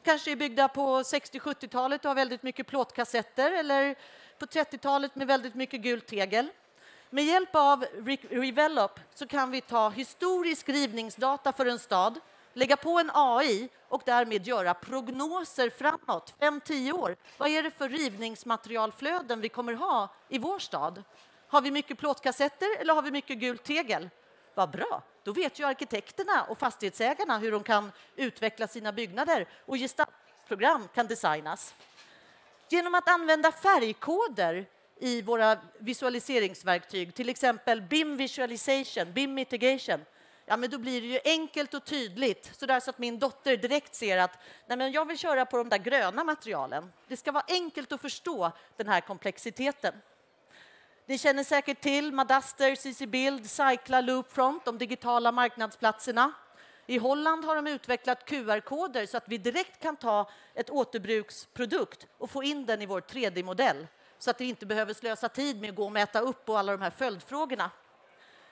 Kanske 0.04 0.32
är 0.32 0.36
byggda 0.36 0.68
på 0.68 1.02
60-70-talet 1.02 2.04
och 2.04 2.08
har 2.08 2.14
väldigt 2.14 2.42
mycket 2.42 2.66
plåtkassetter 2.66 3.52
eller 3.52 3.94
på 4.38 4.46
30-talet 4.46 5.16
med 5.16 5.26
väldigt 5.26 5.54
mycket 5.54 5.80
gult 5.80 6.06
tegel. 6.06 6.48
Med 7.10 7.24
hjälp 7.24 7.50
av 7.52 7.84
Revelop 8.30 9.00
så 9.14 9.26
kan 9.26 9.50
vi 9.50 9.60
ta 9.60 9.90
historisk 9.90 10.68
rivningsdata 10.68 11.52
för 11.52 11.66
en 11.66 11.78
stad, 11.78 12.20
lägga 12.58 12.76
på 12.76 12.98
en 12.98 13.10
AI 13.14 13.68
och 13.88 14.02
därmed 14.06 14.46
göra 14.46 14.74
prognoser 14.74 15.70
framåt, 15.70 16.34
5-10 16.40 16.92
år. 16.92 17.16
Vad 17.38 17.48
är 17.48 17.62
det 17.62 17.70
för 17.70 17.88
rivningsmaterialflöden 17.88 19.40
vi 19.40 19.48
kommer 19.48 19.72
ha 19.72 20.14
i 20.28 20.38
vår 20.38 20.58
stad? 20.58 21.02
Har 21.48 21.60
vi 21.60 21.70
mycket 21.70 21.98
plåtkassetter 21.98 22.80
eller 22.80 22.94
har 22.94 23.02
vi 23.02 23.10
mycket 23.10 23.38
gult 23.38 23.64
tegel? 23.64 24.08
Vad 24.54 24.70
bra, 24.70 25.02
då 25.22 25.32
vet 25.32 25.58
ju 25.58 25.66
arkitekterna 25.66 26.42
och 26.48 26.58
fastighetsägarna 26.58 27.38
hur 27.38 27.52
de 27.52 27.62
kan 27.62 27.92
utveckla 28.16 28.68
sina 28.68 28.92
byggnader 28.92 29.48
och 29.66 29.76
gestaltningsprogram 29.76 30.88
kan 30.94 31.06
designas. 31.06 31.74
Genom 32.68 32.94
att 32.94 33.08
använda 33.08 33.52
färgkoder 33.52 34.66
i 35.00 35.22
våra 35.22 35.58
visualiseringsverktyg, 35.78 37.14
till 37.14 37.28
exempel 37.28 37.82
BIM 37.82 38.16
visualization, 38.16 39.12
BIM 39.12 39.34
mitigation, 39.34 40.04
ja, 40.48 40.56
men 40.56 40.70
då 40.70 40.78
blir 40.78 41.00
det 41.00 41.06
ju 41.06 41.20
enkelt 41.24 41.74
och 41.74 41.84
tydligt 41.84 42.50
så, 42.56 42.66
där 42.66 42.80
så 42.80 42.90
att 42.90 42.98
min 42.98 43.18
dotter 43.18 43.56
direkt 43.56 43.94
ser 43.94 44.18
att 44.18 44.38
nej, 44.66 44.78
men 44.78 44.92
jag 44.92 45.04
vill 45.04 45.18
köra 45.18 45.46
på 45.46 45.56
de 45.56 45.68
där 45.68 45.78
gröna 45.78 46.24
materialen. 46.24 46.92
Det 47.08 47.16
ska 47.16 47.32
vara 47.32 47.44
enkelt 47.48 47.92
att 47.92 48.00
förstå 48.00 48.52
den 48.76 48.88
här 48.88 49.00
komplexiteten. 49.00 49.94
Ni 51.06 51.18
känner 51.18 51.44
säkert 51.44 51.80
till 51.80 52.12
Madaster, 52.12 52.74
CC 52.74 53.06
Build, 53.06 53.50
Cycla, 53.50 54.00
Loopfront, 54.00 54.64
de 54.64 54.78
digitala 54.78 55.32
marknadsplatserna. 55.32 56.32
I 56.86 56.98
Holland 56.98 57.44
har 57.44 57.56
de 57.56 57.66
utvecklat 57.66 58.24
QR-koder 58.24 59.06
så 59.06 59.16
att 59.16 59.28
vi 59.28 59.38
direkt 59.38 59.82
kan 59.82 59.96
ta 59.96 60.30
ett 60.54 60.70
återbruksprodukt 60.70 62.06
och 62.18 62.30
få 62.30 62.42
in 62.42 62.66
den 62.66 62.82
i 62.82 62.86
vår 62.86 63.00
3D-modell 63.00 63.86
så 64.18 64.30
att 64.30 64.40
vi 64.40 64.48
inte 64.48 64.66
behöver 64.66 64.94
slösa 64.94 65.28
tid 65.28 65.60
med 65.60 65.70
att 65.70 65.76
gå 65.76 65.84
och 65.84 65.92
mäta 65.92 66.20
upp 66.20 66.48
och 66.48 66.58
alla 66.58 66.72
de 66.72 66.82
här 66.82 66.90
följdfrågorna. 66.90 67.70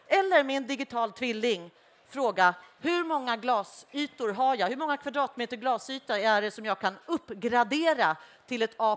Eller 0.06 0.44
med 0.44 0.56
en 0.56 0.66
digital 0.66 1.12
tvilling 1.12 1.70
fråga 2.08 2.54
hur 2.80 3.04
många 3.04 3.36
glasytor 3.36 4.28
har 4.28 4.56
jag? 4.56 4.68
Hur 4.68 4.76
många 4.76 4.96
kvadratmeter 4.96 5.56
glasyta 5.56 6.18
är 6.18 6.42
det 6.42 6.50
som 6.50 6.64
jag 6.64 6.78
kan 6.78 6.94
uppgradera 7.06 8.16
till 8.46 8.62
ett 8.62 8.74
A++ 8.76 8.96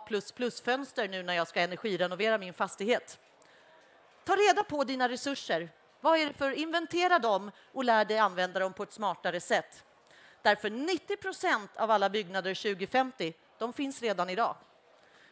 fönster 0.64 1.08
nu 1.08 1.24
när 1.24 1.34
jag 1.34 1.48
ska 1.48 1.62
energirenovera 1.62 2.38
min 2.38 2.54
fastighet? 2.54 3.20
Ta 4.26 4.36
reda 4.36 4.64
på 4.64 4.84
dina 4.84 5.10
resurser. 5.10 5.70
Vad 6.02 6.20
är 6.20 6.26
det 6.26 6.34
för 6.34 6.52
inventera 6.52 7.20
dem 7.20 7.52
och 7.74 7.84
lär 7.84 8.06
dig 8.06 8.18
använda 8.18 8.60
dem 8.60 8.74
på 8.74 8.84
ett 8.84 8.94
smartare 8.94 9.40
sätt. 9.40 9.84
Därför 10.42 10.70
90 10.70 11.18
procent 11.18 11.72
av 11.76 11.92
alla 11.92 12.10
byggnader 12.10 12.56
2050, 12.56 13.34
de 13.58 13.74
finns 13.74 14.02
redan 14.02 14.30
idag. 14.30 14.56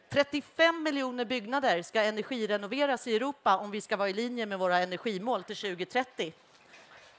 35 0.08 0.82
miljoner 0.82 1.24
byggnader 1.24 1.82
ska 1.82 2.02
energirenoveras 2.02 3.06
i 3.06 3.16
Europa 3.16 3.56
om 3.56 3.70
vi 3.70 3.80
ska 3.80 3.96
vara 3.96 4.08
i 4.08 4.12
linje 4.12 4.46
med 4.46 4.58
våra 4.58 4.78
energimål 4.78 5.44
till 5.44 5.56
2030. 5.56 6.32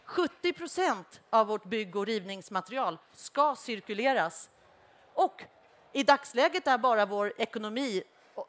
70 0.09 0.53
procent 0.53 1.21
av 1.29 1.47
vårt 1.47 1.65
bygg 1.65 1.95
och 1.95 2.05
rivningsmaterial 2.05 2.97
ska 3.13 3.55
cirkuleras. 3.55 4.49
Och 5.13 5.43
i 5.93 6.03
dagsläget 6.03 6.67
är 6.67 6.77
bara 6.77 7.05
vår 7.05 7.33
ekonomi 7.37 8.03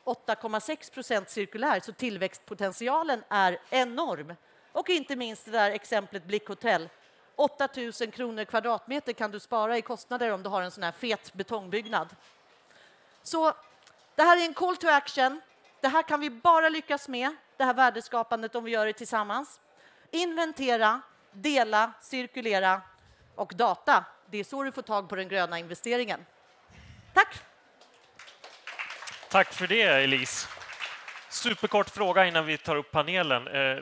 8,6 0.04 0.92
procent 0.92 1.30
cirkulär, 1.30 1.80
så 1.80 1.92
tillväxtpotentialen 1.92 3.24
är 3.28 3.58
enorm. 3.70 4.34
Och 4.72 4.90
inte 4.90 5.16
minst 5.16 5.44
det 5.44 5.50
där 5.50 5.70
exemplet 5.70 6.24
Blickhotell. 6.24 6.88
8 7.36 7.68
000 7.76 7.92
kronor 7.92 8.44
kvadratmeter 8.44 9.12
kan 9.12 9.30
du 9.30 9.40
spara 9.40 9.78
i 9.78 9.82
kostnader 9.82 10.30
om 10.30 10.42
du 10.42 10.48
har 10.48 10.62
en 10.62 10.70
sån 10.70 10.82
här 10.82 10.92
fet 10.92 11.32
betongbyggnad. 11.32 12.16
Så 13.22 13.52
det 14.14 14.22
här 14.22 14.36
är 14.36 14.44
en 14.44 14.54
call 14.54 14.76
to 14.76 14.88
action. 14.88 15.40
Det 15.80 15.88
här 15.88 16.02
kan 16.02 16.20
vi 16.20 16.30
bara 16.30 16.68
lyckas 16.68 17.08
med, 17.08 17.36
det 17.56 17.64
här 17.64 17.74
värdeskapandet, 17.74 18.54
om 18.54 18.64
vi 18.64 18.70
gör 18.70 18.86
det 18.86 18.92
tillsammans. 18.92 19.60
Inventera, 20.10 21.00
dela, 21.32 21.92
cirkulera 22.00 22.80
och 23.34 23.52
data. 23.56 24.04
Det 24.30 24.38
är 24.38 24.44
så 24.44 24.62
du 24.62 24.72
får 24.72 24.82
tag 24.82 25.08
på 25.08 25.16
den 25.16 25.28
gröna 25.28 25.58
investeringen. 25.58 26.26
Tack! 27.14 27.38
Tack 29.30 29.52
för 29.52 29.66
det, 29.66 29.82
Elise. 29.82 30.48
Superkort 31.28 31.90
fråga 31.90 32.26
innan 32.26 32.46
vi 32.46 32.58
tar 32.58 32.76
upp 32.76 32.90
panelen. 32.90 33.48
Eh, 33.48 33.78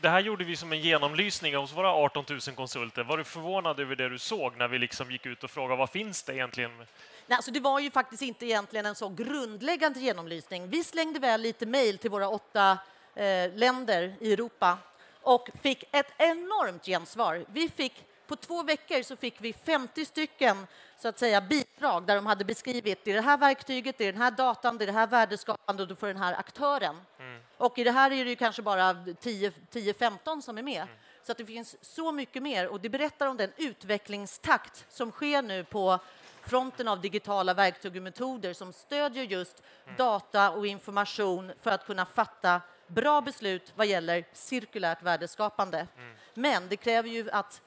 det 0.00 0.08
här 0.08 0.20
gjorde 0.20 0.44
vi 0.44 0.56
som 0.56 0.72
en 0.72 0.80
genomlysning 0.80 1.56
hos 1.56 1.72
våra 1.72 1.92
18 1.92 2.24
000 2.28 2.40
konsulter. 2.40 3.04
Var 3.04 3.18
du 3.18 3.24
förvånad 3.24 3.80
över 3.80 3.96
det 3.96 4.08
du 4.08 4.18
såg 4.18 4.56
när 4.56 4.68
vi 4.68 4.78
liksom 4.78 5.10
gick 5.10 5.26
ut 5.26 5.44
och 5.44 5.50
frågade 5.50 5.78
vad 5.78 5.90
finns 5.90 6.22
det 6.22 6.34
egentligen? 6.34 6.76
Nej, 6.76 7.36
alltså 7.36 7.50
det 7.50 7.60
var 7.60 7.80
ju 7.80 7.90
faktiskt 7.90 8.22
inte 8.22 8.46
egentligen 8.46 8.86
en 8.86 8.94
så 8.94 9.08
grundläggande 9.08 10.00
genomlysning. 10.00 10.68
Vi 10.68 10.84
slängde 10.84 11.18
väl 11.18 11.40
lite 11.40 11.66
mejl 11.66 11.98
till 11.98 12.10
våra 12.10 12.28
åtta 12.28 12.78
eh, 13.14 13.54
länder 13.54 14.14
i 14.20 14.32
Europa 14.32 14.78
och 15.22 15.48
fick 15.62 15.84
ett 15.92 16.12
enormt 16.18 16.86
gensvar. 16.86 17.44
Vi 17.52 17.68
fick, 17.68 18.04
på 18.26 18.36
två 18.36 18.62
veckor 18.62 19.02
så 19.02 19.16
fick 19.16 19.34
vi 19.38 19.52
50 19.52 20.04
stycken 20.04 20.66
så 20.98 21.08
att 21.08 21.18
säga, 21.18 21.40
bidrag 21.40 22.06
där 22.06 22.14
de 22.14 22.26
hade 22.26 22.44
beskrivit 22.44 23.04
det 23.04 23.10
är 23.10 23.14
det 23.14 23.20
här 23.20 23.36
verktyget, 23.36 23.98
det 23.98 24.04
är 24.04 24.12
den 24.12 24.22
här 24.22 24.30
datan, 24.30 24.78
det 24.78 24.84
är 24.84 24.86
det 24.86 24.92
här 24.92 25.06
värdeskapande 25.06 25.82
och 25.82 25.88
du 25.88 25.96
får 25.96 26.06
den 26.06 26.16
här 26.16 26.34
aktören. 26.34 27.00
Mm. 27.18 27.40
Och 27.56 27.78
i 27.78 27.84
det 27.84 27.90
här 27.90 28.10
är 28.10 28.24
det 28.24 28.36
kanske 28.36 28.62
bara 28.62 28.92
10-15 28.92 30.40
som 30.40 30.58
är 30.58 30.62
med. 30.62 30.82
Mm. 30.82 30.94
Så 31.22 31.32
att 31.32 31.38
det 31.38 31.46
finns 31.46 31.76
så 31.80 32.12
mycket 32.12 32.42
mer 32.42 32.68
och 32.68 32.80
det 32.80 32.88
berättar 32.88 33.26
om 33.26 33.36
den 33.36 33.52
utvecklingstakt 33.56 34.86
som 34.88 35.10
sker 35.10 35.42
nu 35.42 35.64
på 35.64 35.98
fronten 36.42 36.88
av 36.88 37.00
digitala 37.00 37.54
verktyg 37.54 37.96
och 37.96 38.02
metoder 38.02 38.52
som 38.52 38.72
stödjer 38.72 39.24
just 39.24 39.62
mm. 39.84 39.96
data 39.96 40.50
och 40.50 40.66
information 40.66 41.52
för 41.62 41.70
att 41.70 41.86
kunna 41.86 42.06
fatta 42.06 42.60
bra 42.94 43.20
beslut 43.20 43.72
vad 43.76 43.86
gäller 43.86 44.24
cirkulärt 44.32 45.02
värdeskapande. 45.02 45.86
Mm. 45.96 46.14
Men 46.34 46.68
det 46.68 46.76
kräver 46.76 47.08
ju 47.08 47.30
att 47.30 47.62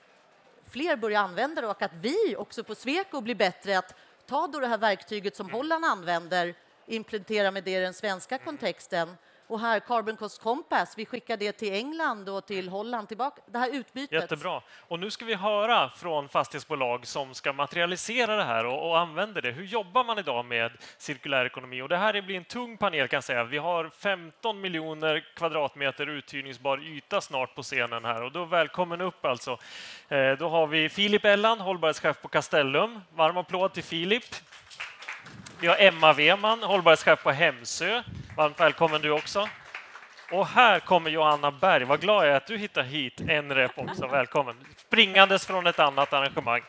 fler 0.69 0.95
börjar 0.95 1.21
använda 1.21 1.61
det 1.61 1.67
och 1.67 1.81
att 1.81 1.93
vi 1.93 2.35
också 2.38 2.63
på 2.63 2.75
Sweco 2.75 3.21
blir 3.21 3.35
bättre 3.35 3.77
att 3.77 3.95
ta 4.25 4.47
då 4.47 4.59
det 4.59 4.67
här 4.67 4.77
verktyget 4.77 5.35
som 5.35 5.45
mm. 5.45 5.55
Holland 5.55 5.85
använder, 5.85 6.55
implementera 6.85 7.51
med 7.51 7.63
det 7.63 7.77
i 7.77 7.79
den 7.79 7.93
svenska 7.93 8.38
kontexten 8.38 9.17
och 9.47 9.60
här 9.60 9.79
Carbon 9.79 10.17
Cost 10.17 10.41
Compass, 10.41 10.93
vi 10.97 11.05
skickar 11.05 11.38
det 11.38 11.51
till 11.51 11.73
England 11.73 12.29
och 12.29 12.45
till 12.45 12.69
Holland 12.69 13.08
tillbaka. 13.08 13.41
Det 13.47 13.60
här 13.60 13.75
utbytet. 13.75 14.21
Jättebra. 14.21 14.62
Och 14.79 14.99
nu 14.99 15.12
ska 15.12 15.25
vi 15.25 15.36
höra 15.36 15.89
från 15.89 16.29
fastighetsbolag 16.29 17.08
som 17.08 17.34
ska 17.34 17.53
materialisera 17.53 18.36
det 18.36 18.43
här 18.43 18.65
och, 18.65 18.89
och 18.89 18.99
använder 18.99 19.41
det. 19.41 19.51
Hur 19.51 19.65
jobbar 19.65 20.03
man 20.03 20.19
idag 20.19 20.45
med 20.45 20.71
cirkulär 20.97 21.45
ekonomi? 21.45 21.81
Och 21.81 21.89
det 21.89 21.97
här 21.97 22.21
blir 22.21 22.38
en 22.38 22.45
tung 22.45 22.77
panel 22.77 23.08
kan 23.08 23.17
jag 23.17 23.23
säga. 23.23 23.43
Vi 23.43 23.58
har 23.58 23.89
15 23.89 24.62
miljoner 24.62 25.25
kvadratmeter 25.36 26.10
uthyrningsbar 26.10 26.84
yta 26.84 27.21
snart 27.21 27.55
på 27.55 27.63
scenen 27.63 28.05
här 28.05 28.23
och 28.23 28.31
då 28.31 28.45
välkommen 28.45 29.01
upp 29.01 29.25
alltså. 29.25 29.58
Eh, 30.10 30.31
då 30.31 30.49
har 30.49 30.67
vi 30.67 30.89
Filip 30.89 31.25
Elland, 31.25 31.62
hållbarhetschef 31.62 32.21
på 32.21 32.27
Castellum. 32.27 33.01
Varm 33.15 33.38
applåd 33.38 33.73
till 33.73 33.84
Filip. 33.84 34.23
Vi 35.59 35.67
har 35.67 35.77
Emma 35.79 36.13
Weman, 36.13 36.63
hållbarhetschef 36.63 37.23
på 37.23 37.31
Hemsö. 37.31 38.03
Varmt 38.37 38.59
välkommen 38.59 39.01
du 39.01 39.11
också. 39.11 39.49
Och 40.31 40.47
här 40.47 40.79
kommer 40.79 41.09
Johanna 41.09 41.51
Berg. 41.51 41.83
Vad 41.83 42.01
glad 42.01 42.25
jag 42.25 42.31
är 42.33 42.37
att 42.37 42.47
du 42.47 42.57
hittar 42.57 42.83
hit 42.83 43.21
en 43.27 43.55
rep 43.55 43.71
också. 43.75 44.07
Välkommen. 44.07 44.55
Springandes 44.77 45.45
från 45.45 45.67
ett 45.67 45.79
annat 45.79 46.13
arrangemang. 46.13 46.61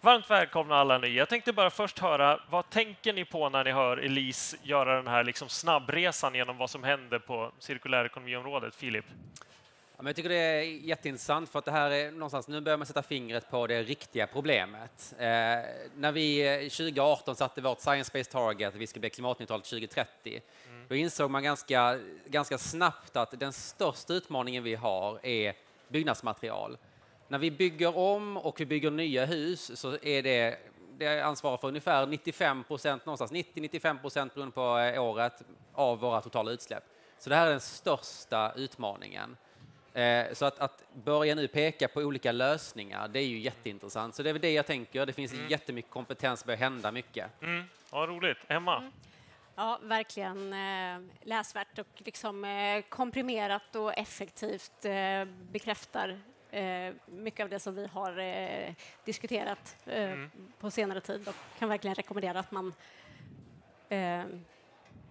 Varmt 0.00 0.30
välkomna 0.30 0.76
alla 0.76 0.98
ni. 0.98 1.08
Jag 1.08 1.28
tänkte 1.28 1.52
bara 1.52 1.70
först 1.70 1.98
höra, 1.98 2.40
vad 2.50 2.70
tänker 2.70 3.12
ni 3.12 3.24
på 3.24 3.48
när 3.48 3.64
ni 3.64 3.72
hör 3.72 3.96
Elise 3.96 4.56
göra 4.62 4.96
den 4.96 5.06
här 5.06 5.24
liksom 5.24 5.48
snabbresan 5.48 6.34
genom 6.34 6.56
vad 6.56 6.70
som 6.70 6.84
händer 6.84 7.18
på 7.18 7.52
cirkulärekonomiområdet? 7.58 8.74
Filip? 8.74 9.06
Men 10.02 10.06
jag 10.06 10.16
tycker 10.16 10.28
det 10.28 10.36
är 10.36 10.62
jätteintressant 10.62 11.48
för 11.50 11.58
att 11.58 11.64
det 11.64 11.70
här 11.70 11.90
är 11.90 12.10
någonstans, 12.10 12.48
nu 12.48 12.60
börjar 12.60 12.78
man 12.78 12.86
sätta 12.86 13.02
fingret 13.02 13.50
på 13.50 13.66
det 13.66 13.82
riktiga 13.82 14.26
problemet. 14.26 15.14
Eh, 15.18 15.26
när 15.96 16.12
vi 16.12 16.58
2018 16.70 17.36
satte 17.36 17.60
vårt 17.60 17.78
science-based 17.78 18.30
target, 18.30 18.68
att 18.68 18.74
vi 18.74 18.86
ska 18.86 19.00
bli 19.00 19.10
klimatneutralt 19.10 19.64
2030, 19.64 20.42
mm. 20.68 20.84
då 20.88 20.94
insåg 20.94 21.30
man 21.30 21.42
ganska, 21.42 21.98
ganska 22.26 22.58
snabbt 22.58 23.16
att 23.16 23.40
den 23.40 23.52
största 23.52 24.14
utmaningen 24.14 24.64
vi 24.64 24.74
har 24.74 25.26
är 25.26 25.54
byggnadsmaterial. 25.88 26.78
När 27.28 27.38
vi 27.38 27.50
bygger 27.50 27.98
om 27.98 28.36
och 28.36 28.60
vi 28.60 28.66
bygger 28.66 28.90
nya 28.90 29.24
hus 29.24 29.80
så 29.80 29.98
är 30.02 30.22
det 30.22 30.58
det 30.98 31.20
ansvarar 31.20 31.56
för 31.56 31.68
ungefär 31.68 32.06
95 32.06 32.64
procent, 32.64 33.06
någonstans 33.06 33.32
90-95 33.32 34.00
procent 34.00 34.34
beroende 34.34 34.54
på 34.54 34.78
eh, 34.78 35.02
året, 35.02 35.42
av 35.72 35.98
våra 35.98 36.20
totala 36.20 36.50
utsläpp. 36.50 36.84
Så 37.18 37.30
det 37.30 37.36
här 37.36 37.46
är 37.46 37.50
den 37.50 37.60
största 37.60 38.52
utmaningen. 38.56 39.36
Eh, 39.94 40.32
så 40.32 40.44
att, 40.44 40.58
att, 40.58 40.84
börja 40.94 41.34
nu 41.34 41.48
peka 41.48 41.88
på 41.88 42.00
olika 42.00 42.32
lösningar, 42.32 43.08
det 43.08 43.20
är 43.20 43.26
ju 43.26 43.38
jätteintressant. 43.38 44.14
Så 44.14 44.22
det 44.22 44.28
är 44.28 44.32
väl 44.32 44.42
det 44.42 44.52
jag 44.52 44.66
tänker. 44.66 45.06
Det 45.06 45.12
finns 45.12 45.32
mm. 45.32 45.48
jättemycket 45.48 45.90
kompetens, 45.90 46.44
börjar 46.44 46.58
hända 46.58 46.92
mycket. 46.92 47.42
Mm. 47.42 47.64
Ja, 47.92 48.06
roligt. 48.06 48.38
Emma? 48.48 48.78
Mm. 48.78 48.92
Ja, 49.54 49.78
verkligen 49.82 50.52
eh, 50.52 51.08
läsvärt 51.22 51.78
och 51.78 51.86
liksom, 51.96 52.44
eh, 52.44 52.82
komprimerat 52.88 53.76
och 53.76 53.98
effektivt 53.98 54.84
eh, 54.84 55.24
bekräftar 55.50 56.20
eh, 56.50 56.94
mycket 57.06 57.44
av 57.44 57.50
det 57.50 57.60
som 57.60 57.74
vi 57.74 57.86
har 57.86 58.18
eh, 58.18 58.74
diskuterat 59.04 59.76
mm. 59.86 60.30
på 60.60 60.70
senare 60.70 61.00
tid 61.00 61.28
och 61.28 61.34
kan 61.58 61.68
verkligen 61.68 61.94
rekommendera 61.94 62.40
att 62.40 62.50
man 62.50 62.74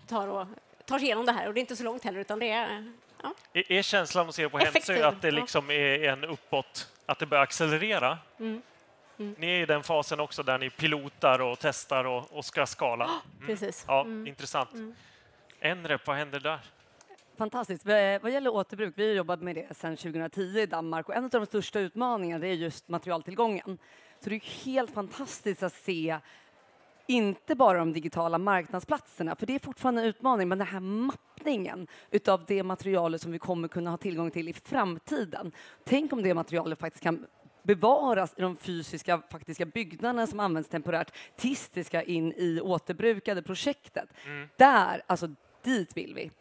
tar, 0.08 0.28
och, 0.28 0.48
tar 0.86 1.00
sig 1.00 1.06
igenom 1.06 1.26
det 1.26 1.32
här. 1.32 1.48
Och 1.48 1.54
det 1.54 1.60
är 1.60 1.62
inte 1.62 1.76
så 1.76 1.84
långt 1.84 2.04
heller, 2.04 2.20
utan 2.20 2.40
det 2.40 2.50
är 2.50 2.94
Ja. 3.24 3.34
Är 3.54 3.82
känslan 3.82 4.30
att 4.30 4.36
se 4.36 4.50
på 4.50 4.58
Hemsö 4.58 5.08
att 5.08 5.22
det 5.22 5.32
liksom 5.32 5.72
är 5.72 6.04
en 6.04 6.24
uppåt, 6.24 6.92
att 7.06 7.20
det 7.20 7.26
börjar 7.26 7.44
accelerera? 7.44 8.18
Mm. 8.40 8.62
Mm. 9.20 9.36
Ni 9.38 9.48
är 9.48 9.62
i 9.62 9.66
den 9.66 9.84
fasen 9.84 10.20
också 10.20 10.44
där 10.44 10.58
ni 10.58 10.70
pilotar 10.70 11.42
och 11.42 11.60
testar 11.60 12.06
och, 12.06 12.38
och 12.38 12.46
ska 12.46 12.66
skala. 12.66 13.06
Mm. 13.06 13.48
Precis. 13.48 13.86
Ja, 13.88 14.02
mm. 14.02 14.28
Intressant. 14.28 14.74
Mm. 14.74 14.96
Enrep, 15.60 16.08
vad 16.08 16.16
händer 16.16 16.40
där? 16.40 16.60
Fantastiskt. 17.38 17.86
Vad 18.22 18.32
gäller 18.32 18.54
återbruk, 18.54 18.94
vi 18.98 19.08
har 19.08 19.14
jobbat 19.14 19.42
med 19.42 19.56
det 19.56 19.78
sedan 19.78 19.98
2010 19.98 20.60
i 20.60 20.66
Danmark 20.66 21.10
och 21.10 21.16
en 21.16 21.24
av 21.24 21.30
de 21.30 21.46
största 21.46 21.80
utmaningarna 21.80 22.48
är 22.48 22.54
just 22.54 22.88
materialtillgången. 22.88 23.78
Så 24.20 24.30
det 24.30 24.36
är 24.36 24.66
helt 24.66 24.94
fantastiskt 24.94 25.64
att 25.64 25.74
se 25.74 26.20
inte 27.08 27.56
bara 27.56 27.78
de 27.78 27.94
digitala 27.94 28.38
marknadsplatserna, 28.38 29.36
för 29.36 29.46
det 29.46 29.56
är 29.56 29.60
fortfarande 29.60 30.02
en 30.02 30.08
utmaning, 30.08 30.48
men 30.48 30.58
den 30.58 30.68
här 30.68 30.80
mappningen 30.80 31.88
utav 32.12 32.46
det 32.48 32.64
materialet 32.64 33.22
som 33.22 33.32
vi 33.32 33.40
kommer 33.40 33.68
kunna 33.68 33.90
ha 33.90 33.98
tillgång 33.98 34.32
till 34.32 34.50
i 34.50 34.54
framtiden. 34.54 35.52
Tänk 35.84 36.14
om 36.14 36.24
det 36.24 36.34
materialet 36.34 36.80
faktiskt 36.80 37.04
kan 37.04 37.26
bevaras 37.64 38.34
i 38.38 38.42
de 38.42 38.56
fysiska 38.56 39.22
faktiska 39.32 39.66
byggnaderna 39.66 40.28
som 40.28 40.40
används 40.40 40.70
temporärt 40.70 41.14
tills 41.36 41.70
det 41.70 41.84
ska 41.84 42.02
in 42.02 42.34
i 42.38 42.62
återbrukade 42.62 43.42
projektet. 43.42 44.10
Mm. 44.26 44.50
Där, 44.58 45.02
alltså 45.08 45.28
dit 45.64 45.98
vill 45.98 46.14
vi. 46.16 46.32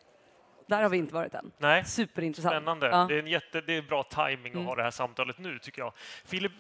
Där 0.71 0.83
har 0.83 0.91
vi 0.91 0.97
inte 0.97 1.15
varit 1.15 1.35
än. 1.35 1.53
Nej. 1.59 1.85
Superintressant. 1.85 2.53
Spännande. 2.53 2.87
Ja. 2.87 3.07
Det, 3.09 3.15
är 3.15 3.19
en 3.19 3.27
jätte, 3.27 3.61
det 3.61 3.77
är 3.77 3.83
bra 3.83 4.03
timing 4.03 4.53
mm. 4.53 4.59
att 4.59 4.69
ha 4.69 4.77
det 4.77 4.83
här 4.83 4.91
samtalet 4.91 5.39
nu, 5.39 5.59
tycker 5.59 5.83
jag. 5.83 5.93
Filip, 6.25 6.53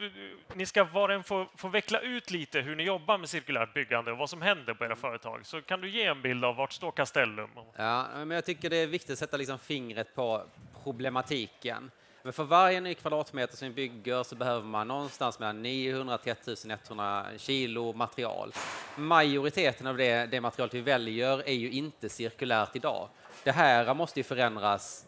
ni 0.55 0.67
ska 0.67 0.85
var 0.85 1.09
och 1.09 1.15
en 1.15 1.25
få, 1.25 1.47
få 1.57 1.69
veckla 1.69 2.01
ut 2.01 2.31
lite 2.31 2.61
hur 2.61 2.77
ni 2.77 2.83
jobbar 2.83 3.19
med 3.19 3.29
cirkulärt 3.29 3.75
byggande 3.75 4.13
och 4.13 4.19
vad 4.19 4.31
som 4.31 4.43
händer 4.43 4.75
på 4.75 4.85
era 4.85 4.97
företag. 4.97 5.47
Så 5.47 5.63
kan 5.63 5.81
du 5.81 5.89
ge 5.89 6.05
en 6.05 6.23
bild 6.23 6.45
av 6.45 6.57
vart 6.57 6.73
står 6.73 6.93
Castellum? 6.93 7.51
Ja, 7.77 8.07
men 8.15 8.31
jag 8.31 8.45
tycker 8.45 8.71
det 8.71 8.77
är 8.77 8.87
viktigt 8.87 9.11
att 9.11 9.19
sätta 9.19 9.37
liksom 9.37 9.59
fingret 9.59 10.15
på 10.15 10.43
problematiken. 10.85 11.91
Men 12.23 12.33
för 12.33 12.45
varje 12.45 12.81
ny 12.81 12.95
kvadratmeter 12.95 13.57
som 13.57 13.69
vi 13.69 13.75
bygger 13.75 14.23
så 14.23 14.35
behöver 14.35 14.67
man 14.67 14.89
någonstans 14.89 15.39
mellan 15.39 15.63
900 15.63 16.19
till 16.19 16.33
1100 16.33 17.27
kilo 17.37 17.93
material. 17.93 18.53
Majoriteten 18.97 19.87
av 19.87 19.97
det, 19.97 20.27
det 20.27 20.41
materialet 20.41 20.75
vi 20.75 20.81
väljer 20.81 21.49
är 21.49 21.55
ju 21.55 21.71
inte 21.71 22.09
cirkulärt 22.09 22.77
idag 22.77 23.09
det 23.45 23.53
här 23.53 23.95
måste 23.95 24.21
ju 24.21 24.25
förändras 24.25 25.07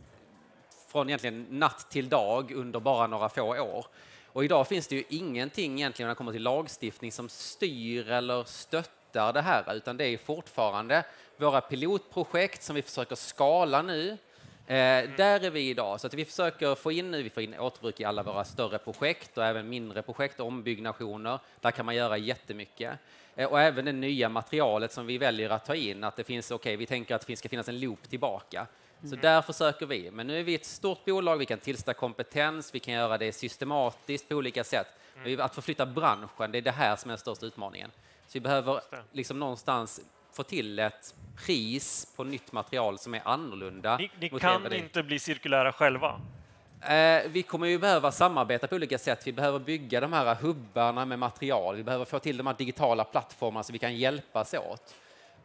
från 0.88 1.08
egentligen 1.08 1.46
natt 1.50 1.86
till 1.90 2.08
dag 2.08 2.52
under 2.52 2.80
bara 2.80 3.06
några 3.06 3.28
få 3.28 3.60
år. 3.62 3.86
Och 4.26 4.44
idag 4.44 4.68
finns 4.68 4.86
det 4.86 4.96
ju 4.96 5.04
ingenting 5.08 5.78
egentligen 5.78 6.06
när 6.06 6.14
det 6.14 6.18
kommer 6.18 6.32
till 6.32 6.42
lagstiftning 6.42 7.12
som 7.12 7.28
styr 7.28 8.10
eller 8.10 8.44
stöttar 8.44 9.32
det 9.32 9.40
här, 9.40 9.74
utan 9.74 9.96
det 9.96 10.04
är 10.04 10.18
fortfarande 10.18 11.04
våra 11.36 11.60
pilotprojekt 11.60 12.62
som 12.62 12.76
vi 12.76 12.82
försöker 12.82 13.16
skala 13.16 13.82
nu. 13.82 14.18
Eh, 14.66 15.10
där 15.16 15.44
är 15.44 15.50
vi 15.50 15.68
idag, 15.68 16.00
så 16.00 16.06
att 16.06 16.14
vi 16.14 16.24
försöker 16.24 16.74
få 16.74 16.92
in 16.92 17.10
nu, 17.10 17.22
vi 17.22 17.30
får 17.30 17.42
in 17.42 17.58
återbruk 17.58 18.00
i 18.00 18.04
alla 18.04 18.22
våra 18.22 18.44
större 18.44 18.78
projekt 18.78 19.38
och 19.38 19.44
även 19.44 19.68
mindre 19.68 20.02
projekt, 20.02 20.40
ombyggnationer. 20.40 21.38
Där 21.60 21.70
kan 21.70 21.86
man 21.86 21.94
göra 21.94 22.18
jättemycket. 22.18 22.98
Eh, 23.36 23.48
och 23.48 23.60
även 23.60 23.84
det 23.84 23.92
nya 23.92 24.28
materialet 24.28 24.92
som 24.92 25.06
vi 25.06 25.18
väljer 25.18 25.50
att 25.50 25.64
ta 25.64 25.74
in, 25.74 26.04
att 26.04 26.16
det 26.16 26.24
finns, 26.24 26.50
okej, 26.50 26.70
okay, 26.70 26.76
vi 26.76 26.86
tänker 26.86 27.14
att 27.14 27.26
det 27.26 27.36
ska 27.36 27.48
finnas 27.48 27.68
en 27.68 27.80
loop 27.80 28.08
tillbaka. 28.08 28.66
Så 29.00 29.06
mm. 29.06 29.20
där 29.20 29.42
försöker 29.42 29.86
vi. 29.86 30.10
Men 30.10 30.26
nu 30.26 30.40
är 30.40 30.44
vi 30.44 30.54
ett 30.54 30.64
stort 30.64 31.04
bolag, 31.04 31.36
vi 31.36 31.46
kan 31.46 31.58
tillsätta 31.58 31.94
kompetens, 31.94 32.74
vi 32.74 32.80
kan 32.80 32.94
göra 32.94 33.18
det 33.18 33.32
systematiskt 33.32 34.28
på 34.28 34.34
olika 34.34 34.64
sätt. 34.64 34.86
Mm. 35.24 35.40
Att 35.40 35.54
förflytta 35.54 35.86
branschen, 35.86 36.52
det 36.52 36.58
är 36.58 36.62
det 36.62 36.70
här 36.70 36.96
som 36.96 37.10
är 37.10 37.12
den 37.12 37.18
största 37.18 37.46
utmaningen. 37.46 37.90
Så 38.26 38.32
vi 38.32 38.40
behöver 38.40 38.80
liksom 39.12 39.38
någonstans 39.38 40.00
få 40.32 40.42
till 40.42 40.78
ett 40.78 41.14
pris 41.46 42.12
på 42.16 42.24
nytt 42.24 42.52
material 42.52 42.98
som 42.98 43.14
är 43.14 43.22
annorlunda. 43.24 43.96
Ni, 43.96 44.10
ni 44.20 44.30
kan 44.30 44.72
inte 44.72 45.02
bli 45.02 45.18
cirkulära 45.18 45.72
själva? 45.72 46.20
Eh, 46.86 47.22
vi 47.28 47.42
kommer 47.42 47.66
ju 47.66 47.78
behöva 47.78 48.12
samarbeta 48.12 48.66
på 48.66 48.74
olika 48.74 48.98
sätt. 48.98 49.26
Vi 49.26 49.32
behöver 49.32 49.58
bygga 49.58 50.00
de 50.00 50.12
här 50.12 50.34
hubbarna 50.34 51.04
med 51.04 51.18
material. 51.18 51.76
Vi 51.76 51.82
behöver 51.82 52.04
få 52.04 52.18
till 52.18 52.36
de 52.36 52.46
här 52.46 52.54
digitala 52.54 53.04
plattformarna 53.04 53.62
så 53.62 53.72
vi 53.72 53.78
kan 53.78 53.96
hjälpas 53.96 54.54
åt. 54.54 54.94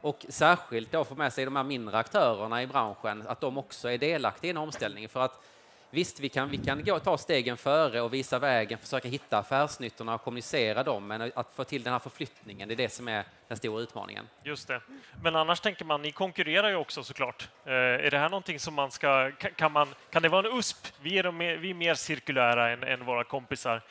Och 0.02 0.26
särskilt 0.30 0.91
då 0.91 1.04
få 1.04 1.15
med 1.15 1.34
sig 1.34 1.45
de 1.45 1.56
här 1.56 1.63
mindre 1.63 1.97
aktörerna 1.97 2.63
i 2.63 2.67
branschen, 2.67 3.23
att 3.28 3.41
de 3.41 3.58
också 3.58 3.91
är 3.91 3.97
delaktiga 3.97 4.50
i 4.50 4.52
en 4.52 4.58
omställning. 4.58 5.10
För 5.10 5.19
att 5.19 5.41
Visst, 5.89 6.19
vi 6.19 6.30
kan, 6.30 6.50
vi 6.50 6.58
kan 6.58 6.84
gå, 6.84 7.00
ta 7.00 7.17
stegen 7.17 7.58
före 7.58 8.02
och 8.02 8.13
visa 8.13 8.39
vägen, 8.39 8.80
försöka 8.80 9.08
hitta 9.08 9.38
affärsnyttorna 9.38 10.15
och 10.15 10.21
kommunicera 10.21 10.84
dem, 10.84 11.08
men 11.08 11.32
att 11.36 11.56
få 11.56 11.63
till 11.63 11.84
den 11.84 11.93
här 11.93 12.00
förflyttningen, 12.00 12.67
det 12.67 12.73
är 12.73 12.76
det 12.76 12.89
som 12.89 13.08
är 13.08 13.23
den 13.47 13.58
stora 13.58 13.82
utmaningen. 13.82 14.28
Just 14.43 14.67
det. 14.67 14.82
Men 15.23 15.36
annars 15.36 15.60
tänker 15.60 15.86
man, 15.86 16.02
ni 16.02 16.12
konkurrerar 16.12 16.69
ju 16.69 16.76
också 16.76 17.04
såklart. 17.04 17.50
Eh, 17.65 17.73
är 17.73 18.12
det 18.12 18.17
här 18.17 18.30
någonting 18.30 18.60
som 18.60 18.73
man 18.73 18.91
ska, 18.91 19.32
kan, 19.32 19.71
man, 19.71 19.88
kan 20.10 20.21
det 20.21 20.30
vara 20.30 20.47
en 20.47 20.58
USP? 20.58 20.88
Vi 21.02 21.17
är, 21.17 21.32
mer, 21.32 21.58
vi 21.58 21.69
är 21.69 21.73
mer 21.73 21.93
cirkulära 21.93 22.69
än, 22.69 22.84
än 22.84 23.06
våra 23.06 23.23
kompisar. 23.23 23.82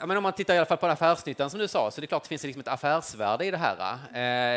Ja, 0.00 0.06
men 0.06 0.16
om 0.16 0.22
man 0.22 0.32
tittar 0.32 0.54
i 0.54 0.56
alla 0.56 0.66
fall 0.66 0.78
på 0.78 0.86
affärsnyttan 0.86 1.50
som 1.50 1.60
du 1.60 1.68
sa, 1.68 1.90
så 1.90 2.00
det 2.00 2.04
är 2.04 2.06
klart 2.08 2.22
det 2.22 2.28
finns 2.28 2.42
liksom 2.42 2.60
ett 2.60 2.68
affärsvärde 2.68 3.44
i 3.44 3.50
det 3.50 3.56
här. 3.56 3.92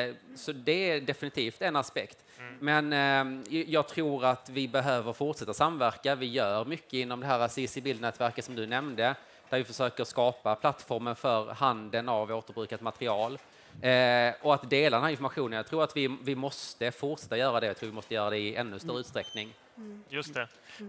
Eh, 0.09 0.15
så 0.35 0.51
det 0.51 0.91
är 0.91 1.01
definitivt 1.01 1.61
en 1.61 1.75
aspekt. 1.75 2.17
Mm. 2.39 2.89
Men 2.89 3.43
eh, 3.49 3.63
jag 3.67 3.87
tror 3.87 4.25
att 4.25 4.49
vi 4.49 4.67
behöver 4.67 5.13
fortsätta 5.13 5.53
samverka. 5.53 6.15
Vi 6.15 6.25
gör 6.25 6.65
mycket 6.65 6.93
inom 6.93 7.19
det 7.19 7.27
här 7.27 7.47
CC 7.47 7.81
Build-nätverket 7.81 8.45
som 8.45 8.55
du 8.55 8.67
nämnde, 8.67 9.15
där 9.49 9.57
vi 9.57 9.63
försöker 9.63 10.03
skapa 10.03 10.55
plattformen 10.55 11.15
för 11.15 11.53
handeln 11.53 12.09
av 12.09 12.31
återbrukat 12.31 12.81
material. 12.81 13.39
Eh, 13.81 14.33
och 14.41 14.53
att 14.53 14.69
dela 14.69 14.97
den 14.97 15.03
här 15.03 15.11
informationen. 15.11 15.57
Jag 15.57 15.67
tror 15.67 15.83
att 15.83 15.97
vi, 15.97 16.17
vi 16.23 16.35
måste 16.35 16.91
fortsätta 16.91 17.37
göra 17.37 17.59
det. 17.59 17.67
Jag 17.67 17.77
tror 17.77 17.89
vi 17.89 17.95
måste 17.95 18.13
göra 18.13 18.29
det 18.29 18.37
i 18.37 18.55
ännu 18.55 18.79
större 18.79 18.91
mm. 18.91 18.99
utsträckning. 18.99 19.53
Mm. 19.81 20.03
Just 20.09 20.33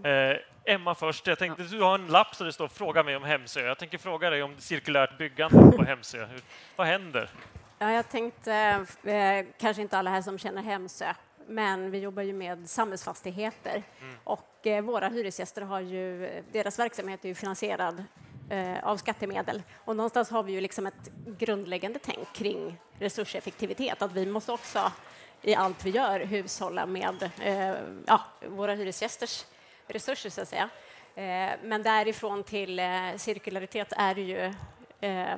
det. 0.03 0.39
Eh, 0.65 0.73
Emma 0.73 0.95
först. 0.95 1.27
Jag 1.27 1.39
tänkte, 1.39 1.63
du 1.63 1.81
har 1.81 1.95
en 1.95 2.07
lapp 2.07 2.37
där 2.37 2.45
det 2.45 2.53
står 2.53 2.67
fråga 2.67 3.03
mig 3.03 3.15
om 3.15 3.23
Hemsö. 3.23 3.61
Jag 3.61 3.77
tänker 3.77 3.97
fråga 3.97 4.29
dig 4.29 4.43
om 4.43 4.55
cirkulärt 4.59 5.17
byggande 5.17 5.71
på 5.77 5.83
Hemsö. 5.87 6.25
Hur, 6.25 6.41
vad 6.75 6.87
händer? 6.87 7.29
Ja, 7.79 7.91
jag 7.91 8.09
tänkte, 8.09 8.53
eh, 9.03 9.45
kanske 9.59 9.81
inte 9.81 9.97
alla 9.97 10.09
här 10.09 10.21
som 10.21 10.37
känner 10.37 10.61
Hemsö, 10.61 11.13
men 11.47 11.91
vi 11.91 11.99
jobbar 11.99 12.23
ju 12.23 12.33
med 12.33 12.69
samhällsfastigheter 12.69 13.83
Mm. 14.01 14.15
och 14.23 14.67
eh, 14.67 14.81
våra 14.83 15.07
hyresgäster 15.09 15.61
har 15.61 15.79
ju, 15.79 16.29
deras 16.51 16.79
verksamhet 16.79 17.25
är 17.25 17.29
ju 17.29 17.35
finansierad 17.35 18.03
eh, 18.49 18.83
av 18.83 18.97
skattemedel 18.97 19.63
och 19.85 19.95
någonstans 19.95 20.29
har 20.29 20.43
vi 20.43 20.51
ju 20.51 20.61
liksom 20.61 20.85
ett 20.87 21.11
grundläggande 21.37 21.99
tänk 21.99 22.33
kring 22.33 22.77
resurseffektivitet, 22.99 24.01
att 24.01 24.11
vi 24.11 24.25
måste 24.25 24.51
också 24.51 24.91
i 25.43 25.55
allt 25.55 25.85
vi 25.85 25.89
gör 25.89 26.19
hushålla 26.19 26.85
med 26.85 27.29
eh, 27.41 27.75
ja, 28.07 28.21
våra 28.47 28.73
hyresgästers 28.73 29.45
resurser 29.87 30.29
så 30.29 30.41
att 30.41 30.47
säga. 30.47 30.69
Eh, 31.15 31.59
men 31.63 31.83
därifrån 31.83 32.43
till 32.43 32.79
eh, 32.79 33.15
cirkularitet 33.17 33.93
är 33.97 34.15
det 34.15 34.21
ju 34.21 34.53
eh, 35.01 35.35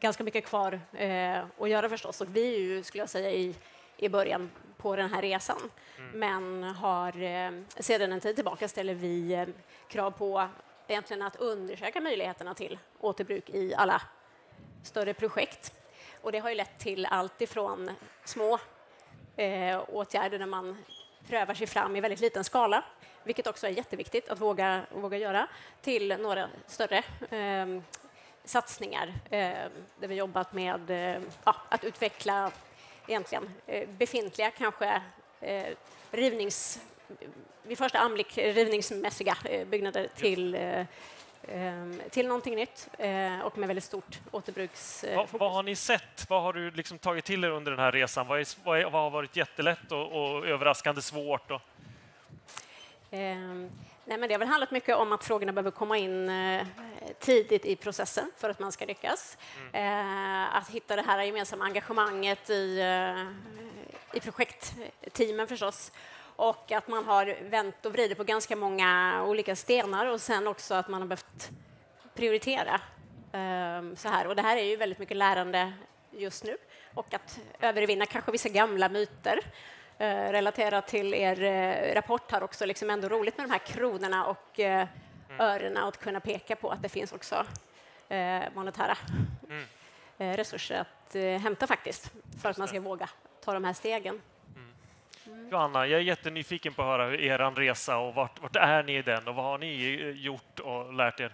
ganska 0.00 0.24
mycket 0.24 0.46
kvar 0.46 0.80
eh, 0.92 1.44
att 1.60 1.70
göra 1.70 1.88
förstås. 1.88 2.20
Och 2.20 2.36
vi 2.36 2.54
är 2.54 2.58
ju, 2.58 2.82
skulle 2.82 3.02
jag 3.02 3.08
säga, 3.10 3.30
i, 3.30 3.54
i 3.96 4.08
början 4.08 4.50
på 4.76 4.96
den 4.96 5.14
här 5.14 5.22
resan. 5.22 5.70
Men 6.12 6.62
har 6.62 7.22
eh, 7.22 7.50
sedan 7.76 8.12
en 8.12 8.20
tid 8.20 8.34
tillbaka 8.34 8.68
ställer 8.68 8.94
vi 8.94 9.46
krav 9.88 10.10
på 10.10 10.48
egentligen 10.88 11.22
att 11.22 11.36
undersöka 11.36 12.00
möjligheterna 12.00 12.54
till 12.54 12.78
återbruk 13.00 13.50
i 13.50 13.74
alla 13.74 14.02
större 14.82 15.14
projekt. 15.14 15.72
Och 16.22 16.32
det 16.32 16.38
har 16.38 16.48
ju 16.48 16.54
lett 16.54 16.78
till 16.78 17.06
allt 17.06 17.40
ifrån 17.40 17.90
små 18.24 18.58
eh, 19.38 19.80
åtgärder 19.88 20.38
där 20.38 20.46
man 20.46 20.76
prövar 21.28 21.54
sig 21.54 21.66
fram 21.66 21.96
i 21.96 22.00
väldigt 22.00 22.20
liten 22.20 22.44
skala, 22.44 22.84
vilket 23.24 23.46
också 23.46 23.66
är 23.66 23.70
jätteviktigt 23.70 24.28
att 24.28 24.40
våga, 24.40 24.82
våga 24.92 25.18
göra, 25.18 25.46
till 25.82 26.16
några 26.20 26.48
större 26.66 27.02
eh, 27.30 27.80
satsningar 28.44 29.14
eh, 29.30 29.68
där 30.00 30.08
vi 30.08 30.14
jobbat 30.14 30.52
med 30.52 30.90
eh, 30.90 31.22
ja, 31.44 31.56
att 31.68 31.84
utveckla 31.84 32.50
egentligen 33.06 33.50
eh, 33.66 33.88
befintliga, 33.88 34.50
kanske 34.50 35.02
eh, 35.40 35.66
rivnings 36.10 36.80
vid 37.62 37.78
första 37.78 37.98
anblick 37.98 38.38
rivningsmässiga 38.38 39.36
byggnader 39.66 40.08
till, 40.16 40.54
till 42.10 42.26
någonting 42.28 42.54
nytt 42.56 42.88
eh, 42.98 43.40
och 43.40 43.58
med 43.58 43.66
väldigt 43.68 43.84
stort 43.84 44.18
återbruks... 44.30 45.04
eh, 45.04 45.16
Vad, 45.16 45.28
vad 45.40 45.52
har 45.52 45.62
ni 45.62 45.76
sett? 45.76 46.26
Vad 46.30 46.42
har 46.42 46.52
du 46.52 46.70
liksom 46.70 46.98
tagit 46.98 47.24
till 47.24 47.44
er 47.44 47.50
under 47.50 47.70
den 47.70 47.80
här 47.80 47.92
resan? 47.92 48.26
Vad, 48.26 48.40
är, 48.40 48.46
vad, 48.64 48.78
är, 48.80 48.84
vad 48.84 49.02
har 49.02 49.10
varit 49.10 49.36
jättelätt 49.36 49.92
och, 49.92 50.12
och 50.12 50.46
överraskande 50.46 51.02
svårt? 51.02 51.50
Och, 51.50 51.60
Ehm, 53.10 53.70
nej, 54.04 54.18
men 54.18 54.28
det 54.28 54.34
har 54.34 54.38
väl 54.38 54.48
handlat 54.48 54.70
mycket 54.70 54.96
om 54.96 55.12
att 55.12 55.24
frågorna 55.24 55.52
behöver 55.52 55.70
komma 55.70 55.98
in 55.98 56.28
eh, 56.28 56.66
tidigt 57.18 57.64
i 57.64 57.76
processen 57.76 58.30
för 58.36 58.50
att 58.50 58.58
man 58.58 58.72
ska 58.72 58.84
lyckas. 58.84 59.38
Eh, 59.72 60.56
att 60.56 60.70
hitta 60.70 60.96
det 60.96 61.02
här 61.02 61.22
gemensamma 61.22 61.64
engagemanget 61.64 62.50
i, 62.50 62.82
i 64.14 64.20
projektteamen 64.20 65.46
förstås. 65.46 65.92
Och 66.38 66.72
att 66.72 66.88
man 66.88 67.04
har 67.04 67.36
vänt 67.50 67.86
och 67.86 67.92
vridit 67.92 68.18
på 68.18 68.24
ganska 68.24 68.56
många 68.56 69.22
olika 69.26 69.56
stenar 69.56 70.06
och 70.06 70.20
sen 70.20 70.46
också 70.46 70.74
att 70.74 70.88
man 70.88 71.00
har 71.00 71.08
behövt 71.08 71.50
prioritera. 72.14 72.80
ehm, 73.32 73.96
så 73.96 74.08
här. 74.08 74.26
Och 74.26 74.36
det 74.36 74.42
här 74.42 74.56
är 74.56 74.62
ju 74.62 74.76
väldigt 74.76 74.98
mycket 74.98 75.16
lärande 75.16 75.72
just 76.10 76.44
nu 76.44 76.56
och 76.94 77.14
att 77.14 77.40
övervinna 77.60 78.06
kanske 78.06 78.32
vissa 78.32 78.48
gamla 78.48 78.88
myter 78.88 79.40
eh, 79.98 80.08
relaterat 80.08 80.86
till 80.86 81.14
er 81.14 81.42
eh, 81.42 81.94
rapport 81.94 82.32
här 82.32 82.42
också, 82.42 82.66
liksom 82.66 82.90
ändå 82.90 83.08
roligt 83.08 83.36
med 83.36 83.48
de 83.48 83.52
här 83.52 83.66
kronorna 83.66 84.26
och 84.26 84.60
eh, 84.60 84.88
örena 85.38 85.82
och 85.82 85.88
att 85.88 86.00
kunna 86.00 86.20
peka 86.20 86.56
på 86.56 86.70
att 86.70 86.82
det 86.82 86.88
finns 86.88 87.12
också 87.12 87.46
monetära 88.54 88.96
eh, 90.18 90.36
resurser 90.36 90.80
att 90.80 91.14
hämta 91.14 91.66
faktiskt 91.66 92.12
för 92.42 92.50
att 92.50 92.58
man 92.58 92.68
ska 92.68 92.80
våga 92.80 93.08
ta 93.44 93.52
de 93.52 93.64
här 93.64 93.72
stegen. 93.72 94.20
Johanna, 95.50 95.86
jag 95.86 96.00
är 96.00 96.04
jättenyfiken 96.04 96.74
på 96.74 96.82
att 96.82 96.88
höra 96.88 97.04
hur 97.06 97.20
er 97.20 97.50
resa 97.56 97.98
och 97.98 98.14
vart, 98.14 98.42
vart 98.42 98.56
är 98.56 98.82
ni 98.82 98.96
i 98.96 99.02
den 99.02 99.28
och 99.28 99.34
vad 99.34 99.44
har 99.44 99.58
ni 99.58 100.00
eh, 100.00 100.24
gjort 100.24 100.60
och 100.60 100.94
lärt 100.94 101.20
er? 101.20 101.32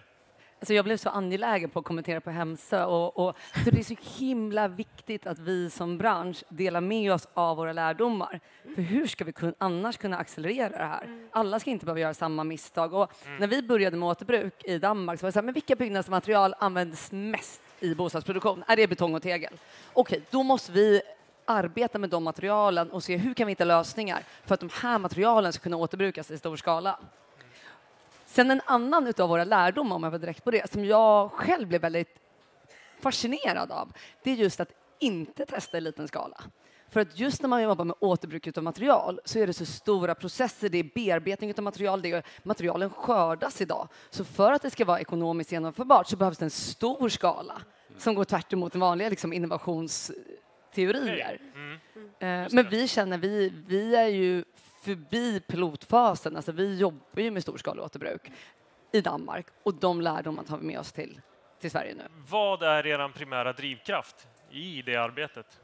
Alltså 0.59 0.73
jag 0.73 0.85
blev 0.85 0.97
så 0.97 1.09
angelägen 1.09 1.69
på 1.69 1.79
att 1.79 1.85
kommentera 1.85 2.21
på 2.21 2.29
Hemsö 2.29 2.83
och, 2.83 3.17
och 3.17 3.37
så 3.63 3.69
det 3.69 3.79
är 3.79 3.83
så 3.83 3.95
himla 4.19 4.67
viktigt 4.67 5.27
att 5.27 5.39
vi 5.39 5.69
som 5.69 5.97
bransch 5.97 6.43
delar 6.49 6.81
med 6.81 7.13
oss 7.13 7.27
av 7.33 7.57
våra 7.57 7.73
lärdomar. 7.73 8.39
För 8.75 8.81
hur 8.81 9.07
ska 9.07 9.23
vi 9.23 9.33
kun, 9.33 9.53
annars 9.57 9.97
kunna 9.97 10.17
accelerera 10.17 10.69
det 10.69 10.85
här? 10.85 11.27
Alla 11.31 11.59
ska 11.59 11.69
inte 11.71 11.85
behöva 11.85 11.99
göra 11.99 12.13
samma 12.13 12.43
misstag. 12.43 12.93
Och 12.93 13.11
När 13.39 13.47
vi 13.47 13.61
började 13.61 13.97
med 13.97 14.09
återbruk 14.09 14.63
i 14.63 14.77
Danmark 14.77 15.19
så 15.19 15.25
var 15.25 15.27
det 15.27 15.33
så 15.33 15.39
här, 15.39 15.45
men 15.45 15.53
vilka 15.53 15.75
byggnadsmaterial 15.75 16.55
används 16.59 17.11
mest 17.11 17.61
i 17.79 17.95
bostadsproduktion? 17.95 18.63
Är 18.67 18.75
det 18.75 18.87
betong 18.87 19.15
och 19.15 19.21
tegel? 19.21 19.53
Okej, 19.93 20.21
då 20.29 20.43
måste 20.43 20.71
vi 20.71 21.01
arbeta 21.45 21.99
med 21.99 22.09
de 22.09 22.23
materialen 22.23 22.91
och 22.91 23.03
se 23.03 23.17
hur 23.17 23.33
kan 23.33 23.47
vi 23.47 23.51
hitta 23.51 23.65
lösningar 23.65 24.23
för 24.45 24.53
att 24.53 24.59
de 24.59 24.69
här 24.73 24.99
materialen 24.99 25.53
ska 25.53 25.63
kunna 25.63 25.77
återbrukas 25.77 26.31
i 26.31 26.37
stor 26.37 26.55
skala. 26.55 26.99
Sen 28.25 28.51
en 28.51 28.61
annan 28.65 29.07
utav 29.07 29.29
våra 29.29 29.43
lärdomar, 29.43 29.95
om 29.95 30.03
jag 30.03 30.11
var 30.11 30.19
direkt 30.19 30.43
på 30.43 30.51
det, 30.51 30.71
som 30.71 30.85
jag 30.85 31.31
själv 31.31 31.67
blev 31.67 31.81
väldigt 31.81 32.19
fascinerad 32.99 33.71
av, 33.71 33.93
det 34.23 34.31
är 34.31 34.35
just 34.35 34.59
att 34.59 34.71
inte 34.99 35.45
testa 35.45 35.77
i 35.77 35.81
liten 35.81 36.07
skala. 36.07 36.41
För 36.89 36.99
att 36.99 37.19
just 37.19 37.41
när 37.41 37.49
man 37.49 37.63
jobbar 37.63 37.85
med 37.85 37.95
återbruk 37.99 38.57
av 38.57 38.63
material 38.63 39.19
så 39.25 39.39
är 39.39 39.47
det 39.47 39.53
så 39.53 39.65
stora 39.65 40.15
processer, 40.15 40.69
det 40.69 40.77
är 40.77 40.91
bearbetning 40.95 41.53
av 41.57 41.63
material, 41.63 42.01
det 42.01 42.11
är, 42.11 42.23
materialen 42.43 42.89
skördas 42.89 43.61
idag. 43.61 43.87
Så 44.09 44.23
för 44.23 44.51
att 44.51 44.61
det 44.61 44.69
ska 44.69 44.85
vara 44.85 44.99
ekonomiskt 44.99 45.51
genomförbart 45.51 46.07
så 46.07 46.17
behövs 46.17 46.37
det 46.37 46.45
en 46.45 46.49
stor 46.49 47.09
skala 47.09 47.61
som 47.97 48.15
går 48.15 48.23
tvärt 48.23 48.53
emot 48.53 48.71
den 48.71 48.81
vanliga 48.81 49.09
liksom, 49.09 49.33
innovationsteorier. 50.77 51.39
Eh, 52.19 52.47
Men 52.51 52.69
vi 52.69 52.87
känner, 52.87 53.17
vi, 53.17 53.53
vi 53.67 53.95
är 53.95 54.07
ju 54.07 54.43
förbi 54.81 55.39
pilotfasen, 55.39 56.35
alltså 56.35 56.51
vi 56.51 56.77
jobbar 56.77 57.21
ju 57.21 57.31
med 57.31 57.41
storskalig 57.41 57.83
återbruk 57.83 58.31
i 58.91 59.01
Danmark 59.01 59.47
och 59.63 59.73
de 59.73 60.01
lärdomarna 60.01 60.47
tar 60.47 60.57
vi 60.57 60.65
med 60.65 60.79
oss 60.79 60.91
till, 60.91 61.21
till 61.59 61.71
Sverige 61.71 61.93
nu. 61.95 62.03
Vad 62.29 62.63
är 62.63 62.87
er 62.87 63.07
primära 63.07 63.53
drivkraft 63.53 64.27
i 64.51 64.81
det 64.81 64.95
arbetet? 64.95 65.59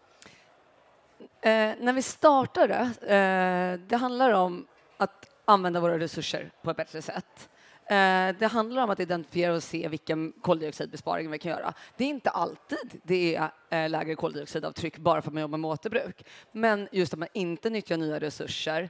Eh, 1.41 1.73
när 1.79 1.93
vi 1.93 2.01
startade, 2.01 2.75
eh, 3.01 3.87
det 3.87 3.95
handlar 3.95 4.31
om 4.33 4.67
att 4.97 5.29
använda 5.45 5.79
våra 5.79 5.99
resurser 5.99 6.51
på 6.61 6.71
ett 6.71 6.77
bättre 6.77 7.01
sätt. 7.01 7.49
Eh, 7.91 8.35
det 8.39 8.47
handlar 8.51 8.83
om 8.83 8.89
att 8.89 8.99
identifiera 8.99 9.53
och 9.53 9.63
se 9.63 9.87
vilken 9.87 10.33
koldioxidbesparing 10.41 11.31
vi 11.31 11.39
kan 11.39 11.51
göra. 11.51 11.73
Det 11.97 12.03
är 12.03 12.09
inte 12.09 12.29
alltid 12.29 13.01
det 13.03 13.35
är 13.35 13.51
eh, 13.69 13.89
lägre 13.89 14.15
koldioxidavtryck 14.15 14.97
bara 14.97 15.21
för 15.21 15.29
att 15.29 15.33
man 15.33 15.41
jobbar 15.41 15.57
med 15.57 15.71
återbruk. 15.71 16.25
Men 16.51 16.87
just 16.91 17.13
att 17.13 17.19
man 17.19 17.27
inte 17.33 17.69
nyttjar 17.69 17.97
nya 17.97 18.19
resurser 18.19 18.89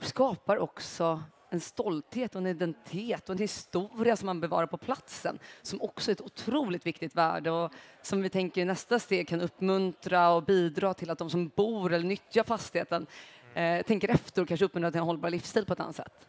skapar 0.00 0.56
också 0.56 1.22
en 1.50 1.60
stolthet 1.60 2.34
och 2.34 2.40
en 2.40 2.46
identitet 2.46 3.28
och 3.28 3.34
en 3.34 3.38
historia 3.38 4.16
som 4.16 4.26
man 4.26 4.40
bevarar 4.40 4.66
på 4.66 4.76
platsen 4.76 5.38
som 5.62 5.82
också 5.82 6.10
är 6.10 6.12
ett 6.12 6.20
otroligt 6.20 6.86
viktigt 6.86 7.14
värde 7.14 7.50
och 7.50 7.72
som 8.02 8.22
vi 8.22 8.28
tänker 8.28 8.60
i 8.60 8.64
nästa 8.64 8.98
steg 8.98 9.28
kan 9.28 9.40
uppmuntra 9.40 10.30
och 10.30 10.42
bidra 10.42 10.94
till 10.94 11.10
att 11.10 11.18
de 11.18 11.30
som 11.30 11.48
bor 11.48 11.92
eller 11.92 12.06
nyttjar 12.06 12.44
fastigheten 12.44 13.06
eh, 13.54 13.82
tänker 13.82 14.08
efter 14.08 14.42
och 14.42 14.48
kanske 14.48 14.64
uppmuntrar 14.64 14.90
till 14.90 15.00
en 15.00 15.06
hållbar 15.06 15.30
livsstil 15.30 15.64
på 15.66 15.72
ett 15.72 15.80
annat 15.80 15.96
sätt. 15.96 16.28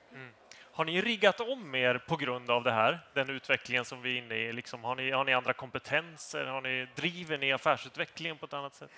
Har 0.75 0.85
ni 0.85 1.01
riggat 1.01 1.39
om 1.39 1.75
er 1.75 1.97
på 1.97 2.15
grund 2.15 2.49
av 2.49 2.63
det 2.63 2.71
här, 2.71 2.99
den 3.13 3.29
utvecklingen 3.29 3.85
som 3.85 4.01
vi 4.01 4.13
är 4.13 4.23
inne 4.23 4.35
i? 4.35 4.53
Liksom, 4.53 4.83
har, 4.83 4.95
ni, 4.95 5.11
har 5.11 5.25
ni 5.25 5.33
andra 5.33 5.53
kompetenser? 5.53 6.45
Har 6.45 6.61
ni, 6.61 6.87
driver 6.95 7.37
ni 7.37 7.53
affärsutvecklingen 7.53 8.37
på 8.37 8.45
ett 8.45 8.53
annat 8.53 8.75
sätt? 8.75 8.89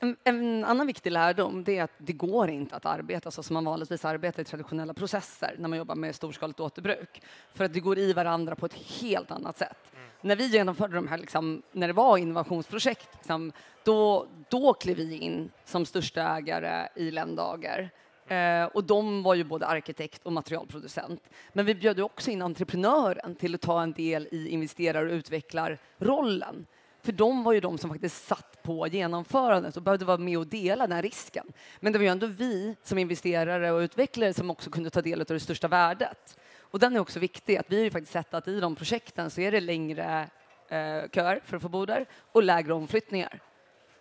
En, 0.00 0.16
en 0.24 0.64
annan 0.64 0.86
viktig 0.86 1.12
lärdom 1.12 1.64
det 1.64 1.78
är 1.78 1.82
att 1.82 1.90
det 1.98 2.12
går 2.12 2.50
inte 2.50 2.76
att 2.76 2.86
arbeta 2.86 3.30
så 3.30 3.42
som 3.42 3.54
man 3.54 3.64
vanligtvis 3.64 4.04
arbetar 4.04 4.42
i 4.42 4.44
traditionella 4.44 4.94
processer 4.94 5.54
när 5.58 5.68
man 5.68 5.78
jobbar 5.78 5.94
med 5.94 6.14
storskaligt 6.14 6.60
återbruk. 6.60 7.22
För 7.54 7.64
att 7.64 7.72
det 7.72 7.80
går 7.80 7.98
i 7.98 8.12
varandra 8.12 8.54
på 8.56 8.66
ett 8.66 9.00
helt 9.00 9.30
annat 9.30 9.58
sätt. 9.58 9.92
När 10.20 10.36
vi 10.36 10.46
genomförde 10.46 10.94
de 10.94 11.08
här, 11.08 11.18
liksom, 11.18 11.62
när 11.72 11.86
det 11.86 11.92
var 11.92 12.18
innovationsprojekt, 12.18 13.08
liksom, 13.14 13.52
då, 13.84 14.26
då 14.48 14.74
klev 14.74 14.96
vi 14.96 15.18
in 15.18 15.50
som 15.64 15.86
största 15.86 16.36
ägare 16.36 16.88
i 16.96 17.10
Ländager. 17.10 17.90
Eh, 18.32 18.64
och 18.64 18.84
de 18.84 19.22
var 19.22 19.34
ju 19.34 19.44
både 19.44 19.66
arkitekt 19.66 20.26
och 20.26 20.32
materialproducent. 20.32 21.30
Men 21.52 21.66
vi 21.66 21.74
bjöd 21.74 22.00
också 22.00 22.30
in 22.30 22.42
entreprenören 22.42 23.34
till 23.34 23.54
att 23.54 23.60
ta 23.60 23.82
en 23.82 23.92
del 23.92 24.28
i 24.30 24.48
investerar 24.48 25.06
och 25.06 25.12
utvecklarrollen. 25.12 26.66
För 27.02 27.12
de 27.12 27.44
var 27.44 27.52
ju 27.52 27.60
de 27.60 27.78
som 27.78 27.90
faktiskt 27.90 28.26
satt 28.26 28.62
på 28.62 28.86
genomförandet 28.86 29.76
och 29.76 29.82
behövde 29.82 30.04
vara 30.04 30.16
med 30.16 30.38
och 30.38 30.46
dela 30.46 30.86
den 30.86 30.96
här 30.96 31.02
risken. 31.02 31.52
Men 31.80 31.92
det 31.92 31.98
var 31.98 32.04
ju 32.04 32.10
ändå 32.10 32.26
vi 32.26 32.76
som 32.82 32.98
investerare 32.98 33.72
och 33.72 33.78
utvecklare 33.78 34.34
som 34.34 34.50
också 34.50 34.70
kunde 34.70 34.90
ta 34.90 35.02
del 35.02 35.20
av 35.20 35.26
det 35.26 35.40
största 35.40 35.68
värdet. 35.68 36.38
Och 36.60 36.78
den 36.78 36.96
är 36.96 37.00
också 37.00 37.20
viktig, 37.20 37.56
att 37.56 37.66
vi 37.68 37.76
har 37.76 37.84
ju 37.84 37.90
faktiskt 37.90 38.12
sett 38.12 38.34
att 38.34 38.48
i 38.48 38.60
de 38.60 38.76
projekten 38.76 39.30
så 39.30 39.40
är 39.40 39.52
det 39.52 39.60
längre 39.60 40.28
eh, 40.68 41.10
köer 41.12 41.40
för 41.44 41.56
att 41.56 41.62
få 41.62 41.68
bo 41.68 41.86
där 41.86 42.06
och 42.32 42.42
lägre 42.42 42.72
omflyttningar. 42.72 43.40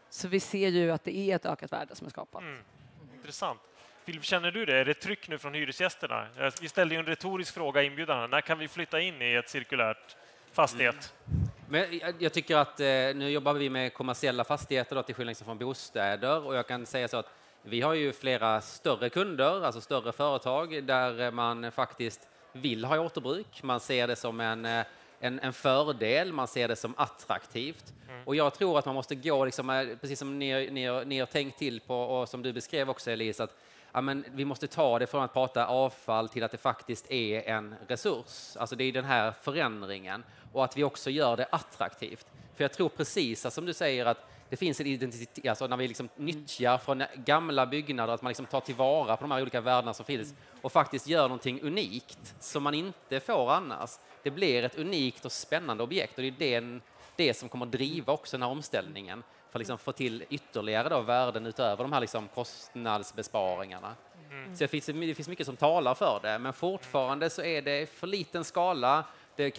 Så 0.10 0.28
vi 0.28 0.40
ser 0.40 0.70
ju 0.70 0.92
att 0.92 1.04
det 1.04 1.18
är 1.18 1.36
ett 1.36 1.46
ökat 1.46 1.72
värde 1.72 1.96
som 1.96 2.08
är 2.08 2.12
skapat. 2.12 2.42
Mm. 2.42 2.64
Intressant. 3.16 3.60
Filip, 4.06 4.24
känner 4.24 4.52
du 4.52 4.66
det? 4.66 4.78
Är 4.78 4.86
det 4.86 4.94
tryck 4.94 5.28
nu 5.28 5.38
från 5.38 5.54
hyresgästerna? 5.54 6.28
Vi 6.62 6.70
ställde 6.70 6.96
ju 6.96 7.00
en 7.00 7.06
retorisk 7.06 7.54
fråga 7.54 7.84
i 7.84 7.86
inbjudan. 7.86 8.30
När 8.30 8.42
kan 8.42 8.60
vi 8.60 8.68
flytta 8.68 9.00
in 9.00 9.22
i 9.22 9.34
ett 9.34 9.50
cirkulärt 9.50 10.16
fastighet? 10.52 11.14
Men 11.70 11.98
jag, 11.98 12.14
jag 12.20 12.34
tycker 12.34 12.58
att 12.58 12.80
eh, 12.80 12.86
nu 12.86 13.30
jobbar 13.30 13.54
vi 13.54 13.70
med 13.70 13.94
kommersiella 13.94 14.44
fastigheter 14.44 14.96
då, 14.96 15.04
till 15.04 15.16
skillnad 15.16 15.38
från 15.38 15.58
bostäder 15.58 16.46
och 16.46 16.56
jag 16.56 16.68
kan 16.68 16.86
säga 16.86 17.08
så 17.08 17.18
att 17.18 17.30
Vi 17.64 17.82
har 17.82 17.94
ju 17.94 18.14
flera 18.14 18.62
större 18.62 19.10
kunder, 19.10 19.66
alltså 19.66 19.82
större 19.82 20.12
företag, 20.12 20.84
där 20.84 21.32
man 21.32 21.72
faktiskt 21.72 22.28
vill 22.52 22.86
ha 22.86 23.00
återbruk. 23.00 23.64
Man 23.64 23.80
ser 23.80 24.08
det 24.08 24.16
som 24.16 24.40
en, 24.40 24.66
eh, 24.66 24.86
en, 25.20 25.40
en 25.40 25.54
fördel, 25.54 26.34
man 26.34 26.48
ser 26.48 26.68
det 26.68 26.76
som 26.76 26.94
attraktivt. 26.98 27.94
Mm. 28.10 28.28
Och 28.28 28.36
jag 28.36 28.54
tror 28.54 28.80
att 28.80 28.86
man 28.86 28.96
måste 28.96 29.16
gå, 29.16 29.46
liksom, 29.46 29.70
eh, 29.70 29.98
precis 30.02 30.20
som 30.20 30.40
ni, 30.40 30.70
ni, 30.72 31.06
ni 31.06 31.20
har 31.20 31.26
tänkt 31.26 31.60
till 31.60 31.80
på 31.80 31.96
och 31.96 32.30
som 32.30 32.42
du 32.42 32.54
beskrev 32.54 32.90
också 32.90 33.12
Elisa, 33.12 33.44
att 33.44 33.58
ja, 33.92 34.02
men 34.02 34.26
vi 34.32 34.46
måste 34.46 34.68
ta 34.68 35.00
det 35.00 35.08
från 35.08 35.24
att 35.24 35.34
prata 35.34 35.68
avfall 35.68 36.30
till 36.30 36.44
att 36.44 36.52
det 36.52 36.58
faktiskt 36.58 37.12
är 37.12 37.50
en 37.50 37.76
resurs. 37.88 38.58
Alltså 38.58 38.76
det 38.76 38.84
är 38.84 38.92
den 38.92 39.06
här 39.06 39.34
förändringen 39.42 40.24
och 40.54 40.64
att 40.64 40.78
vi 40.78 40.84
också 40.84 41.10
gör 41.10 41.38
det 41.38 41.48
attraktivt. 41.52 42.26
För 42.56 42.64
jag 42.64 42.74
tror 42.74 42.90
precis 42.90 43.54
som 43.54 43.66
du 43.66 43.74
säger 43.74 44.06
att 44.06 44.28
det 44.50 44.58
finns 44.58 44.80
en 44.80 44.88
identitet, 44.88 45.48
alltså 45.48 45.68
när 45.68 45.78
vi 45.78 45.88
liksom 45.88 46.10
nyttjar 46.16 46.78
från 46.78 47.04
gamla 47.16 47.66
byggnader, 47.66 48.14
att 48.14 48.22
man 48.22 48.30
liksom 48.30 48.46
tar 48.46 48.60
tillvara 48.60 49.18
på 49.18 49.24
de 49.24 49.32
här 49.32 49.42
olika 49.42 49.62
värdena 49.62 49.94
som 49.94 50.06
finns 50.06 50.34
och 50.62 50.72
faktiskt 50.72 51.08
gör 51.08 51.24
någonting 51.24 51.62
unikt 51.62 52.36
som 52.40 52.64
man 52.64 52.74
inte 52.74 53.20
får 53.20 53.52
annars. 53.52 53.90
Det 54.24 54.32
blir 54.32 54.64
ett 54.64 54.78
unikt 54.78 55.26
och 55.26 55.32
spännande 55.32 55.84
objekt 55.84 56.18
och 56.18 56.22
det 56.22 56.28
är 56.28 56.62
den, 56.62 56.82
det 57.16 57.34
som 57.34 57.50
kommer 57.50 57.66
driva 57.66 58.14
också 58.14 58.38
den 58.38 58.44
här 58.44 58.50
omställningen 58.50 59.24
för 59.52 59.60
att 59.60 59.62
liksom 59.62 59.78
få 59.78 59.92
till 59.92 60.26
ytterligare 60.30 60.90
då 60.90 61.02
värden 61.02 61.46
utöver 61.46 61.84
de 61.84 61.94
här 61.94 62.00
liksom 62.00 62.28
kostnadsbesparingarna. 62.28 63.96
Mm. 64.32 64.56
Så 64.56 64.64
det 64.64 64.68
finns, 64.68 64.86
det 64.86 65.16
finns 65.16 65.28
mycket 65.28 65.46
som 65.46 65.56
talar 65.56 65.94
för 65.94 66.20
det, 66.24 66.40
men 66.40 66.54
fortfarande 66.54 67.30
så 67.30 67.42
är 67.42 67.62
det 67.62 67.90
för 67.90 68.08
liten 68.08 68.44
skala. 68.44 69.06
Det 69.36 69.52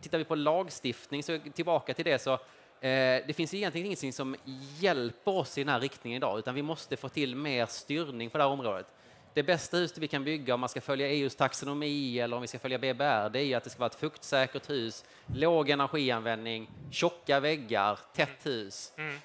tittar 0.00 0.18
vi 0.18 0.24
på 0.24 0.34
lagstiftning, 0.34 1.22
så 1.22 1.38
tillbaka 1.54 1.94
till 1.94 2.04
det, 2.04 2.18
så 2.18 2.38
Eh, 2.80 3.22
det 3.26 3.36
finns 3.36 3.54
egentligen 3.54 3.86
ingenting 3.86 4.12
som 4.12 4.36
hjälper 4.80 5.30
oss 5.30 5.58
i 5.58 5.60
den 5.60 5.68
här 5.68 5.80
riktningen 5.80 6.16
idag, 6.16 6.38
utan 6.38 6.54
vi 6.54 6.62
måste 6.62 6.96
få 6.96 7.08
till 7.08 7.36
mer 7.36 7.66
styrning 7.66 8.30
på 8.30 8.38
det 8.38 8.44
här 8.44 8.50
området. 8.50 8.94
Det 9.34 9.42
bästa 9.42 9.76
huset 9.76 9.98
vi 9.98 10.08
kan 10.08 10.24
bygga 10.24 10.54
om 10.54 10.60
man 10.60 10.68
ska 10.68 10.80
följa 10.80 11.08
EUs 11.08 11.36
taxonomi 11.36 12.18
eller 12.18 12.36
om 12.36 12.42
vi 12.42 12.48
ska 12.48 12.58
följa 12.58 12.78
BBR, 12.78 13.28
det 13.28 13.40
är 13.40 13.56
att 13.56 13.64
det 13.64 13.70
ska 13.70 13.78
vara 13.78 13.90
ett 13.90 14.00
fuktsäkert 14.00 14.70
hus, 14.70 15.04
låg 15.34 15.70
energianvändning, 15.70 16.70
tjocka 16.90 17.40
väggar, 17.40 17.98
tätt 18.14 18.46
hus. 18.46 18.92
Mm. 18.96 19.18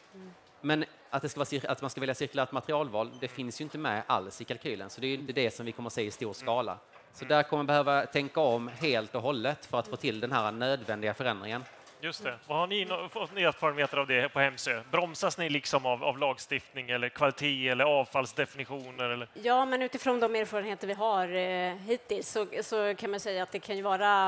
Men 0.61 0.85
att, 1.09 1.21
det 1.21 1.29
ska 1.29 1.39
vara, 1.39 1.71
att 1.71 1.81
man 1.81 1.89
ska 1.89 2.01
välja 2.01 2.15
cirkulärt 2.15 2.51
materialval, 2.51 3.11
det 3.19 3.27
finns 3.27 3.61
ju 3.61 3.63
inte 3.63 3.77
med 3.77 4.03
alls 4.07 4.41
i 4.41 4.43
kalkylen, 4.43 4.89
så 4.89 5.01
det 5.01 5.07
är 5.07 5.13
inte 5.13 5.33
det 5.33 5.51
som 5.51 5.65
vi 5.65 5.71
kommer 5.71 5.87
att 5.87 5.93
se 5.93 6.01
i 6.01 6.11
stor 6.11 6.33
skala. 6.33 6.77
Så 7.13 7.25
där 7.25 7.43
kommer 7.43 7.59
man 7.59 7.67
behöva 7.67 8.05
tänka 8.05 8.39
om 8.39 8.67
helt 8.67 9.15
och 9.15 9.21
hållet 9.21 9.65
för 9.65 9.79
att 9.79 9.87
få 9.87 9.95
till 9.95 10.19
den 10.19 10.31
här 10.31 10.51
nödvändiga 10.51 11.13
förändringen. 11.13 11.63
Just 12.05 12.23
det. 12.23 12.37
Vad 12.47 12.57
har 12.57 12.67
ni 12.67 12.87
fått 13.09 13.37
erfarenheter 13.37 13.97
av 13.97 14.07
det 14.07 14.29
på 14.29 14.39
Hemsö? 14.39 14.81
Bromsas 14.91 15.37
ni 15.37 15.49
liksom 15.49 15.85
av, 15.85 16.03
av, 16.03 16.17
lagstiftning 16.17 16.89
eller 16.89 17.09
kvalitet 17.09 17.69
eller 17.69 17.85
avfallsdefinitioner? 17.85 19.09
Eller? 19.09 19.27
Ja, 19.33 19.65
men 19.65 19.81
utifrån 19.81 20.19
de 20.19 20.35
erfarenheter 20.35 20.87
vi 20.87 20.93
har 20.93 21.27
eh, 21.35 21.75
hittills 21.75 22.29
så, 22.29 22.47
så 22.61 22.95
kan 22.95 23.11
man 23.11 23.19
säga 23.19 23.43
att 23.43 23.51
det 23.51 23.59
kan 23.59 23.75
ju 23.75 23.81
vara 23.81 24.27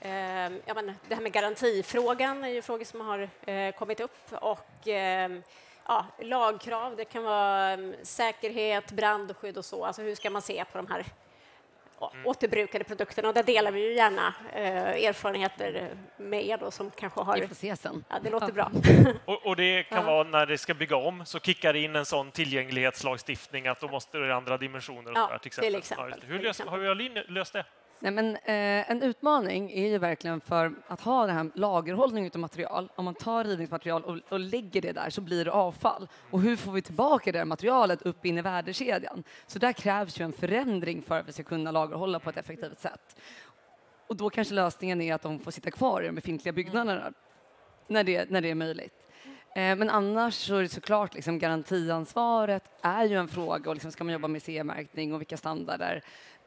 eh, 0.00 0.10
ja, 0.66 0.74
men 0.74 0.94
det 1.08 1.14
här 1.14 1.22
med 1.22 1.32
garantifrågan 1.32 2.44
är 2.44 2.48
ju 2.48 2.62
frågor 2.62 2.84
som 2.84 3.00
har 3.00 3.28
eh, 3.46 3.72
kommit 3.72 4.00
upp 4.00 4.32
och 4.32 4.88
eh, 4.88 5.30
ja, 5.86 6.06
lagkrav, 6.18 6.96
det 6.96 7.04
kan 7.04 7.22
vara 7.22 7.70
mm, 7.70 7.94
säkerhet, 8.02 8.92
brandskydd 8.92 9.58
och 9.58 9.64
så. 9.64 9.84
Alltså 9.84 10.02
hur 10.02 10.14
ska 10.14 10.30
man 10.30 10.42
se 10.42 10.64
på 10.72 10.78
de 10.78 10.86
här 10.86 11.04
mm. 12.00 12.26
återbrukade 12.26 12.84
produkterna. 12.84 13.28
Och 13.28 13.34
där 13.34 13.42
delar 13.42 13.72
vi 13.72 13.80
ju 13.80 13.94
gärna 13.94 14.34
eh, 14.52 15.06
erfarenheter 15.08 15.88
med 16.16 16.46
er 16.46 16.58
då, 16.58 16.70
som 16.70 16.90
kanske 16.90 17.20
har... 17.20 17.36
Vi 17.36 17.48
får 17.48 17.54
se 17.54 17.76
sen. 17.76 18.04
Ja, 18.08 18.16
det 18.22 18.30
låter 18.30 18.52
bra. 18.52 18.70
och, 19.24 19.46
och, 19.46 19.56
det 19.56 19.82
kan 19.82 19.98
ja. 19.98 20.04
vara 20.04 20.24
när 20.24 20.46
det 20.46 20.58
ska 20.58 20.74
bygga 20.74 20.96
om 20.96 21.26
så 21.26 21.40
kickar 21.40 21.72
det 21.72 21.78
in 21.78 21.96
en 21.96 22.06
sån 22.06 22.30
tillgänglighetslagstiftning 22.30 23.66
att 23.66 23.80
då 23.80 23.88
måste 23.88 24.18
det 24.18 24.34
andra 24.34 24.58
dimensioner. 24.58 25.10
Och 25.10 25.18
ja, 25.18 25.28
där, 25.30 25.38
till 25.38 25.46
exempel. 25.46 25.72
Till 25.72 25.78
exempel. 25.78 26.14
Ja, 26.20 26.26
Hur 26.26 26.38
löst, 26.38 26.60
har 26.60 26.78
vi 26.78 27.08
löst 27.28 27.52
det? 27.52 27.64
Nej, 28.02 28.12
men, 28.12 28.36
eh, 28.36 28.90
en 28.90 29.02
utmaning 29.02 29.72
är 29.72 29.88
ju 29.88 29.98
verkligen 29.98 30.40
för 30.40 30.74
att 30.86 31.00
ha 31.00 31.26
den 31.26 31.36
här 31.36 31.50
lagerhållning 31.54 32.30
av 32.34 32.40
material. 32.40 32.88
Om 32.94 33.04
man 33.04 33.14
tar 33.14 33.44
rivningsmaterial 33.44 34.04
och, 34.04 34.18
och 34.28 34.40
lägger 34.40 34.80
det 34.80 34.92
där 34.92 35.10
så 35.10 35.20
blir 35.20 35.44
det 35.44 35.52
avfall. 35.52 36.08
Och 36.30 36.40
hur 36.40 36.56
får 36.56 36.72
vi 36.72 36.82
tillbaka 36.82 37.32
det 37.32 37.44
materialet 37.44 38.02
upp 38.02 38.26
in 38.26 38.38
i 38.38 38.42
värdekedjan? 38.42 39.24
Så 39.46 39.58
där 39.58 39.72
krävs 39.72 40.20
ju 40.20 40.24
en 40.24 40.32
förändring 40.32 41.02
för 41.02 41.18
att 41.18 41.28
vi 41.28 41.32
ska 41.32 41.42
kunna 41.42 41.70
lagerhålla 41.70 42.18
på 42.20 42.30
ett 42.30 42.36
effektivt 42.36 42.80
sätt. 42.80 43.20
Och 44.06 44.16
då 44.16 44.30
kanske 44.30 44.54
lösningen 44.54 45.00
är 45.00 45.14
att 45.14 45.22
de 45.22 45.38
får 45.38 45.50
sitta 45.50 45.70
kvar 45.70 46.02
i 46.02 46.06
de 46.06 46.14
befintliga 46.14 46.52
byggnaderna 46.52 47.12
när 47.86 48.04
det, 48.04 48.30
när 48.30 48.40
det 48.40 48.50
är 48.50 48.54
möjligt. 48.54 48.94
Eh, 49.54 49.76
men 49.76 49.90
annars 49.90 50.34
så 50.34 50.56
är 50.56 50.62
det 50.62 50.68
såklart 50.68 51.14
liksom 51.14 51.38
garantiansvaret 51.38 52.64
är 52.82 53.04
ju 53.04 53.16
en 53.16 53.28
fråga 53.28 53.70
och 53.70 53.76
liksom 53.76 53.92
ska 53.92 54.04
man 54.04 54.12
jobba 54.12 54.28
med 54.28 54.42
CE-märkning 54.42 55.14
och 55.14 55.20
vilka 55.20 55.36
standarder 55.36 56.02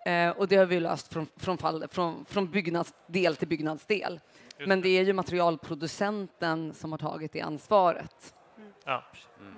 Eh, 0.06 0.30
och 0.30 0.48
det 0.48 0.56
har 0.56 0.66
vi 0.66 0.80
löst 0.80 1.14
från, 1.14 1.28
från, 1.38 1.58
fall, 1.58 1.88
från, 1.92 2.26
från 2.26 2.52
byggnadsdel 2.52 3.36
till 3.36 3.48
byggnadsdel. 3.48 4.20
Just 4.58 4.68
Men 4.68 4.82
det 4.82 4.90
är 4.90 5.04
ju 5.04 5.14
materialproducenten 5.14 6.74
som 6.74 6.92
har 6.92 7.00
tagit 7.00 7.32
det 7.32 7.42
ansvaret. 7.42 8.34
Mm. 8.58 8.74
Ja. 8.84 9.04
Mm. 9.40 9.56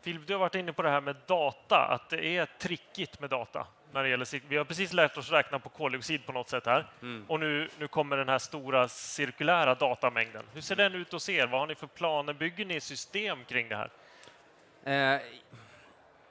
Filip, 0.00 0.26
du 0.26 0.32
har 0.32 0.40
varit 0.40 0.54
inne 0.54 0.72
på 0.72 0.82
det 0.82 0.90
här 0.90 1.00
med 1.00 1.16
data, 1.26 1.76
att 1.76 2.10
det 2.10 2.26
är 2.36 2.46
trickigt 2.46 3.20
med 3.20 3.30
data. 3.30 3.66
När 3.92 4.02
det 4.02 4.08
gäller, 4.08 4.48
vi 4.48 4.56
har 4.56 4.64
precis 4.64 4.92
lärt 4.92 5.16
oss 5.16 5.30
räkna 5.30 5.58
på 5.58 5.68
koldioxid 5.68 6.26
på 6.26 6.32
något 6.32 6.48
sätt 6.48 6.66
här 6.66 6.90
mm. 7.02 7.24
och 7.28 7.40
nu, 7.40 7.68
nu 7.78 7.88
kommer 7.88 8.16
den 8.16 8.28
här 8.28 8.38
stora 8.38 8.88
cirkulära 8.88 9.74
datamängden. 9.74 10.44
Hur 10.54 10.60
ser 10.60 10.76
den 10.76 10.94
ut 10.94 11.12
hos 11.12 11.28
er? 11.28 11.46
Vad 11.46 11.60
har 11.60 11.66
ni 11.66 11.74
för 11.74 11.86
planer? 11.86 12.32
Bygger 12.32 12.64
ni 12.64 12.80
system 12.80 13.44
kring 13.44 13.68
det 13.68 13.76
här? 13.76 13.90
Eh, 15.14 15.20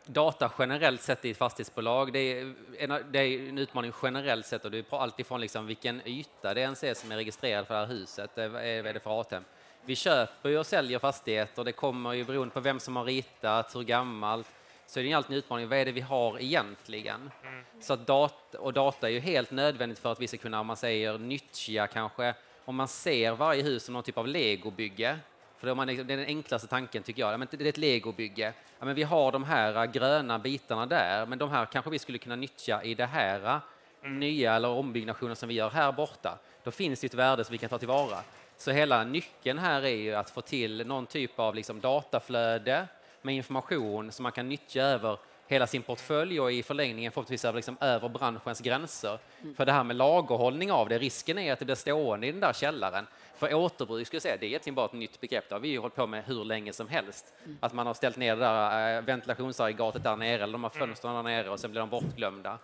data 0.06 0.52
generellt 0.60 1.02
sett 1.02 1.26
i 1.26 1.32
ett 1.32 1.38
fastighetsbolag, 1.38 2.14
det 2.14 2.20
är 2.20 2.54
en, 2.78 3.12
det 3.12 3.20
är 3.20 3.50
en 3.50 3.58
utmaning 3.58 3.94
generellt 4.04 4.46
sett 4.46 4.66
och 4.66 4.72
det 4.72 4.92
är 4.92 4.98
alltifrån 4.98 5.42
liksom 5.42 5.66
vilken 5.66 6.08
yta 6.08 6.54
det 6.54 6.62
ens 6.62 6.84
är 6.84 6.94
som 6.94 7.12
är 7.12 7.16
registrerad 7.16 7.68
för 7.68 7.74
det 7.74 7.80
här 7.80 7.88
huset, 7.88 8.32
vad 8.36 8.64
är 8.64 8.94
det 8.94 9.00
för 9.00 9.20
ATM. 9.20 9.44
Vi 9.86 9.96
köper 9.96 10.58
och 10.58 10.66
säljer 10.66 11.00
fastigheter, 11.00 11.64
det 11.64 11.72
kommer 11.72 12.14
ju 12.14 12.24
beroende 12.24 12.54
på 12.54 12.60
vem 12.60 12.80
som 12.80 12.96
har 12.96 13.04
ritat, 13.04 13.76
hur 13.76 13.84
gammalt, 13.84 14.48
så 14.88 15.00
är 15.00 15.04
det 15.04 15.14
alltid 15.14 15.32
en 15.32 15.38
utmaning, 15.38 15.70
vad 15.70 15.78
är 15.78 15.86
det 15.86 15.92
vi 15.92 16.02
har 16.02 16.42
egentligen? 16.42 17.32
Mm. 17.44 17.64
Så 17.82 17.94
att 17.94 18.08
data, 18.08 18.60
och 18.60 18.74
data 18.74 19.08
är 19.08 19.12
ju 19.14 19.20
helt 19.20 19.52
nödvändigt 19.52 20.00
för 20.00 20.12
att 20.12 20.22
vi 20.22 20.28
ska 20.28 20.38
kunna, 20.38 20.60
om 20.60 20.68
man 20.68 20.78
säger 20.78 21.18
nyttja 21.18 21.88
kanske, 21.88 22.34
om 22.66 22.76
man 22.76 22.88
ser 22.88 23.32
varje 23.32 23.64
hus 23.64 23.84
som 23.84 23.94
någon 23.94 24.04
typ 24.04 24.18
av 24.18 24.28
legobygge, 24.28 25.20
för 25.58 25.68
det 25.86 26.14
är 26.14 26.18
den 26.18 26.26
enklaste 26.26 26.68
tanken 26.68 27.04
tycker 27.04 27.22
jag. 27.22 27.40
Men 27.40 27.48
det 27.52 27.66
är 27.66 27.70
ett 27.70 27.78
legobygge. 27.78 28.54
Ja, 28.80 28.86
men 28.86 28.96
vi 28.96 29.04
har 29.04 29.32
de 29.32 29.44
här 29.44 29.76
äh, 29.76 29.92
gröna 29.92 30.40
bitarna 30.40 30.86
där, 30.86 31.26
men 31.26 31.38
de 31.38 31.50
här 31.50 31.66
kanske 31.66 31.92
vi 31.92 32.00
skulle 32.00 32.18
kunna 32.18 32.36
nyttja 32.36 32.84
i 32.84 32.94
det 32.94 33.06
här 33.06 33.46
äh, 33.46 33.60
mm. 34.04 34.20
nya 34.20 34.56
eller 34.56 34.70
ombyggnationen 34.70 35.36
som 35.36 35.50
vi 35.50 35.56
gör 35.56 35.70
här 35.70 35.92
borta. 35.92 36.38
Då 36.64 36.72
finns 36.72 37.00
det 37.00 37.08
ett 37.08 37.14
värde 37.14 37.44
som 37.44 37.52
vi 37.52 37.58
kan 37.58 37.70
ta 37.70 37.78
tillvara. 37.78 38.18
Så 38.58 38.72
hela 38.72 39.04
nyckeln 39.04 39.60
här 39.60 39.82
är 39.82 39.96
ju 39.96 40.14
att 40.14 40.30
få 40.30 40.42
till 40.42 40.88
någon 40.88 41.06
typ 41.06 41.40
av 41.40 41.56
liksom 41.56 41.80
dataflöde 41.80 42.88
med 43.22 43.36
information 43.36 44.12
som 44.12 44.24
man 44.24 44.32
kan 44.32 44.50
nyttja 44.50 44.84
över 44.84 45.18
hela 45.48 45.68
sin 45.68 45.82
portfölj 45.82 46.40
och 46.40 46.52
i 46.52 46.64
förlängningen 46.64 47.12
förhoppningsvis 47.12 47.46
över, 47.46 47.56
liksom, 47.56 47.78
över 47.82 48.10
branschens 48.10 48.60
gränser. 48.60 49.20
Mm. 49.42 49.56
För 49.56 49.66
det 49.66 49.72
här 49.72 49.84
med 49.84 49.96
lagerhållning 49.96 50.72
av 50.72 50.90
det, 50.90 50.98
risken 50.98 51.38
är 51.38 51.54
att 51.54 51.60
det 51.60 51.66
blir 51.66 51.76
stående 51.76 52.28
i 52.28 52.32
den 52.32 52.42
där 52.42 52.54
källaren. 52.54 53.08
För 53.38 53.54
återbruk 53.54 54.08
skulle 54.08 54.18
jag 54.18 54.22
säga, 54.22 54.38
det 54.40 54.46
är 54.46 54.48
egentligen 54.48 54.76
bara 54.76 54.86
ett 54.86 54.94
nytt 54.94 55.22
begrepp. 55.22 55.50
Det 55.50 55.56
har 55.56 55.60
vi 55.60 55.68
ju 55.68 55.80
hållit 55.80 55.96
på 55.96 56.08
med 56.08 56.24
hur 56.26 56.46
länge 56.46 56.74
som 56.74 56.88
helst. 56.88 57.34
Mm. 57.46 57.58
Att 57.60 57.74
man 57.74 57.88
har 57.88 57.94
ställt 57.94 58.18
ner 58.18 58.36
det 58.36 58.42
där 58.42 58.98
eh, 58.98 59.02
ventilationsaggregatet 59.02 60.04
där 60.04 60.16
nere, 60.16 60.44
eller 60.44 60.54
de 60.54 60.64
här 60.64 60.70
fönstren 60.70 61.16
där 61.16 61.24
nere 61.24 61.50
och 61.50 61.60
sen 61.60 61.72
blir 61.72 61.80
de 61.80 61.90
bortglömda. 61.90 62.58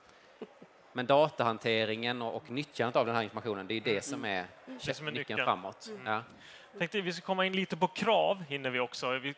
Men 0.93 1.05
datahanteringen 1.05 2.21
och, 2.21 2.35
och 2.35 2.49
nyttjandet 2.49 2.95
av 2.95 3.05
den 3.05 3.15
här 3.15 3.23
informationen, 3.23 3.67
det 3.67 3.73
är 3.73 3.81
det 3.81 4.05
som 4.05 4.25
är, 4.25 4.45
det 4.65 4.89
är 4.89 4.93
som 4.93 5.07
är 5.07 5.11
nyckeln 5.11 5.43
framåt. 5.43 5.87
Mm. 5.87 6.05
Ja 6.05 6.23
tänkte 6.79 7.01
vi 7.01 7.13
ska 7.13 7.25
komma 7.25 7.45
in 7.45 7.53
lite 7.53 7.77
på 7.77 7.87
krav, 7.87 8.43
hinner 8.49 8.69
vi 8.69 8.79
också. 8.79 9.11
Vi 9.17 9.33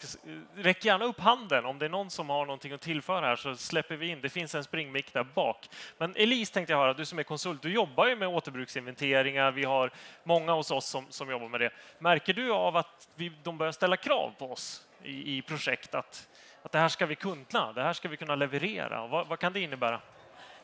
räck 0.56 0.86
gärna 0.86 1.06
upp 1.06 1.20
handen 1.20 1.66
om 1.66 1.80
det 1.80 1.86
är 1.86 1.90
någon 1.90 2.10
som 2.10 2.30
har 2.30 2.46
någonting 2.46 2.72
att 2.72 2.82
tillföra 2.82 3.26
här 3.26 3.36
så 3.36 3.56
släpper 3.56 3.96
vi 3.96 4.08
in. 4.08 4.22
Det 4.22 4.30
finns 4.30 4.56
en 4.56 4.64
springmick 4.64 5.14
där 5.14 5.24
bak. 5.24 5.70
Men 5.98 6.16
Elise 6.16 6.54
tänkte 6.54 6.74
jag 6.74 6.78
höra, 6.78 6.94
du 6.94 7.06
som 7.06 7.20
är 7.20 7.24
konsult, 7.24 7.62
du 7.62 7.74
jobbar 7.74 8.08
ju 8.08 8.16
med 8.16 8.28
återbruksinventeringar. 8.28 9.52
Vi 9.52 9.64
har 9.64 9.92
många 10.24 10.54
hos 10.54 10.72
oss 10.72 10.86
som, 10.86 11.06
som 11.10 11.30
jobbar 11.30 11.48
med 11.48 11.62
det. 11.62 11.70
Märker 12.00 12.34
du 12.34 12.52
av 12.52 12.78
att 12.78 13.10
vi, 13.16 13.32
de 13.44 13.58
börjar 13.58 13.72
ställa 13.72 13.98
krav 13.98 14.32
på 14.40 14.52
oss 14.52 14.88
i, 15.04 15.38
i 15.38 15.42
projekt 15.42 15.96
att, 15.96 16.28
att 16.62 16.72
det 16.72 16.80
här 16.80 16.90
ska 16.90 17.06
vi 17.06 17.16
kunna, 17.16 17.74
det 17.74 17.84
här 17.84 17.94
ska 17.94 18.10
vi 18.10 18.18
kunna 18.18 18.36
leverera? 18.36 19.08
Vad, 19.08 19.28
vad 19.28 19.40
kan 19.40 19.54
det 19.54 19.60
innebära? 19.60 20.02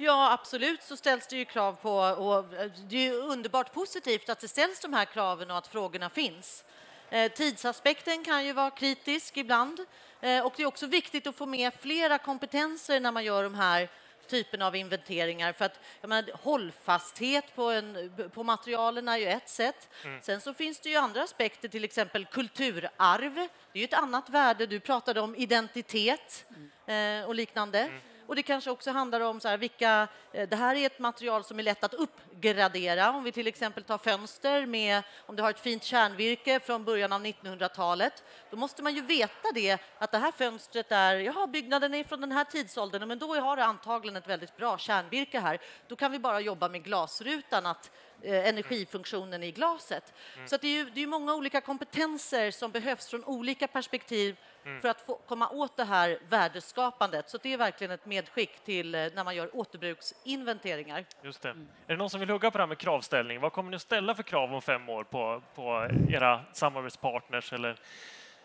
Ja, 0.02 0.32
absolut 0.32 0.84
så 0.84 0.98
ställs 0.98 1.28
det 1.28 1.36
ju 1.36 1.46
krav 1.46 1.74
på 1.74 1.94
och 1.98 2.54
eh, 2.54 2.72
det 2.88 2.96
är 2.96 3.02
ju 3.02 3.14
underbart 3.14 3.74
positivt 3.74 4.30
att 4.30 4.40
det 4.40 4.48
ställs 4.48 4.80
de 4.80 4.94
här 4.94 5.06
kraven 5.06 5.52
och 5.52 5.58
att 5.58 5.68
frågorna 5.68 6.10
finns. 6.10 6.64
Eh, 7.10 7.32
tidsaspekten 7.32 8.24
kan 8.24 8.46
ju 8.46 8.54
vara 8.54 8.72
kritisk 8.72 9.38
ibland 9.38 9.80
eh, 10.22 10.46
och 10.46 10.54
det 10.58 10.64
är 10.64 10.68
också 10.68 10.88
viktigt 10.88 11.28
att 11.28 11.36
få 11.36 11.46
med 11.46 11.74
flera 11.74 12.18
kompetenser 12.18 13.00
när 13.00 13.12
man 13.12 13.24
gör 13.24 13.44
de 13.44 13.56
här 13.56 13.90
typen 14.28 14.62
av 14.62 14.76
inventeringar. 14.76 15.54
För 15.54 15.66
att, 15.66 15.80
jag 16.02 16.10
menar, 16.10 16.30
hållfasthet 16.44 17.56
på, 17.56 17.64
en, 17.64 18.12
på 18.34 18.44
materialen 18.44 19.08
är 19.08 19.18
ju 19.18 19.26
ett 19.26 19.50
sätt. 19.50 19.90
Sen 20.22 20.42
så 20.42 20.54
finns 20.54 20.80
det 20.80 20.90
ju 20.90 20.96
andra 20.96 21.24
aspekter, 21.24 21.68
till 21.68 21.84
exempel 21.84 22.26
kulturarv. 22.26 23.36
Det 23.36 23.50
är 23.74 23.80
ju 23.80 23.84
ett 23.84 23.94
annat 23.94 24.30
värde. 24.30 24.66
Du 24.66 24.80
pratade 24.80 25.22
om 25.22 25.36
identitet 25.36 26.46
eh, 26.86 27.24
och 27.28 27.36
liknande. 27.36 27.90
Och 28.30 28.36
det 28.36 28.44
kanske 28.44 28.72
också 28.72 28.92
handlar 28.92 29.22
om 29.22 29.40
så 29.40 29.48
här, 29.48 29.58
vilka... 29.58 30.08
Eh, 30.32 30.50
det 30.50 30.56
här 30.56 30.76
är 30.76 30.86
ett 30.86 31.00
material 31.00 31.44
som 31.44 31.60
är 31.60 31.64
lätt 31.64 31.84
att 31.84 31.94
uppgradera. 31.94 33.12
Om 33.12 33.24
vi 33.24 33.32
till 33.32 33.48
exempel 33.48 33.84
tar 33.84 33.98
fönster 33.98 34.66
med... 34.66 35.04
Om 35.26 35.36
du 35.36 35.44
har 35.44 35.50
ett 35.50 35.60
fint 35.60 35.84
kärnvirke 35.84 36.60
från 36.60 36.84
början 36.84 37.14
av 37.14 37.26
1900-talet, 37.26 38.24
då 38.50 38.58
måste 38.58 38.84
man 38.84 38.96
ju 38.96 39.02
veta 39.02 39.52
det, 39.54 39.78
att 39.98 40.12
det 40.12 40.18
här 40.18 40.32
fönstret 40.32 40.92
är... 40.92 41.16
Jaha, 41.16 41.48
byggnaden 41.48 41.94
är 41.94 42.04
från 42.04 42.22
den 42.22 42.32
här 42.32 42.44
tidsåldern, 42.44 43.08
men 43.08 43.20
då 43.20 43.36
har 43.36 43.58
det 43.58 43.66
antagligen 43.66 44.16
ett 44.16 44.28
väldigt 44.28 44.58
bra 44.58 44.78
kärnvirke 44.78 45.40
här. 45.40 45.62
Då 45.88 45.96
kan 45.96 46.12
vi 46.12 46.20
bara 46.20 46.40
jobba 46.40 46.70
med 46.70 46.84
glasrutan, 46.84 47.66
att 47.66 47.92
energifunktionen 48.24 49.44
i 49.44 49.52
glaset. 49.52 50.14
Så 50.46 50.56
att 50.56 50.62
det 50.62 50.68
är 50.68 50.72
ju 50.72 50.90
det 50.90 51.04
är 51.04 51.08
många 51.08 51.36
olika 51.36 51.62
kompetenser 51.62 52.52
som 52.52 52.72
behövs 52.72 53.10
från 53.10 53.24
olika 53.24 53.68
perspektiv 53.68 54.36
för 54.82 54.90
att 54.90 55.02
få 55.02 55.16
komma 55.28 55.50
åt 55.50 55.78
det 55.78 55.84
här 55.84 56.20
värdeskapandet. 56.30 57.30
Så 57.30 57.38
det 57.38 57.54
är 57.54 57.58
verkligen 57.58 57.92
ett 57.92 58.06
medskick 58.06 58.64
till 58.66 58.96
eh, 58.96 59.08
när 59.16 59.24
man 59.24 59.36
gör 59.36 59.56
återbruksinventeringar. 59.56 61.06
Just 61.22 61.42
det. 61.42 61.50
Är 61.50 61.56
det 61.88 61.96
någon 61.96 62.10
som 62.10 62.20
vill 62.20 62.30
hugga 62.30 62.52
på 62.52 62.58
det 62.58 62.62
här 62.62 62.68
med 62.68 62.78
kravställning? 62.78 63.40
Vad 63.40 63.54
kommer 63.54 63.70
ni 63.70 63.76
att 63.76 63.82
ställa 63.82 64.16
för 64.16 64.24
krav 64.24 64.54
om 64.54 64.62
fem 64.62 64.90
år 64.90 65.04
på, 65.04 65.42
på 65.56 65.90
era 66.10 66.42
samarbetspartners 66.54 67.54
eller 67.54 67.76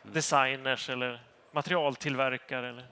designers 0.02 0.90
eller 0.90 1.22
materialtillverkare? 1.52 2.68
Eller? 2.68 2.86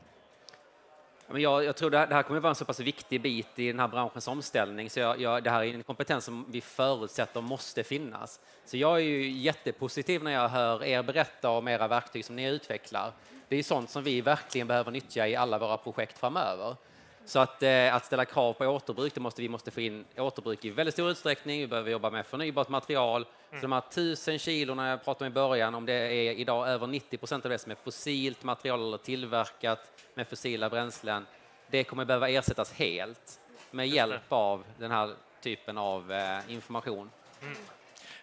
Men 1.28 1.42
jag, 1.42 1.64
jag 1.64 1.76
tror 1.76 1.90
det 1.90 1.98
här, 1.98 2.06
det 2.06 2.14
här 2.14 2.22
kommer 2.22 2.36
att 2.36 2.42
vara 2.42 2.50
en 2.50 2.54
så 2.54 2.64
pass 2.64 2.80
viktig 2.80 3.22
bit 3.22 3.58
i 3.58 3.66
den 3.66 3.80
här 3.80 3.88
branschens 3.88 4.28
omställning 4.28 4.90
så 4.90 5.00
jag, 5.00 5.20
jag, 5.20 5.42
det 5.42 5.50
här 5.50 5.62
är 5.62 5.74
en 5.74 5.82
kompetens 5.82 6.24
som 6.24 6.46
vi 6.48 6.60
förutsätter 6.60 7.40
måste 7.40 7.84
finnas. 7.84 8.40
Så 8.64 8.76
jag 8.76 8.96
är 8.96 9.02
ju 9.04 9.30
jättepositiv 9.30 10.22
när 10.22 10.30
jag 10.30 10.48
hör 10.48 10.84
er 10.84 11.02
berätta 11.02 11.50
om 11.50 11.68
era 11.68 11.88
verktyg 11.88 12.24
som 12.24 12.36
ni 12.36 12.48
utvecklar. 12.48 13.12
Det 13.48 13.56
är 13.56 13.62
sånt 13.62 13.90
som 13.90 14.02
vi 14.02 14.20
verkligen 14.20 14.66
behöver 14.66 14.90
nyttja 14.90 15.28
i 15.28 15.36
alla 15.36 15.58
våra 15.58 15.76
projekt 15.76 16.18
framöver. 16.18 16.76
Så 17.24 17.38
att, 17.38 17.62
eh, 17.62 17.94
att 17.94 18.04
ställa 18.04 18.24
krav 18.24 18.52
på 18.52 18.66
återbruk, 18.66 19.14
det 19.14 19.20
måste, 19.20 19.42
vi 19.42 19.48
måste 19.48 19.70
få 19.70 19.80
in 19.80 20.04
återbruk 20.16 20.64
i 20.64 20.70
väldigt 20.70 20.94
stor 20.94 21.10
utsträckning. 21.10 21.60
Vi 21.60 21.66
behöver 21.66 21.90
jobba 21.90 22.10
med 22.10 22.26
förnybart 22.26 22.68
material. 22.68 23.26
Så 23.50 23.60
de 23.60 23.72
här 23.72 23.80
tusen 23.80 24.38
kilorna 24.38 24.88
jag 24.88 25.04
pratade 25.04 25.26
om 25.26 25.32
i 25.32 25.34
början, 25.34 25.74
om 25.74 25.86
det 25.86 25.92
är 25.92 26.32
idag 26.32 26.68
över 26.68 26.86
90 26.86 27.18
procent 27.18 27.44
av 27.44 27.50
det 27.50 27.58
som 27.58 27.72
är 27.72 27.76
fossilt 27.84 28.44
material 28.44 28.80
eller 28.80 28.98
tillverkat 28.98 29.92
med 30.14 30.28
fossila 30.28 30.70
bränslen, 30.70 31.26
det 31.70 31.84
kommer 31.84 32.04
behöva 32.04 32.28
ersättas 32.28 32.72
helt 32.72 33.40
med 33.70 33.88
hjälp 33.88 34.32
av 34.32 34.64
den 34.78 34.90
här 34.90 35.14
typen 35.40 35.78
av 35.78 36.12
eh, 36.12 36.52
information. 36.52 37.10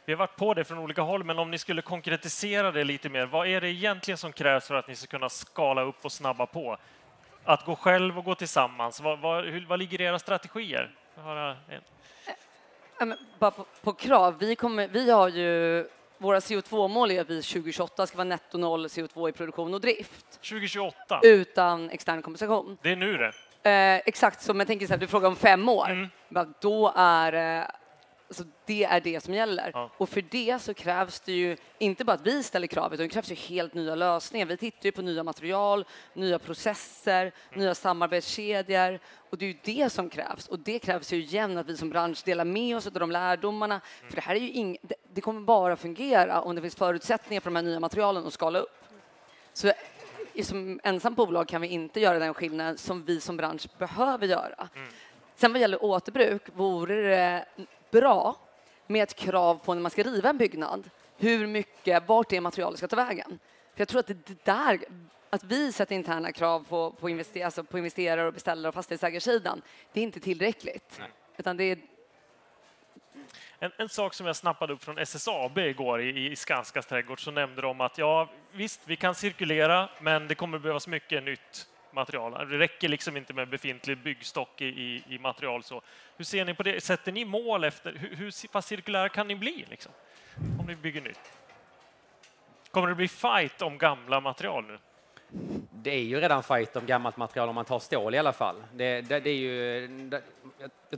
Vi 0.05 0.13
har 0.13 0.17
varit 0.17 0.35
på 0.35 0.53
det 0.53 0.63
från 0.63 0.77
olika 0.77 1.01
håll, 1.01 1.23
men 1.23 1.39
om 1.39 1.51
ni 1.51 1.57
skulle 1.57 1.81
konkretisera 1.81 2.71
det 2.71 2.83
lite 2.83 3.09
mer. 3.09 3.25
Vad 3.25 3.47
är 3.47 3.61
det 3.61 3.69
egentligen 3.69 4.17
som 4.17 4.31
krävs 4.31 4.67
för 4.67 4.75
att 4.75 4.87
ni 4.87 4.95
ska 4.95 5.07
kunna 5.07 5.29
skala 5.29 5.81
upp 5.81 6.05
och 6.05 6.11
snabba 6.11 6.45
på? 6.45 6.77
Att 7.49 7.65
gå 7.65 7.75
själv 7.75 8.17
och 8.17 8.25
gå 8.25 8.35
tillsammans. 8.35 9.01
Vad, 9.01 9.19
vad, 9.19 9.45
hur, 9.45 9.65
vad 9.65 9.79
ligger 9.79 10.01
i 10.01 10.03
era 10.03 10.19
strategier? 10.19 10.95
Ja, 11.15 13.05
men 13.05 13.17
bara 13.39 13.51
på, 13.51 13.65
på 13.81 13.93
krav. 13.93 14.37
Vi, 14.39 14.55
kommer, 14.55 14.87
vi 14.87 15.11
har 15.11 15.29
ju 15.29 15.85
våra 16.17 16.39
CO2-mål 16.39 17.11
är 17.11 17.21
att 17.21 17.29
vi 17.29 17.41
2028 17.41 18.07
ska 18.07 18.17
vara 18.17 18.27
netto 18.27 18.57
noll 18.57 18.85
CO2 18.85 19.29
i 19.29 19.31
produktion 19.31 19.73
och 19.73 19.81
drift 19.81 20.31
2028. 20.31 21.19
utan 21.23 21.89
extern 21.89 22.21
kompensation. 22.21 22.77
Det 22.81 22.91
är 22.91 22.95
nu 22.95 23.17
det. 23.17 23.33
Eh, 23.69 24.01
exakt 24.05 24.41
som 24.41 24.59
jag 24.59 24.67
tänker 24.67 24.87
så 24.87 24.93
här, 24.93 24.99
du 24.99 25.07
frågar 25.07 25.27
om 25.27 25.35
fem 25.35 25.69
år. 25.69 25.89
Mm. 25.89 26.09
Då 26.59 26.93
är 26.95 27.33
eh, 27.33 27.65
alltså 28.29 28.43
det 28.65 28.83
är 28.83 29.01
det 29.01 29.23
som 29.23 29.33
gäller. 29.33 29.71
Ja. 29.73 29.89
Och 29.97 30.09
för 30.09 30.21
det 30.21 30.59
så 30.61 30.73
krävs 30.73 31.19
det 31.19 31.31
ju 31.31 31.57
inte 31.77 32.05
bara 32.05 32.13
att 32.13 32.27
vi 32.27 32.43
ställer 32.43 32.67
krav, 32.67 32.93
utan 32.93 33.03
det 33.07 33.09
krävs 33.13 33.31
ju 33.31 33.35
helt 33.35 33.73
nya 33.73 33.95
lösningar. 33.95 34.45
Vi 34.45 34.57
tittar 34.57 34.85
ju 34.85 34.91
på 34.91 35.01
nya 35.01 35.23
material, 35.23 35.85
nya 36.13 36.39
processer, 36.39 37.21
Mm. 37.21 37.59
nya 37.59 37.75
samarbetskedjor 37.75 38.99
och 39.29 39.37
det 39.37 39.45
är 39.45 39.47
ju 39.47 39.57
det 39.63 39.89
som 39.89 40.09
krävs. 40.09 40.47
Och 40.47 40.59
det 40.59 40.79
krävs 40.79 41.13
ju 41.13 41.17
igen 41.17 41.57
att 41.57 41.65
vi 41.69 41.77
som 41.77 41.89
bransch 41.89 42.21
delar 42.25 42.45
med 42.45 42.77
oss 42.77 42.87
av 42.87 42.93
de 42.93 43.11
lärdomarna. 43.11 43.75
Mm. 43.99 44.09
För 44.09 44.15
det 44.15 44.21
här 44.21 44.35
är 44.35 44.39
ju 44.39 44.51
ing- 44.51 44.77
det, 44.81 44.95
det 45.13 45.21
kommer 45.21 45.41
bara 45.41 45.75
fungera 45.75 46.41
om 46.41 46.55
det 46.55 46.61
finns 46.61 46.75
förutsättningar 46.75 47.41
för 47.41 47.49
de 47.49 47.55
här 47.55 47.63
nya 47.63 47.79
materialen 47.79 48.27
att 48.27 48.33
skala 48.33 48.59
upp. 48.59 48.83
Så 49.53 49.71
som 50.43 50.79
ensam 50.83 51.13
bolag 51.15 51.47
kan 51.47 51.61
vi 51.61 51.67
inte 51.67 51.99
göra 51.99 52.19
den 52.19 52.33
skillnad 52.33 52.79
som 52.79 53.05
vi 53.05 53.21
som 53.21 53.37
bransch 53.37 53.67
behöver 53.77 54.27
göra. 54.27 54.69
Sen 55.35 55.51
vad 55.51 55.61
gäller 55.61 55.83
återbruk 55.83 56.41
vore 56.53 56.95
det 57.01 57.45
bra 57.91 58.35
med 58.87 59.03
ett 59.03 59.15
krav 59.15 59.55
på 59.65 59.73
när 59.73 59.81
man 59.81 59.91
ska 59.91 60.03
riva 60.03 60.29
en 60.29 60.37
byggnad, 60.37 60.89
hur 61.17 61.47
mycket, 61.47 62.07
vart 62.07 62.29
det 62.29 62.41
materialet 62.41 62.77
ska 62.77 62.87
ta 62.87 62.95
vägen. 62.95 63.39
För 63.73 63.81
jag 63.81 63.87
tror 63.87 63.99
att 63.99 64.07
det 64.07 64.45
där, 64.45 64.79
att 65.29 65.43
vi 65.43 65.71
sätter 65.71 65.95
interna 65.95 66.31
krav 66.31 66.65
på, 66.69 66.91
på, 66.91 67.09
invester, 67.09 67.45
alltså 67.45 67.63
på 67.63 67.77
investerare, 67.77 68.27
och 68.27 68.33
beställare 68.33 68.69
och 68.69 68.73
fastighetsägarsidan, 68.73 69.61
det 69.93 69.99
är 69.99 70.03
inte 70.03 70.19
tillräckligt. 70.19 71.01
Utan 71.37 71.57
det 71.57 71.63
är 71.63 71.77
En, 73.59 73.71
en 73.77 73.89
sak 73.89 74.13
som 74.13 74.25
jag 74.25 74.35
snappade 74.35 74.73
upp 74.73 74.83
från 74.83 74.97
SSAB 74.97 75.57
igår 75.57 76.01
i, 76.01 76.31
i 76.31 76.35
Skanskas 76.35 76.85
trädgård 76.85 77.23
så 77.23 77.31
nämnde 77.31 77.61
de 77.61 77.81
att 77.81 77.97
ja, 77.97 78.29
visst, 78.51 78.81
vi 78.85 78.95
kan 78.95 79.15
cirkulera, 79.15 79.89
men 80.01 80.27
det 80.27 80.35
kommer 80.35 80.59
behövas 80.59 80.87
mycket 80.87 81.23
nytt 81.23 81.67
material. 81.93 82.49
Det 82.49 82.57
räcker 82.57 82.89
liksom 82.89 83.17
inte 83.17 83.33
med 83.33 83.49
befintlig 83.49 83.97
byggstock 83.97 84.61
i, 84.61 84.65
i, 84.65 85.03
i 85.09 85.19
material. 85.19 85.63
Så. 85.63 85.81
Hur 86.17 86.25
ser 86.25 86.45
ni 86.45 86.53
på 86.53 86.63
det? 86.63 86.83
Sätter 86.83 87.11
ni 87.11 87.25
mål 87.25 87.63
efter 87.63 87.93
hur, 87.93 88.15
hur 88.15 88.47
pass 88.47 88.65
cirkulära 88.65 89.09
kan 89.09 89.27
ni 89.27 89.35
bli 89.35 89.65
liksom, 89.69 89.91
om 90.59 90.65
ni 90.67 90.75
bygger 90.75 91.01
nytt? 91.01 91.31
Kommer 92.71 92.87
det 92.87 92.95
bli 92.95 93.07
fight 93.07 93.61
om 93.61 93.77
gamla 93.77 94.19
material 94.19 94.65
nu? 94.65 94.77
Det 95.71 95.91
är 95.91 96.03
ju 96.03 96.19
redan 96.21 96.43
fight 96.43 96.75
om 96.75 96.85
gammalt 96.85 97.17
material 97.17 97.49
om 97.49 97.55
man 97.55 97.65
tar 97.65 97.79
stål 97.79 98.15
i 98.15 98.17
alla 98.17 98.33
fall. 98.33 98.63
Det, 98.73 99.01
det, 99.01 99.19
det 99.19 99.29
är 99.29 99.35
ju, 99.35 99.87
det, 99.87 100.23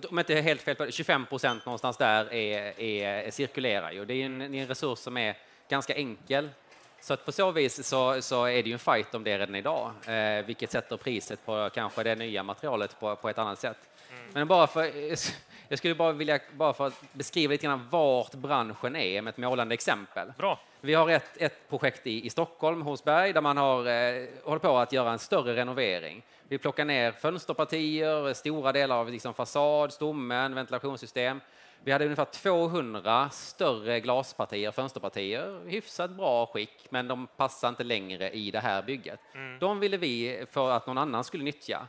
om 0.09 0.17
jag 0.17 0.19
inte 0.19 0.33
är 0.33 0.41
helt 0.41 0.61
fel, 0.61 0.91
25 0.91 1.25
procent 1.25 1.65
någonstans 1.65 1.97
där 1.97 2.33
är, 2.33 2.79
är, 2.79 3.31
cirkulerar 3.31 3.91
ju. 3.91 4.05
Det 4.05 4.13
är 4.13 4.25
en, 4.25 4.39
det 4.39 4.45
är 4.45 4.61
en 4.61 4.67
resurs 4.67 4.99
som 4.99 5.17
är 5.17 5.37
ganska 5.69 5.95
enkel. 5.95 6.49
Så 7.01 7.13
att 7.13 7.25
på 7.25 7.31
så 7.31 7.51
vis 7.51 7.87
så, 7.87 8.21
så 8.21 8.45
är 8.45 8.63
det 8.63 8.69
ju 8.69 8.73
en 8.73 8.79
fight 8.79 9.15
om 9.15 9.23
det 9.23 9.37
redan 9.37 9.55
idag, 9.55 9.91
eh, 10.07 10.45
vilket 10.45 10.71
sätter 10.71 10.97
priset 10.97 11.45
på 11.45 11.69
kanske 11.73 12.03
det 12.03 12.15
nya 12.15 12.43
materialet 12.43 12.99
på, 12.99 13.15
på 13.15 13.29
ett 13.29 13.37
annat 13.37 13.59
sätt. 13.59 13.77
Men 14.33 14.47
bara 14.47 14.67
för, 14.67 14.91
jag 15.67 15.77
skulle 15.77 15.95
bara 15.95 16.11
vilja 16.11 16.39
bara 16.53 16.73
för 16.73 16.87
att 16.87 17.13
beskriva 17.13 17.51
lite 17.51 17.65
grann 17.65 17.87
vart 17.89 18.33
branschen 18.33 18.95
är 18.95 19.21
med 19.21 19.31
ett 19.31 19.37
målande 19.37 19.73
exempel. 19.73 20.33
Bra. 20.37 20.59
Vi 20.81 20.93
har 20.93 21.09
ett, 21.09 21.37
ett 21.37 21.69
projekt 21.69 22.07
i, 22.07 22.25
i 22.25 22.29
Stockholm, 22.29 22.81
Hornsberg, 22.81 23.33
där 23.33 23.41
man 23.41 23.57
har, 23.57 23.79
eh, 23.79 24.27
håller 24.43 24.59
på 24.59 24.77
att 24.77 24.93
göra 24.93 25.11
en 25.11 25.19
större 25.19 25.55
renovering. 25.55 26.23
Vi 26.47 26.57
plockar 26.57 26.85
ner 26.85 27.11
fönsterpartier, 27.11 28.33
stora 28.33 28.71
delar 28.71 28.95
av 28.95 29.09
liksom 29.11 29.33
fasad, 29.33 29.93
stommen, 29.93 30.55
ventilationssystem. 30.55 31.41
Vi 31.83 31.91
hade 31.91 32.05
ungefär 32.05 32.25
200 32.25 33.29
större 33.29 33.99
glaspartier, 33.99 34.71
fönsterpartier, 34.71 35.61
hyfsat 35.67 36.11
bra 36.11 36.45
skick, 36.45 36.87
men 36.89 37.07
de 37.07 37.27
passar 37.27 37.69
inte 37.69 37.83
längre 37.83 38.29
i 38.29 38.51
det 38.51 38.59
här 38.59 38.83
bygget. 38.83 39.19
De 39.59 39.79
ville 39.79 39.97
vi 39.97 40.45
för 40.51 40.71
att 40.71 40.87
någon 40.87 40.97
annan 40.97 41.23
skulle 41.23 41.43
nyttja. 41.43 41.87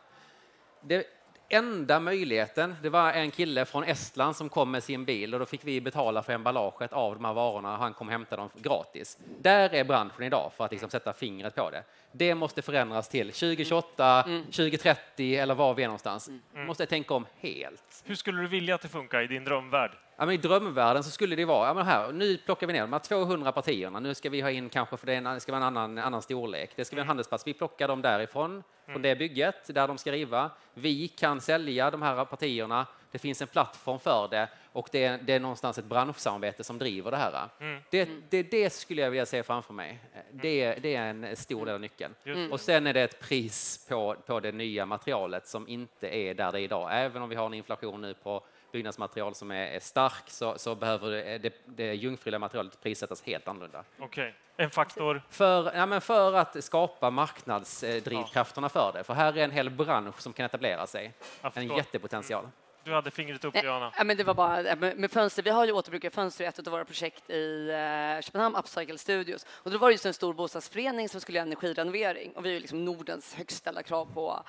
Det 0.81 1.07
enda 1.53 2.01
möjligheten, 2.01 2.77
det 2.83 2.89
var 2.89 3.13
en 3.13 3.31
kille 3.31 3.65
från 3.65 3.85
Estland 3.85 4.37
som 4.37 4.49
kom 4.49 4.71
med 4.71 4.83
sin 4.83 5.05
bil 5.05 5.35
och 5.35 5.41
då 5.41 5.47
fick 5.47 5.65
vi 5.65 5.81
betala 5.81 6.23
för 6.23 6.33
emballaget 6.33 6.93
av 6.93 7.15
de 7.15 7.25
här 7.25 7.33
varorna 7.33 7.73
och 7.73 7.79
han 7.79 7.95
kom 7.95 8.07
och 8.07 8.13
hämtade 8.13 8.43
dem 8.43 8.51
gratis. 8.63 9.19
Där 9.41 9.75
är 9.75 9.85
branschen 9.85 10.23
idag 10.23 10.53
för 10.57 10.65
att 10.65 10.71
liksom 10.71 10.91
sätta 10.91 11.13
fingret 11.13 11.55
på 11.55 11.71
det. 11.71 11.85
Det 12.13 12.35
måste 12.35 12.63
förändras 12.63 13.09
till 13.09 13.27
2028, 13.27 14.23
2030 14.23 15.37
eller 15.37 15.55
var 15.55 15.75
vi 15.75 15.83
är 15.83 15.87
någonstans. 15.87 16.31
Måste 16.55 16.87
tänka 16.87 17.15
om 17.15 17.27
helt. 17.39 18.03
Hur 18.05 18.15
skulle 18.15 18.41
du 18.41 18.49
vilja 18.49 18.75
att 18.75 18.83
det 18.83 18.89
funkar 18.89 19.21
i 19.21 19.27
din 19.27 19.45
drömvärld? 19.45 19.91
Ja, 20.17 20.27
men 20.27 20.35
I 20.35 20.37
drömvärlden 20.39 21.05
så 21.05 21.11
skulle 21.11 21.37
det 21.37 21.45
vara, 21.45 21.69
ja, 21.69 21.75
men 21.75 21.87
här, 21.87 22.13
nu 22.13 22.37
plockar 22.37 22.67
vi 22.67 22.73
ner 22.73 22.81
de 22.81 22.93
här 22.93 23.01
200 23.01 23.53
partierna, 23.53 24.01
nu 24.01 24.15
ska 24.15 24.31
vi 24.31 24.41
ha 24.41 24.51
in 24.51 24.69
kanske, 24.69 24.97
för 24.97 25.07
det, 25.07 25.13
är 25.13 25.17
en- 25.17 25.25
det 25.25 25.41
ska 25.41 25.53
vara 25.53 25.61
en 25.67 25.77
annan, 25.77 25.99
annan 25.99 26.23
storlek, 26.23 26.71
det 26.77 26.85
ska 26.85 26.97
vara 26.97 27.01
en 27.03 27.07
handelsplats, 27.09 27.47
vi 27.47 27.53
plockar 27.55 27.89
dem 27.89 28.03
därifrån, 28.03 28.63
från 28.87 29.03
det 29.03 29.17
bygget, 29.17 29.75
där 29.75 29.89
de 29.89 29.99
ska 29.99 30.13
riva. 30.13 30.51
Vi 30.75 31.09
kan 31.09 31.41
sälja 31.41 31.91
de 31.91 32.03
här 32.03 32.25
partierna, 32.25 32.87
det 33.11 33.19
finns 33.19 33.43
en 33.43 33.49
plattform 33.49 33.99
för 33.99 34.29
det 34.29 34.49
och 34.73 34.89
det 34.93 35.05
är, 35.05 35.19
det 35.19 35.33
är 35.33 35.41
någonstans 35.41 35.79
ett 35.79 35.85
branschsamarbete 35.85 36.65
som 36.65 36.79
driver 36.79 37.11
det 37.11 37.17
här. 37.17 37.49
Det, 37.91 38.09
det, 38.31 38.43
det 38.43 38.71
skulle 38.73 39.03
jag 39.03 39.11
vilja 39.11 39.27
se 39.27 39.43
framför 39.43 39.75
mig. 39.75 39.99
Det, 40.33 40.75
det 40.75 40.95
är 40.95 41.03
en 41.07 41.37
stor 41.37 41.67
del 41.67 41.75
av 41.75 41.81
nyckeln. 41.81 42.15
Just 42.25 42.39
Och 42.53 42.61
sen 42.61 42.87
är 42.87 42.93
det 42.95 43.01
ett 43.03 43.21
pris 43.21 43.87
på, 43.89 44.17
på 44.27 44.41
det 44.41 44.53
nya 44.53 44.87
materialet 44.87 45.47
som 45.49 45.69
inte 45.69 46.09
är 46.17 46.35
där 46.35 46.53
det 46.53 46.61
är 46.61 46.63
idag. 46.63 46.89
Även 46.93 47.23
om 47.23 47.29
vi 47.29 47.37
har 47.37 47.47
en 47.47 47.55
inflation 47.55 48.01
nu 48.01 48.15
på, 48.15 48.45
byggnadsmaterial 48.73 49.35
som 49.35 49.51
är, 49.51 49.67
är 49.67 49.81
stark 49.81 50.31
så, 50.31 50.59
så 50.59 50.75
behöver 50.75 51.11
det, 51.11 51.39
det, 51.39 51.55
det 51.67 51.95
jungfruliga 51.95 52.39
materialet 52.39 52.83
prissättas 52.83 53.23
helt 53.23 53.49
annorlunda. 53.49 53.85
Okej. 53.99 54.35
En 54.57 54.71
faktor. 54.71 55.23
För, 55.31 55.75
ja, 55.75 55.87
men 55.87 56.01
för 56.01 56.33
att 56.33 56.65
skapa 56.65 57.11
marknadsdrivkrafterna 57.11 58.69
för 58.69 58.93
det. 58.93 59.05
För 59.05 59.15
här 59.15 59.39
är 59.39 59.45
en 59.45 59.51
hel 59.51 59.71
bransch 59.71 60.21
som 60.21 60.33
kan 60.33 60.47
etablera 60.47 60.87
sig. 60.87 61.13
En 61.55 61.77
jättepotential. 61.77 62.49
Du 62.85 62.95
hade 62.95 63.11
fingret 63.11 63.45
upp, 63.45 63.65
Johanna. 63.65 63.93
Ja, 63.97 64.05
men 64.05 64.17
det 64.17 64.25
var 64.25 64.35
bara 64.35 64.77
med, 64.77 65.11
fönster. 65.11 65.43
Vi 65.43 65.51
har 65.51 65.67
ju 65.67 65.73
återbrukarfönster 65.73 66.45
i 66.45 66.47
ett 66.47 66.59
av 66.59 66.73
våra 66.73 66.85
projekt 66.85 67.31
i 67.31 67.69
eh, 67.69 68.23
Köpenhamn, 68.23 68.57
Upcycle 68.57 68.99
Studios. 68.99 69.47
Och 69.49 69.71
då 69.71 69.79
var 69.79 69.89
det 69.89 69.93
just 69.93 70.07
en 70.07 70.15
stor 70.15 70.35
bostadsförening 70.35 71.09
som 71.09 71.21
skulle 71.21 71.39
göra 71.39 71.47
energirenovering 71.47 72.33
och 72.33 72.45
vi 72.45 72.49
har 72.49 72.55
ju 72.55 72.61
liksom 72.61 72.85
Nordens 72.85 73.35
högst 73.35 73.57
ställda 73.57 73.83
krav 73.83 74.15
på 74.15 74.43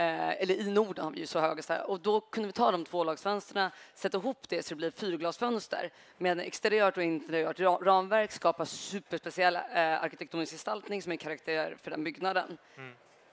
Eh, 0.00 0.42
eller 0.42 0.54
i 0.54 0.70
Norden 0.70 1.04
har 1.04 1.12
vi 1.12 1.18
ju 1.20 1.26
så 1.26 1.40
höga 1.40 1.62
så 1.62 1.72
här. 1.72 1.90
Och 1.90 2.00
då 2.00 2.20
kunde 2.20 2.46
vi 2.46 2.52
ta 2.52 2.70
de 2.70 2.84
tvålagsfönsterna, 2.84 3.70
sätta 3.94 4.18
ihop 4.18 4.48
det 4.48 4.62
så 4.62 4.68
det 4.74 4.76
blir 4.76 4.90
fyrglasfönster 4.90 5.90
med 6.18 6.32
en 6.32 6.40
exteriört 6.40 6.96
och 6.96 7.02
interiört 7.02 7.58
ra- 7.58 7.84
ramverk, 7.84 8.32
skapa 8.32 8.66
superspeciell 8.66 9.56
eh, 9.56 9.62
arkitektonisk 10.02 10.52
gestaltning 10.52 11.02
som 11.02 11.12
är 11.12 11.16
karaktär 11.16 11.76
för 11.82 11.90
den 11.90 12.04
byggnaden. 12.04 12.58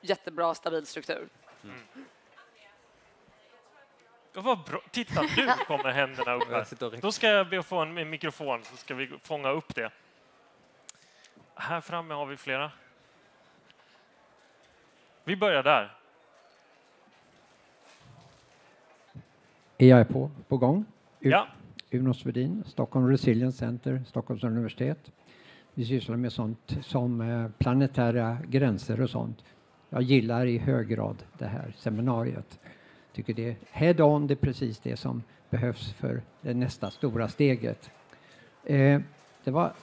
Jättebra, 0.02 0.56
stabil 0.56 0.86
struktur. 0.86 1.30
Ja, 4.34 4.42
vad 4.42 4.64
bra. 4.64 4.82
Titta, 4.92 5.22
nu 5.22 5.48
kommer 5.68 5.90
händerna 5.92 6.34
upp 6.34 6.50
här. 6.50 7.02
Då 7.02 7.12
ska 7.12 7.28
jag 7.28 7.50
be 7.50 7.60
att 7.60 7.66
få 7.66 7.78
en, 7.78 7.98
en 7.98 8.10
mikrofon 8.10 8.64
så 8.64 8.78
ska 8.78 8.96
vi 8.96 9.20
fånga 9.24 9.50
upp 9.50 9.76
det. 9.76 9.92
Här 11.56 11.82
framme 11.82 12.14
har 12.14 12.26
vi 12.26 12.38
flera. 12.38 12.72
Vi 15.24 15.36
börjar 15.36 15.64
där. 15.64 15.97
Är 19.78 19.88
jag 19.88 20.08
på, 20.08 20.32
på 20.48 20.58
gång? 20.58 20.86
U- 21.20 21.30
Ja. 21.30 21.48
Uno 21.92 22.14
Svedin, 22.14 22.64
Stockholm 22.68 23.08
Resilience 23.10 23.58
Center, 23.58 24.04
Stockholms 24.08 24.44
universitet. 24.44 25.12
Vi 25.74 25.86
sysslar 25.86 26.18
med 26.18 26.32
sånt 26.34 26.78
som 26.82 27.22
eh, 27.22 27.48
planetära 27.58 28.38
gränser 28.48 29.02
och 29.02 29.10
sånt. 29.10 29.44
Jag 29.90 30.02
gillar 30.02 30.46
i 30.46 30.58
hög 30.58 30.88
grad 30.88 31.24
det 31.38 31.46
här 31.46 31.74
seminariet. 31.78 32.60
Tycker 33.14 33.34
det 33.34 33.50
är 33.50 33.56
head 33.72 34.04
on, 34.04 34.28
det 34.28 34.34
är 34.34 34.36
precis 34.36 34.80
det 34.80 34.98
som 34.98 35.24
behövs 35.50 35.94
för 35.94 36.22
det 36.42 36.54
nästa 36.54 36.92
stora 36.92 37.28
steget. 37.28 37.90
Eh, 38.64 39.02
det 39.44 39.52
var 39.52 39.74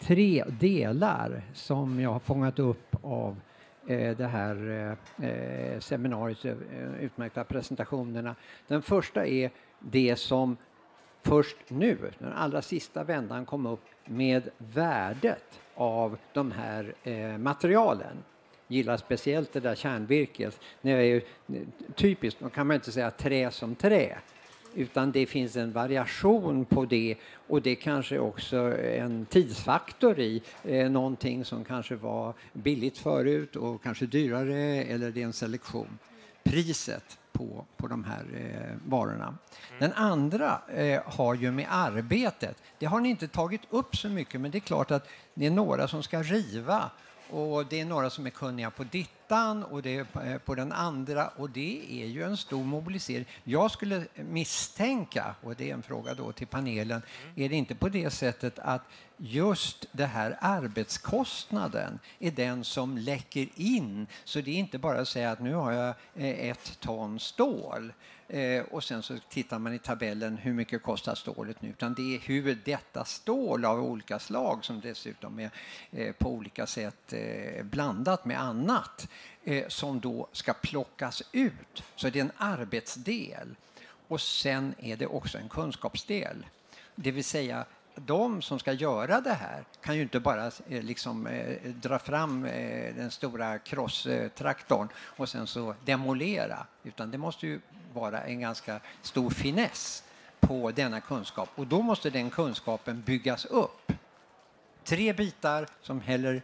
tre 0.00 0.44
delar 0.60 1.42
som 1.52 2.00
jag 2.00 2.10
har 2.12 2.18
fångat 2.20 2.58
upp 2.58 2.96
av 3.02 3.36
Eh, 3.86 4.16
det 4.16 4.26
här 4.26 4.70
eh, 5.20 5.28
eh, 5.28 5.80
seminariets 5.80 6.46
utmärkta 7.00 7.44
presentationerna. 7.44 8.34
Den 8.66 8.82
första 8.82 9.26
är 9.26 9.50
det 9.78 10.16
som 10.16 10.56
först 11.22 11.56
nu, 11.68 11.98
den 12.18 12.32
allra 12.32 12.62
sista 12.62 13.04
vändan, 13.04 13.46
kom 13.46 13.66
upp 13.66 13.84
med 14.04 14.48
värdet 14.58 15.60
av 15.74 16.18
de 16.32 16.52
här 16.52 16.94
eh, 17.02 17.38
materialen. 17.38 18.16
Gillar 18.68 18.96
speciellt 18.96 19.52
det 19.52 19.60
där 19.60 19.74
kärnvirket. 19.74 20.60
Det 20.82 20.90
är 20.90 21.00
ju 21.00 21.20
typiskt, 21.94 22.40
då 22.40 22.48
kan 22.48 22.66
man 22.66 22.74
inte 22.74 22.92
säga 22.92 23.10
trä 23.10 23.50
som 23.50 23.74
trä 23.74 24.18
utan 24.74 25.12
det 25.12 25.26
finns 25.26 25.56
en 25.56 25.72
variation 25.72 26.64
på 26.64 26.84
det 26.84 27.16
och 27.48 27.62
det 27.62 27.74
kanske 27.74 28.18
också 28.18 28.56
en 28.78 29.26
tidsfaktor 29.26 30.20
i 30.20 30.42
eh, 30.62 30.90
någonting 30.90 31.44
som 31.44 31.64
kanske 31.64 31.94
var 31.94 32.34
billigt 32.52 32.98
förut 32.98 33.56
och 33.56 33.82
kanske 33.82 34.06
dyrare 34.06 34.84
eller 34.84 35.10
det 35.10 35.20
är 35.20 35.24
en 35.24 35.32
selektion. 35.32 35.98
Priset 36.42 37.18
på, 37.32 37.64
på 37.76 37.86
de 37.86 38.04
här 38.04 38.24
eh, 38.34 38.76
varorna. 38.86 39.38
Den 39.78 39.92
andra 39.92 40.60
eh, 40.74 41.02
har 41.04 41.34
ju 41.34 41.50
med 41.50 41.66
arbetet. 41.70 42.62
Det 42.78 42.86
har 42.86 43.00
ni 43.00 43.08
inte 43.08 43.28
tagit 43.28 43.62
upp 43.70 43.96
så 43.96 44.08
mycket 44.08 44.40
men 44.40 44.50
det 44.50 44.58
är 44.58 44.60
klart 44.60 44.90
att 44.90 45.08
det 45.34 45.46
är 45.46 45.50
några 45.50 45.88
som 45.88 46.02
ska 46.02 46.22
riva 46.22 46.90
och 47.34 47.66
det 47.66 47.80
är 47.80 47.84
några 47.84 48.10
som 48.10 48.26
är 48.26 48.30
kunniga 48.30 48.70
på 48.70 48.84
dittan 48.84 49.62
och 49.64 49.82
det 49.82 49.96
är 49.96 50.04
på- 50.04 50.20
eh, 50.20 50.38
på 50.38 50.54
den 50.54 50.72
andra. 50.72 51.28
Och 51.28 51.50
det 51.50 52.02
är 52.02 52.06
ju 52.06 52.22
en 52.22 52.36
stor 52.36 52.64
mobilisering. 52.64 53.26
Jag 53.44 53.70
skulle 53.70 54.06
misstänka, 54.14 55.34
och 55.42 55.54
det 55.56 55.70
är 55.70 55.74
en 55.74 55.82
fråga 55.82 56.14
då 56.14 56.32
till 56.32 56.46
panelen, 56.46 57.02
är 57.36 57.48
det 57.48 57.54
inte 57.56 57.74
på 57.74 57.88
det 57.88 58.10
sättet 58.10 58.58
att 58.58 58.82
just 59.16 59.86
det 59.92 60.06
här 60.06 60.38
arbetskostnaden 60.40 61.98
är 62.18 62.30
den 62.30 62.64
som 62.64 62.98
läcker 62.98 63.48
in? 63.56 64.06
Så 64.24 64.40
det 64.40 64.50
är 64.50 64.54
inte 64.58 64.78
bara 64.78 65.00
att 65.00 65.08
säga 65.08 65.30
att 65.30 65.40
nu 65.40 65.54
har 65.54 65.72
jag 65.72 65.88
eh, 66.14 66.48
ett 66.50 66.80
ton 66.80 67.20
stål 67.20 67.92
Eh, 68.34 68.62
och 68.62 68.84
sen 68.84 69.02
så 69.02 69.18
tittar 69.28 69.58
man 69.58 69.74
i 69.74 69.78
tabellen 69.78 70.36
hur 70.36 70.52
mycket 70.52 70.82
kostar 70.82 71.14
stålet 71.14 71.62
nu. 71.62 71.68
Utan 71.68 71.94
det 71.94 72.14
är 72.14 72.18
hur 72.18 72.58
detta 72.64 73.04
stål 73.04 73.64
av 73.64 73.80
olika 73.80 74.18
slag 74.18 74.64
som 74.64 74.80
dessutom 74.80 75.40
är 75.40 75.50
eh, 75.90 76.12
på 76.12 76.30
olika 76.30 76.66
sätt 76.66 77.12
eh, 77.12 77.64
blandat 77.64 78.24
med 78.24 78.40
annat 78.40 79.08
eh, 79.44 79.68
som 79.68 80.00
då 80.00 80.28
ska 80.32 80.52
plockas 80.52 81.22
ut. 81.32 81.82
Så 81.96 82.10
det 82.10 82.18
är 82.18 82.24
en 82.24 82.32
arbetsdel. 82.36 83.54
Och 84.08 84.20
sen 84.20 84.74
är 84.78 84.96
det 84.96 85.06
också 85.06 85.38
en 85.38 85.48
kunskapsdel. 85.48 86.46
Det 86.94 87.10
vill 87.10 87.24
säga 87.24 87.64
de 87.94 88.42
som 88.42 88.58
ska 88.58 88.72
göra 88.72 89.20
det 89.20 89.32
här 89.32 89.64
kan 89.80 89.96
ju 89.96 90.02
inte 90.02 90.20
bara 90.20 90.46
eh, 90.46 90.82
liksom, 90.82 91.26
eh, 91.26 91.70
dra 91.70 91.98
fram 91.98 92.44
eh, 92.44 92.94
den 92.94 93.10
stora 93.10 93.58
crosstraktorn 93.58 94.88
och 94.96 95.28
sen 95.28 95.46
så 95.46 95.74
demolera, 95.84 96.66
utan 96.82 97.10
det 97.10 97.18
måste 97.18 97.46
ju 97.46 97.60
vara 97.92 98.20
en 98.20 98.40
ganska 98.40 98.80
stor 99.02 99.30
finess 99.30 100.04
på 100.40 100.70
denna 100.70 101.00
kunskap 101.00 101.48
och 101.54 101.66
då 101.66 101.82
måste 101.82 102.10
den 102.10 102.30
kunskapen 102.30 103.02
byggas 103.02 103.44
upp. 103.44 103.92
Tre 104.84 105.12
bitar 105.12 105.66
som 105.82 106.00
häller, 106.00 106.42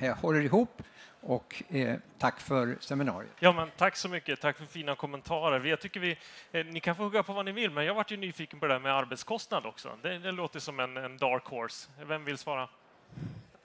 eh, 0.00 0.16
håller 0.16 0.40
ihop 0.40 0.82
och 1.26 1.62
eh, 1.68 1.96
tack 2.18 2.40
för 2.40 2.76
seminariet. 2.80 3.32
Ja, 3.38 3.52
men 3.52 3.70
tack 3.76 3.96
så 3.96 4.08
mycket. 4.08 4.40
Tack 4.40 4.56
för 4.56 4.64
fina 4.64 4.94
kommentarer. 4.94 5.58
Vi- 5.58 5.70
Jag 5.70 5.80
tycker 5.80 6.00
vi, 6.00 6.16
eh, 6.52 6.66
ni 6.66 6.80
kan 6.80 6.96
få 6.96 7.02
hugga 7.02 7.22
på 7.22 7.32
vad 7.32 7.44
ni 7.44 7.52
vill, 7.52 7.70
men 7.70 7.84
jag 7.84 7.94
vart 7.94 8.10
ju 8.10 8.16
nyfiken 8.16 8.60
på 8.60 8.66
det 8.66 8.74
där 8.74 8.80
med 8.80 8.92
arbetskostnad 8.94 9.66
också. 9.66 9.90
Det, 10.02 10.18
det 10.18 10.32
låter 10.32 10.60
som 10.60 10.80
en, 10.80 10.96
en 10.96 11.16
dark 11.18 11.44
horse. 11.44 11.88
Vem 12.06 12.24
vill 12.24 12.38
svara? 12.38 12.68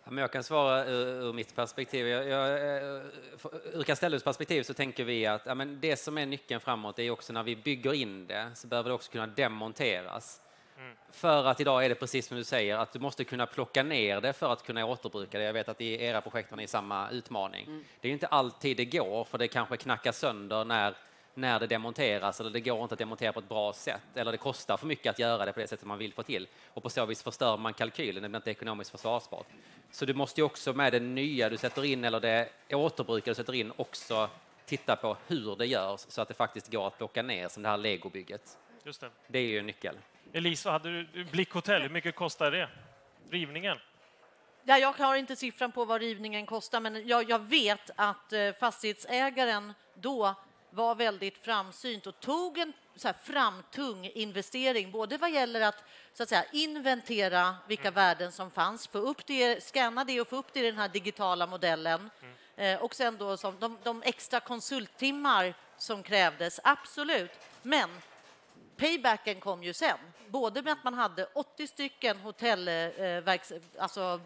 Ja, 0.03 0.11
men 0.11 0.17
jag 0.17 0.31
kan 0.31 0.43
svara 0.43 0.85
ur, 0.85 1.07
ur 1.29 1.33
mitt 1.33 1.55
perspektiv. 1.55 2.07
Jag, 2.07 2.27
jag, 2.27 2.49
eh, 2.77 2.83
ur 3.73 3.83
Castellus 3.83 4.23
perspektiv 4.23 4.63
så 4.63 4.73
tänker 4.73 5.03
vi 5.03 5.25
att 5.25 5.45
ja, 5.45 5.55
men 5.55 5.79
det 5.79 5.95
som 5.97 6.17
är 6.17 6.25
nyckeln 6.25 6.61
framåt 6.61 6.99
är 6.99 7.11
också 7.11 7.33
när 7.33 7.43
vi 7.43 7.55
bygger 7.55 7.93
in 7.93 8.27
det 8.27 8.51
så 8.55 8.67
behöver 8.67 8.89
det 8.89 8.93
också 8.93 9.11
kunna 9.11 9.27
demonteras. 9.27 10.41
För 11.11 11.45
att 11.45 11.59
idag 11.59 11.85
är 11.85 11.89
det 11.89 11.95
precis 11.95 12.27
som 12.27 12.37
du 12.37 12.43
säger, 12.43 12.77
att 12.77 12.93
du 12.93 12.99
måste 12.99 13.23
kunna 13.23 13.45
plocka 13.45 13.83
ner 13.83 14.21
det 14.21 14.33
för 14.33 14.53
att 14.53 14.63
kunna 14.63 14.85
återbruka 14.85 15.39
det. 15.39 15.43
Jag 15.43 15.53
vet 15.53 15.69
att 15.69 15.81
i 15.81 16.03
era 16.03 16.21
projekt 16.21 16.49
har 16.49 16.57
ni 16.57 16.67
samma 16.67 17.09
utmaning. 17.09 17.83
Det 18.01 18.07
är 18.07 18.11
inte 18.11 18.27
alltid 18.27 18.77
det 18.77 18.85
går, 18.85 19.23
för 19.23 19.37
det 19.37 19.47
kanske 19.47 19.77
knackas 19.77 20.19
sönder 20.19 20.65
när, 20.65 20.95
när 21.33 21.59
det 21.59 21.67
demonteras, 21.67 22.39
eller 22.39 22.49
det 22.49 22.59
går 22.59 22.83
inte 22.83 22.93
att 22.93 22.99
demontera 22.99 23.33
på 23.33 23.39
ett 23.39 23.49
bra 23.49 23.73
sätt, 23.73 24.01
eller 24.15 24.31
det 24.31 24.37
kostar 24.37 24.77
för 24.77 24.87
mycket 24.87 25.09
att 25.09 25.19
göra 25.19 25.45
det 25.45 25.53
på 25.53 25.59
det 25.59 25.67
sättet 25.67 25.85
man 25.85 25.97
vill 25.97 26.13
få 26.13 26.23
till. 26.23 26.47
Och 26.67 26.83
på 26.83 26.89
så 26.89 27.05
vis 27.05 27.23
förstör 27.23 27.57
man 27.57 27.73
kalkylen, 27.73 28.23
det 28.23 28.29
blir 28.29 28.37
inte 28.37 28.51
ekonomiskt 28.51 28.91
försvarsbart. 28.91 29.47
Så 29.91 30.05
du 30.05 30.13
måste 30.13 30.41
ju 30.41 30.45
också 30.45 30.73
med 30.73 30.93
det 30.93 30.99
nya 30.99 31.49
du 31.49 31.57
sätter 31.57 31.85
in, 31.85 32.03
eller 32.03 32.19
det 32.19 32.49
återbrukade 32.71 33.31
du 33.31 33.35
sätter 33.35 33.53
in, 33.53 33.73
också 33.75 34.29
titta 34.65 34.95
på 34.95 35.17
hur 35.27 35.55
det 35.55 35.65
görs 35.65 35.99
så 35.99 36.21
att 36.21 36.27
det 36.27 36.33
faktiskt 36.33 36.71
går 36.71 36.87
att 36.87 36.97
plocka 36.97 37.21
ner, 37.21 37.47
som 37.47 37.63
det 37.63 37.69
här 37.69 37.77
legobygget. 37.77 38.57
Just 38.83 39.01
det. 39.01 39.09
Det 39.27 39.39
är 39.39 39.43
ju 39.43 39.59
en 39.59 39.65
nyckel. 39.65 39.95
Elisa, 40.33 40.71
hade 40.71 41.03
du- 41.03 41.23
Blickhotell, 41.25 41.81
hur 41.81 41.89
mycket 41.89 42.15
kostar 42.15 42.51
det? 42.51 42.69
Rivningen? 43.29 43.77
Ja, 44.63 44.77
jag 44.77 44.93
har 44.93 45.15
inte 45.15 45.35
siffran 45.35 45.71
på 45.71 45.85
vad 45.85 46.01
rivningen 46.01 46.45
kostar, 46.45 46.79
men 46.79 47.07
jag, 47.07 47.29
jag 47.29 47.39
vet 47.39 47.89
att 47.95 48.33
eh, 48.33 48.51
fastighetsägaren 48.59 49.73
då 49.93 50.35
var 50.69 50.95
väldigt 50.95 51.37
framsynt 51.37 52.07
och 52.07 52.19
tog 52.19 52.57
en 52.57 52.73
så 52.95 53.13
framtung 53.23 54.05
investering, 54.13 54.91
både 54.91 55.17
vad 55.17 55.31
gäller 55.31 55.61
att, 55.61 55.83
så 56.13 56.23
att 56.23 56.29
säga, 56.29 56.45
inventera 56.51 57.55
vilka 57.67 57.91
värden 57.91 58.31
som 58.31 58.51
fanns, 58.51 58.87
få 58.87 58.97
upp 58.97 59.25
det, 59.25 59.63
scanna 59.63 60.03
det 60.03 60.21
och 60.21 60.27
få 60.27 60.35
upp 60.35 60.53
det 60.53 60.59
i 60.59 60.63
den 60.63 60.77
här 60.77 60.89
digitala 60.89 61.47
modellen. 61.47 62.09
Eh, 62.55 62.81
och 62.83 62.95
sen 62.95 63.17
då 63.17 63.37
som 63.37 63.59
de, 63.59 63.77
de 63.83 64.03
extra 64.03 64.39
konsulttimmar 64.39 65.53
som 65.77 66.03
krävdes, 66.03 66.59
absolut. 66.63 67.31
Men 67.61 67.89
paybacken 68.77 69.39
kom 69.39 69.63
ju 69.63 69.73
sen, 69.73 69.97
både 70.31 70.61
med 70.61 70.73
att 70.73 70.83
man 70.83 70.93
hade 70.93 71.27
80 71.33 71.67
stycken 71.67 72.17
hotellverks, 72.17 73.53
alltså 73.79 74.21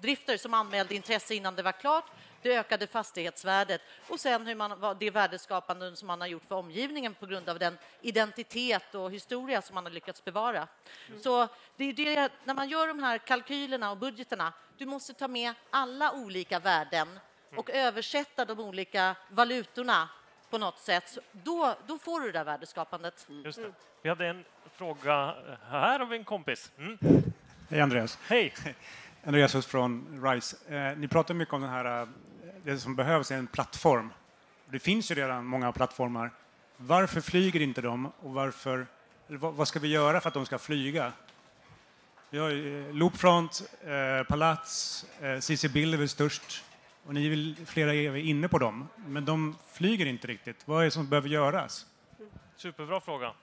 drifter 0.00 0.36
som 0.36 0.54
anmälde 0.54 0.94
intresse 0.94 1.34
innan 1.34 1.56
det 1.56 1.62
var 1.62 1.72
klart. 1.72 2.04
Det 2.42 2.56
ökade 2.56 2.86
fastighetsvärdet 2.86 3.80
och 4.08 4.20
sen 4.20 4.46
hur 4.46 4.54
man, 4.54 4.96
det 5.00 5.10
värdeskapande 5.10 5.96
som 5.96 6.06
man 6.06 6.20
har 6.20 6.28
gjort 6.28 6.44
för 6.48 6.54
omgivningen 6.54 7.14
på 7.14 7.26
grund 7.26 7.48
av 7.48 7.58
den 7.58 7.78
identitet 8.02 8.94
och 8.94 9.12
historia 9.12 9.62
som 9.62 9.74
man 9.74 9.84
har 9.84 9.90
lyckats 9.90 10.24
bevara. 10.24 10.68
Så 11.22 11.48
det 11.76 11.84
är 11.84 11.92
det, 11.92 12.32
när 12.44 12.54
man 12.54 12.68
gör 12.68 12.86
de 12.86 13.02
här 13.02 13.18
kalkylerna 13.18 13.90
och 13.90 13.96
budgeterna, 13.96 14.52
du 14.76 14.86
måste 14.86 15.14
ta 15.14 15.28
med 15.28 15.54
alla 15.70 16.12
olika 16.12 16.58
värden 16.58 17.20
och 17.56 17.70
översätta 17.70 18.44
de 18.44 18.60
olika 18.60 19.16
valutorna 19.30 20.08
på 20.50 20.58
något 20.58 20.78
sätt, 20.78 21.18
då, 21.32 21.74
då 21.86 21.98
får 21.98 22.20
du 22.20 22.26
det 22.26 22.38
där 22.38 22.44
värdeskapandet. 22.44 23.26
Just 23.44 23.58
det. 23.58 23.72
Vi 24.02 24.08
hade 24.08 24.26
en 24.26 24.44
fråga. 24.76 25.34
Här 25.70 25.98
har 25.98 26.06
vi 26.06 26.16
en 26.16 26.24
kompis. 26.24 26.72
Mm. 26.78 26.98
Hej 27.70 27.80
Andreas. 27.80 28.18
Hej! 28.26 28.54
Andreas 29.24 29.54
Hus 29.54 29.66
från 29.66 30.22
RISE. 30.24 30.56
Eh, 30.68 30.98
ni 30.98 31.08
pratar 31.08 31.34
mycket 31.34 31.54
om 31.54 31.60
den 31.60 31.70
här, 31.70 32.02
eh, 32.02 32.08
det 32.64 32.78
som 32.78 32.96
behövs 32.96 33.30
är 33.30 33.36
en 33.36 33.46
plattform. 33.46 34.12
Det 34.70 34.78
finns 34.78 35.10
ju 35.10 35.14
redan 35.14 35.44
många 35.44 35.72
plattformar. 35.72 36.30
Varför 36.76 37.20
flyger 37.20 37.60
inte 37.60 37.80
de 37.80 38.06
och 38.06 38.34
varför, 38.34 38.86
eller 39.28 39.38
vad, 39.38 39.54
vad 39.54 39.68
ska 39.68 39.78
vi 39.78 39.88
göra 39.88 40.20
för 40.20 40.28
att 40.28 40.34
de 40.34 40.46
ska 40.46 40.58
flyga? 40.58 41.12
Vi 42.30 42.38
har 42.38 42.48
ju, 42.48 42.88
eh, 42.88 42.94
Loopfront, 42.94 43.62
eh, 43.84 44.26
Palats, 44.28 45.06
eh, 45.20 45.40
CC 45.40 45.68
Bill 45.68 45.94
är 45.94 45.98
väl 45.98 46.08
störst 46.08 46.64
och 47.08 47.14
ni 47.14 47.28
väl 47.28 47.56
flera 47.66 47.94
är 47.94 48.16
inne 48.16 48.48
på 48.48 48.58
dem, 48.58 48.88
men 49.06 49.24
de 49.24 49.56
flyger 49.72 50.06
inte 50.06 50.26
riktigt. 50.26 50.68
Vad 50.68 50.80
är 50.80 50.84
det 50.84 50.90
som 50.90 51.08
behöver 51.08 51.28
göras? 51.28 51.86
Superbra 52.56 53.00
fråga. 53.00 53.34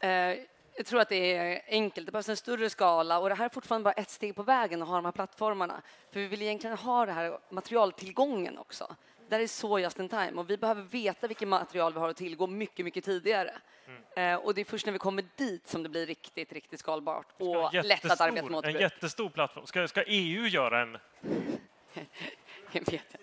Eh, 0.00 0.10
jag 0.76 0.86
tror 0.86 1.00
att 1.00 1.08
det 1.08 1.36
är 1.36 1.62
enkelt. 1.68 2.06
Det 2.06 2.12
behövs 2.12 2.28
en 2.28 2.36
större 2.36 2.70
skala 2.70 3.18
och 3.18 3.28
det 3.28 3.34
här 3.34 3.44
är 3.44 3.48
fortfarande 3.48 3.84
bara 3.84 3.92
ett 3.92 4.10
steg 4.10 4.34
på 4.34 4.42
vägen 4.42 4.82
att 4.82 4.88
ha 4.88 4.96
de 4.96 5.04
här 5.04 5.12
plattformarna. 5.12 5.82
För 6.12 6.20
vi 6.20 6.26
vill 6.26 6.42
egentligen 6.42 6.76
ha 6.76 7.06
det 7.06 7.12
här 7.12 7.38
materialtillgången 7.50 8.58
också. 8.58 8.96
Där 9.28 9.40
är 9.40 9.46
så 9.46 9.78
just 9.78 9.98
in 9.98 10.08
time 10.08 10.32
och 10.32 10.50
vi 10.50 10.56
behöver 10.56 10.82
veta 10.82 11.26
vilket 11.26 11.48
material 11.48 11.92
vi 11.92 12.00
har 12.00 12.08
att 12.08 12.16
tillgå 12.16 12.46
mycket, 12.46 12.84
mycket 12.84 13.04
tidigare. 13.04 13.52
Eh, 14.16 14.34
och 14.34 14.54
det 14.54 14.60
är 14.60 14.64
först 14.64 14.86
när 14.86 14.92
vi 14.92 14.98
kommer 14.98 15.24
dit 15.36 15.66
som 15.66 15.82
det 15.82 15.88
blir 15.88 16.06
riktigt, 16.06 16.52
riktigt 16.52 16.80
skalbart 16.80 17.26
och 17.38 17.74
lätt 17.74 18.04
att 18.04 18.20
arbeta 18.20 18.48
med 18.48 18.64
en 18.64 18.80
jättestor 18.80 19.28
plattform. 19.28 19.66
Ska, 19.66 19.88
ska 19.88 20.02
EU 20.06 20.46
göra 20.46 20.82
en? 20.82 20.98
Jag 22.72 22.90
vet. 22.90 23.16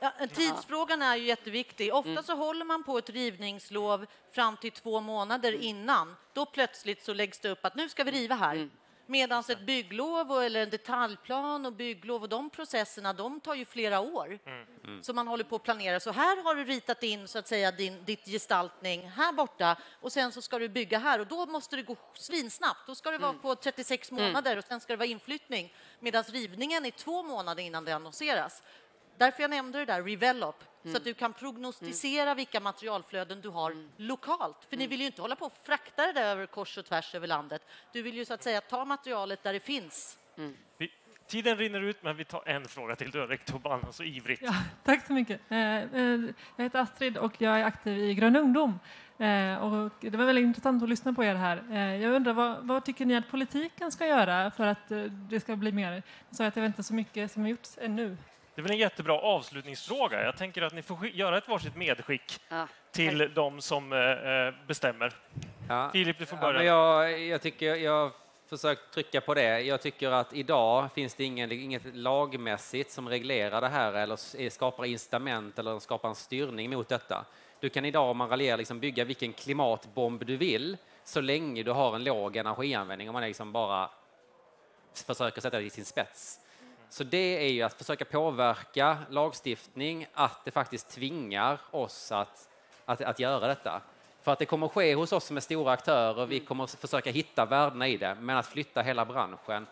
Ja, 0.00 0.12
tidsfrågan 0.34 1.02
är 1.02 1.16
ju 1.16 1.24
jätteviktig. 1.24 1.94
Ofta 1.94 2.22
så 2.22 2.34
håller 2.34 2.64
man 2.64 2.84
på 2.84 2.98
ett 2.98 3.10
rivningslov 3.10 4.06
fram 4.32 4.56
till 4.56 4.72
två 4.72 5.00
månader 5.00 5.52
innan. 5.52 6.16
Då 6.32 6.46
plötsligt 6.46 7.04
så 7.04 7.14
läggs 7.14 7.38
det 7.38 7.48
upp 7.48 7.64
att 7.64 7.74
nu 7.74 7.88
ska 7.88 8.04
vi 8.04 8.10
riva 8.10 8.34
här. 8.34 8.70
Medan 9.10 9.44
ett 9.48 9.60
bygglov 9.60 10.32
och, 10.32 10.44
eller 10.44 10.62
en 10.62 10.70
detaljplan 10.70 11.66
och 11.66 11.72
bygglov 11.72 12.22
och 12.22 12.28
de 12.28 12.50
processerna, 12.50 13.12
de 13.12 13.40
tar 13.40 13.54
ju 13.54 13.64
flera 13.64 14.00
år. 14.00 14.38
Så 15.02 15.12
man 15.12 15.28
håller 15.28 15.44
på 15.44 15.56
att 15.56 15.62
planera. 15.62 16.00
Så 16.00 16.10
här 16.12 16.42
har 16.44 16.54
du 16.54 16.64
ritat 16.64 17.02
in 17.02 17.28
så 17.28 17.38
att 17.38 17.48
säga 17.48 17.70
din 17.72 18.04
ditt 18.04 18.24
gestaltning 18.26 19.08
här 19.08 19.32
borta 19.32 19.76
och 20.00 20.12
sen 20.12 20.32
så 20.32 20.42
ska 20.42 20.58
du 20.58 20.68
bygga 20.68 20.98
här 20.98 21.20
och 21.20 21.26
då 21.26 21.46
måste 21.46 21.76
det 21.76 21.82
gå 21.82 21.96
svinsnabbt. 22.14 22.86
Då 22.86 22.94
ska 22.94 23.10
det 23.10 23.18
vara 23.18 23.32
på 23.32 23.54
36 23.54 24.10
månader 24.10 24.56
och 24.56 24.64
sen 24.64 24.80
ska 24.80 24.92
det 24.92 24.96
vara 24.96 25.08
inflyttning. 25.08 25.74
Medan 26.00 26.24
rivningen 26.24 26.84
är 26.86 26.90
två 26.90 27.22
månader 27.22 27.62
innan 27.62 27.84
det 27.84 27.92
annonseras. 27.92 28.62
Därför 29.18 29.42
jag 29.42 29.50
nämnde 29.50 29.78
det 29.78 29.84
där, 29.84 30.02
Revelop, 30.02 30.64
så 30.84 30.96
att 30.96 31.04
du 31.04 31.14
kan 31.14 31.32
prognostisera 31.32 32.34
vilka 32.34 32.60
materialflöden 32.60 33.40
du 33.40 33.48
har 33.48 33.76
lokalt. 33.96 34.56
För 34.70 34.76
ni 34.76 34.86
vill 34.86 35.00
ju 35.00 35.06
inte 35.06 35.22
hålla 35.22 35.36
på 35.36 35.44
och 35.46 35.52
frakta 35.66 36.06
det 36.06 36.12
där 36.12 36.24
över 36.26 36.46
kors 36.46 36.78
och 36.78 36.84
tvärs 36.84 37.14
över 37.14 37.26
landet. 37.26 37.62
Du 37.92 38.02
vill 38.02 38.16
ju 38.16 38.24
så 38.24 38.34
att 38.34 38.42
säga 38.42 38.60
ta 38.60 38.84
materialet 38.84 39.42
där 39.42 39.52
det 39.52 39.60
finns. 39.60 40.18
Vi, 40.78 40.90
tiden 41.26 41.56
rinner 41.56 41.80
ut, 41.80 42.02
men 42.02 42.16
vi 42.16 42.24
tar 42.24 42.48
en 42.48 42.64
fråga 42.64 42.96
till. 42.96 43.10
Du 43.10 43.20
har 43.20 43.26
räckt 43.26 43.54
upp 43.54 43.66
handen 43.66 43.92
så 43.92 44.02
ivrigt. 44.04 44.42
Ja, 44.42 44.54
tack 44.84 45.06
så 45.06 45.12
mycket. 45.12 45.40
Eh, 45.48 45.58
eh, 45.76 46.20
Jag 46.56 46.64
heter 46.64 46.78
Astrid 46.78 47.16
och 47.16 47.32
jag 47.42 47.60
är 47.60 47.64
aktiv 47.64 47.98
i 47.98 48.14
Grön 48.14 48.36
ungdom. 48.36 48.78
Eh, 49.18 49.64
Och 49.64 49.92
det 50.00 50.16
var 50.16 50.24
väldigt 50.24 50.42
intressant 50.42 50.82
att 50.82 50.88
lyssna 50.88 51.12
på 51.12 51.24
er 51.24 51.34
här. 51.34 51.56
Jag 51.94 52.12
undrar, 52.12 52.32
vad, 52.32 52.66
vad 52.66 52.84
tycker 52.84 53.06
ni 53.06 53.16
att 53.16 53.30
politiken 53.30 53.92
ska 53.92 54.06
göra 54.06 54.50
för 54.50 54.66
att 54.66 54.88
det 55.30 55.40
ska 55.40 55.56
bli 55.56 55.72
mer? 55.72 56.02
Sa 56.30 56.46
att 56.46 56.54
det 56.54 56.60
var 56.60 56.66
inte 56.66 56.82
så 56.82 56.94
mycket 56.94 57.32
som 57.32 57.42
har 57.42 57.48
gjorts 57.50 57.78
ännu. 57.80 58.16
Det 58.58 58.60
är 58.60 58.62
väl 58.62 58.72
en 58.72 58.78
jättebra 58.78 59.18
avslutningsfråga. 59.20 60.24
Jag 60.24 60.36
tänker 60.36 60.62
att 60.62 60.72
ni 60.74 60.82
får 60.82 61.06
göra 61.06 61.38
ett 61.38 61.48
varsitt 61.48 61.76
medskick 61.76 62.40
Ja, 62.48 62.68
till 62.92 63.34
de 63.34 63.60
som 63.60 63.92
eh, 63.92 63.98
eh, 64.00 64.54
bestämmer. 64.66 65.12
Ja. 65.68 65.90
Filip, 65.92 66.18
du 66.18 66.26
får 66.26 66.38
Ja, 66.38 66.42
börja. 66.42 66.58
men 66.58 66.66
jag, 66.66 67.20
jag 67.20 67.42
tycker 67.42 67.74
jag 67.76 68.10
försökt 68.46 68.94
trycka 68.94 69.20
på 69.20 69.34
det. 69.34 69.60
Jag 69.60 69.80
tycker 69.82 70.10
att 70.10 70.32
idag 70.32 70.88
finns 70.94 71.14
det 71.14 71.24
ingen, 71.24 71.52
inget 71.52 71.94
lagmässigt 71.96 72.90
som 72.90 73.08
reglerar 73.08 73.60
det 73.60 73.68
här 73.68 73.92
eller 73.92 74.14
s- 74.14 74.54
skapar 74.54 74.84
incitament 74.84 75.58
eller 75.58 75.78
skapar 75.78 76.08
en 76.08 76.14
styrning 76.14 76.70
mot 76.70 76.88
detta. 76.88 77.24
Du 77.60 77.68
kan 77.68 77.84
idag, 77.84 78.10
om 78.10 78.16
man 78.16 78.28
raljerar, 78.28 78.56
liksom 78.56 78.80
bygga 78.80 79.04
vilken 79.04 79.32
klimatbomb 79.32 80.26
du 80.26 80.36
vill 80.36 80.76
så 81.04 81.20
länge 81.20 81.62
du 81.62 81.70
har 81.70 81.94
en 81.94 82.04
låg 82.04 82.36
energianvändning. 82.36 83.08
Om 83.08 83.12
man 83.12 83.22
liksom 83.22 83.52
bara 83.52 83.90
försöker 85.06 85.40
sätta 85.40 85.58
det 85.58 85.64
i 85.64 85.70
sin 85.70 85.84
spets. 85.84 86.40
Så 86.90 87.04
det 87.04 87.46
är 87.46 87.52
ju 87.52 87.62
att 87.62 87.74
försöka 87.74 88.04
påverka 88.04 88.98
lagstiftning, 89.10 90.06
att 90.14 90.44
det 90.44 90.50
faktiskt 90.50 90.90
tvingar 90.90 91.60
oss 91.70 92.12
att, 92.12 92.48
att, 92.84 93.00
att 93.00 93.18
göra 93.18 93.46
detta. 93.46 93.80
För 94.22 94.32
att 94.32 94.38
det 94.38 94.46
kommer 94.46 94.68
ske 94.68 94.94
hos 94.94 95.12
oss 95.12 95.24
som 95.24 95.36
är 95.36 95.40
stora 95.40 95.72
aktörer, 95.72 96.26
vi 96.26 96.40
kommer 96.40 96.66
försöka 96.66 97.10
hitta 97.10 97.46
värdena 97.46 97.88
i 97.88 97.96
det, 97.96 98.16
men 98.20 98.36
att 98.36 98.46
flytta 98.46 98.82
hela 98.82 99.04
branschen, 99.04 99.66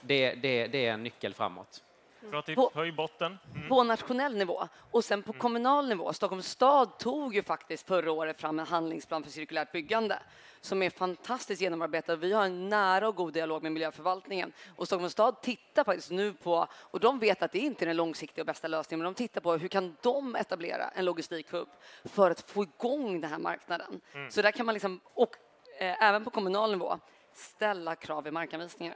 det, 0.00 0.34
det, 0.34 0.66
det 0.66 0.86
är 0.86 0.92
en 0.92 1.02
nyckel 1.02 1.34
framåt. 1.34 1.82
Bra 2.30 2.42
tips. 2.42 2.56
På- 2.56 2.70
Höj 2.74 2.92
botten. 2.92 3.38
på 3.68 3.82
nationell 3.82 4.36
nivå 4.36 4.68
och 4.90 5.04
sen 5.04 5.22
på 5.22 5.32
kommunal 5.32 5.88
nivå. 5.88 6.12
Stockholms 6.12 6.48
stad 6.48 6.98
tog 6.98 7.34
ju 7.34 7.42
faktiskt 7.42 7.86
förra 7.86 8.12
året 8.12 8.40
fram 8.40 8.58
en 8.58 8.66
handlingsplan 8.66 9.22
för 9.22 9.30
cirkulärt 9.30 9.72
byggande 9.72 10.18
som 10.60 10.82
är 10.82 10.90
fantastiskt 10.90 11.62
genomarbetad. 11.62 12.16
Vi 12.16 12.32
har 12.32 12.44
en 12.44 12.68
nära 12.68 13.08
och 13.08 13.14
god 13.14 13.32
dialog 13.32 13.62
med 13.62 13.72
miljöförvaltningen 13.72 14.52
och 14.76 14.86
Stockholms 14.86 15.12
stad 15.12 15.40
tittar 15.42 15.84
faktiskt 15.84 16.10
nu 16.10 16.32
på, 16.32 16.66
och 16.74 17.00
de 17.00 17.18
vet 17.18 17.42
att 17.42 17.52
det 17.52 17.58
inte 17.58 17.84
är 17.84 17.86
den 17.86 17.96
långsiktiga 17.96 18.42
och 18.42 18.46
bästa 18.46 18.68
lösningen, 18.68 19.02
men 19.04 19.12
de 19.12 19.16
tittar 19.18 19.40
på 19.40 19.52
hur 19.52 19.68
kan 19.68 19.96
de 20.02 20.36
etablera 20.36 20.88
en 20.88 21.04
logistikhubb 21.04 21.68
för 22.04 22.30
att 22.30 22.40
få 22.40 22.62
igång 22.62 23.20
den 23.20 23.30
här 23.30 23.38
marknaden. 23.38 24.00
Så 24.30 24.42
där 24.42 24.50
kan 24.50 24.66
man 24.66 24.72
liksom, 24.72 25.00
och 25.14 25.36
eh, 25.78 26.02
även 26.02 26.24
på 26.24 26.30
kommunal 26.30 26.70
nivå, 26.70 26.98
ställa 27.34 27.94
krav 27.96 28.26
i 28.26 28.30
markanvisningar. 28.30 28.94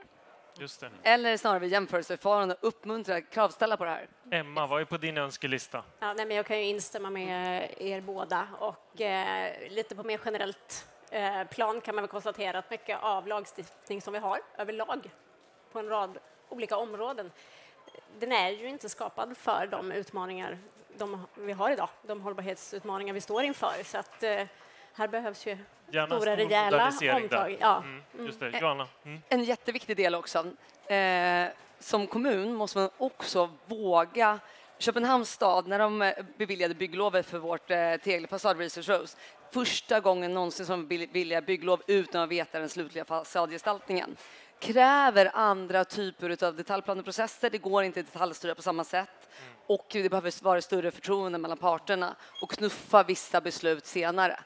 Just 0.58 0.80
det. 0.80 0.90
Eller 1.02 1.36
snarare 1.36 1.58
vid 1.58 1.72
jämförelseförfarande 1.72 2.56
uppmuntra 2.60 3.20
kravställa 3.20 3.76
på 3.76 3.84
det 3.84 3.90
här. 3.90 4.08
Emma, 4.30 4.66
vad 4.66 4.80
är 4.80 4.84
på 4.84 4.96
din 4.96 5.18
önskelista? 5.18 5.82
Ja, 5.98 6.12
nej, 6.12 6.26
men 6.26 6.36
jag 6.36 6.46
kan 6.46 6.58
ju 6.58 6.64
instämma 6.64 7.10
med 7.10 7.70
er 7.78 8.00
båda. 8.00 8.48
Och 8.58 9.00
eh, 9.00 9.70
lite 9.70 9.94
på 9.94 10.02
mer 10.02 10.20
generellt 10.24 10.88
eh, 11.10 11.44
plan 11.44 11.80
kan 11.80 11.94
man 11.94 12.02
väl 12.02 12.10
konstatera 12.10 12.58
att 12.58 12.70
mycket 12.70 12.98
av 13.02 13.26
lagstiftning 13.26 14.02
som 14.02 14.12
vi 14.12 14.18
har 14.18 14.40
överlag 14.58 15.10
på 15.72 15.78
en 15.78 15.88
rad 15.88 16.18
olika 16.48 16.76
områden, 16.76 17.32
den 18.18 18.32
är 18.32 18.50
ju 18.50 18.68
inte 18.68 18.88
skapad 18.88 19.36
för 19.36 19.66
de 19.66 19.92
utmaningar 19.92 20.58
de 20.98 21.26
vi 21.34 21.52
har 21.52 21.70
idag, 21.70 21.88
de 22.02 22.20
hållbarhetsutmaningar 22.20 23.14
vi 23.14 23.20
står 23.20 23.42
inför. 23.42 23.84
Så 23.84 23.98
att 23.98 24.22
eh, 24.22 24.42
här 24.96 25.08
behövs 25.08 25.46
ju 25.46 25.58
Gärna 25.90 26.06
stora 26.06 26.20
stor 26.20 26.48
rejäla 26.48 26.92
omtag. 27.16 27.56
Ja. 27.60 27.76
Mm, 27.76 28.26
just 28.26 28.40
det. 28.40 28.58
Johanna? 28.60 28.88
Mm. 29.04 29.22
En 29.28 29.44
jätteviktig 29.44 29.96
del 29.96 30.14
också. 30.14 30.46
Eh, 30.86 31.48
som 31.78 32.06
kommun 32.06 32.54
måste 32.54 32.78
man 32.78 32.90
också 32.98 33.50
våga 33.66 34.38
Köpenhamns 34.78 35.32
stad, 35.32 35.66
när 35.66 35.78
de 35.78 36.02
eh, 36.02 36.12
beviljade 36.36 36.74
bygglovet 36.74 37.26
för 37.26 37.38
vårt 37.38 37.70
eh, 37.70 37.96
tegelfasad 38.04 38.58
Research 38.58 38.88
Rose, 38.88 39.16
första 39.52 40.00
gången 40.00 40.34
någonsin 40.34 40.66
som 40.66 40.88
beviljar 40.88 41.40
bygglov 41.40 41.82
utan 41.86 42.22
att 42.22 42.28
veta 42.28 42.58
den 42.58 42.68
slutliga 42.68 43.04
fasadgestaltningen, 43.04 44.16
kräver 44.58 45.30
andra 45.34 45.84
typer 45.84 46.44
av 46.44 46.56
detaljplaneprocesser. 46.56 47.50
Det 47.50 47.58
går 47.58 47.84
inte 47.84 48.00
att 48.00 48.06
detaljstyra 48.12 48.54
på 48.54 48.62
samma 48.62 48.84
sätt 48.84 49.28
och 49.66 49.86
det 49.92 50.08
behöver 50.08 50.44
vara 50.44 50.62
större 50.62 50.90
förtroende 50.90 51.38
mellan 51.38 51.58
parterna 51.58 52.16
och 52.42 52.50
knuffa 52.50 53.02
vissa 53.02 53.40
beslut 53.40 53.86
senare. 53.86 54.40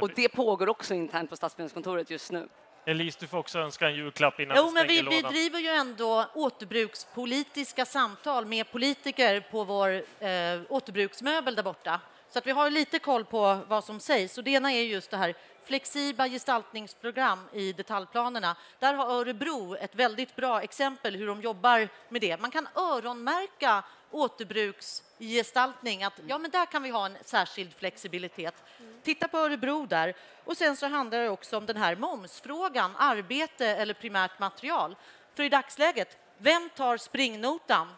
Och 0.00 0.10
det 0.14 0.28
pågår 0.28 0.68
också 0.68 0.94
internt 0.94 1.30
på 1.30 1.36
Stadsbyggnadskontoret 1.36 2.10
just 2.10 2.30
nu. 2.32 2.48
Elise, 2.88 3.18
du 3.20 3.26
får 3.26 3.38
också 3.38 3.58
önska 3.58 3.86
en 3.86 3.94
julklapp 3.94 4.40
innan 4.40 4.56
Jo, 4.56 4.66
vi 4.66 4.72
men 4.72 4.86
vi, 4.86 4.94
stänger 4.94 5.10
vi 5.10 5.16
lådan. 5.16 5.32
driver 5.32 5.58
ju 5.58 5.68
ändå 5.68 6.24
återbrukspolitiska 6.34 7.84
samtal 7.84 8.46
med 8.46 8.72
politiker 8.72 9.40
på 9.50 9.64
vår 9.64 9.90
eh, 9.90 10.60
återbruksmöbel 10.68 11.54
där 11.54 11.62
borta. 11.62 12.00
Så 12.28 12.38
att 12.38 12.46
vi 12.46 12.50
har 12.50 12.70
lite 12.70 12.98
koll 12.98 13.24
på 13.24 13.58
vad 13.68 13.84
som 13.84 14.00
sägs. 14.00 14.38
Och 14.38 14.44
det 14.44 14.50
ena 14.50 14.72
är 14.72 14.82
just 14.82 15.10
det 15.10 15.16
här 15.16 15.34
flexibla 15.64 16.28
gestaltningsprogram 16.28 17.38
i 17.52 17.72
detaljplanerna. 17.72 18.56
Där 18.78 18.94
har 18.94 19.06
Örebro 19.10 19.76
ett 19.76 19.94
väldigt 19.94 20.36
bra 20.36 20.62
exempel 20.62 21.16
hur 21.16 21.26
de 21.26 21.40
jobbar 21.42 21.88
med 22.08 22.20
det. 22.20 22.40
Man 22.40 22.50
kan 22.50 22.68
öronmärka 22.74 23.84
återbruksgestaltning. 24.10 26.04
Att, 26.04 26.20
ja, 26.26 26.38
men 26.38 26.50
där 26.50 26.66
kan 26.66 26.82
vi 26.82 26.90
ha 26.90 27.06
en 27.06 27.16
särskild 27.24 27.74
flexibilitet. 27.74 28.54
Titta 29.02 29.28
på 29.28 29.38
Örebro 29.38 29.86
där. 29.86 30.14
Och 30.44 30.56
sen 30.56 30.76
så 30.76 30.86
handlar 30.86 31.18
det 31.18 31.28
också 31.28 31.56
om 31.56 31.66
den 31.66 31.76
här 31.76 31.96
momsfrågan, 31.96 32.96
arbete 32.96 33.66
eller 33.66 33.94
primärt 33.94 34.38
material. 34.38 34.96
För 35.34 35.42
i 35.42 35.48
dagsläget, 35.48 36.18
vem 36.38 36.68
tar 36.76 36.96
springnotan 36.96 37.88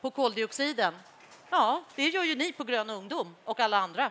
på 0.00 0.10
koldioxiden? 0.10 0.94
Ja, 1.50 1.84
det 1.94 2.08
gör 2.08 2.24
ju 2.24 2.34
ni 2.34 2.52
på 2.52 2.64
Grön 2.64 2.90
ungdom 2.90 3.34
och 3.44 3.60
alla 3.60 3.78
andra. 3.78 4.10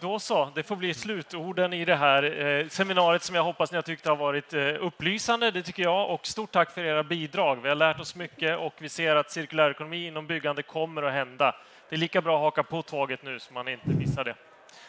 Då 0.00 0.18
så, 0.18 0.52
det 0.54 0.62
får 0.62 0.76
bli 0.76 0.94
slutorden 0.94 1.72
i 1.72 1.84
det 1.84 1.94
här 1.94 2.46
eh, 2.46 2.68
seminariet 2.68 3.22
som 3.22 3.34
jag 3.34 3.44
hoppas 3.44 3.72
ni 3.72 3.76
har 3.76 3.82
tyckt 3.82 4.06
har 4.06 4.16
varit 4.16 4.54
eh, 4.54 4.60
upplysande. 4.80 5.50
Det 5.50 5.62
tycker 5.62 5.82
jag. 5.82 6.10
Och 6.10 6.26
stort 6.26 6.52
tack 6.52 6.70
för 6.70 6.84
era 6.84 7.02
bidrag. 7.02 7.62
Vi 7.62 7.68
har 7.68 7.76
lärt 7.76 8.00
oss 8.00 8.14
mycket 8.14 8.58
och 8.58 8.74
vi 8.78 8.88
ser 8.88 9.16
att 9.16 9.30
cirkulär 9.30 9.70
ekonomi 9.70 10.06
inom 10.06 10.26
byggande 10.26 10.62
kommer 10.62 11.02
att 11.02 11.12
hända. 11.12 11.54
Det 11.88 11.96
är 11.96 11.98
lika 11.98 12.20
bra 12.20 12.36
att 12.36 12.42
haka 12.42 12.62
på 12.62 12.82
tåget 12.82 13.22
nu 13.22 13.38
så 13.38 13.52
man 13.52 13.68
inte 13.68 13.88
missar 13.88 14.24
det. 14.24 14.34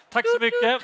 Tack 0.09 0.25
så 0.27 0.43
mycket! 0.43 0.83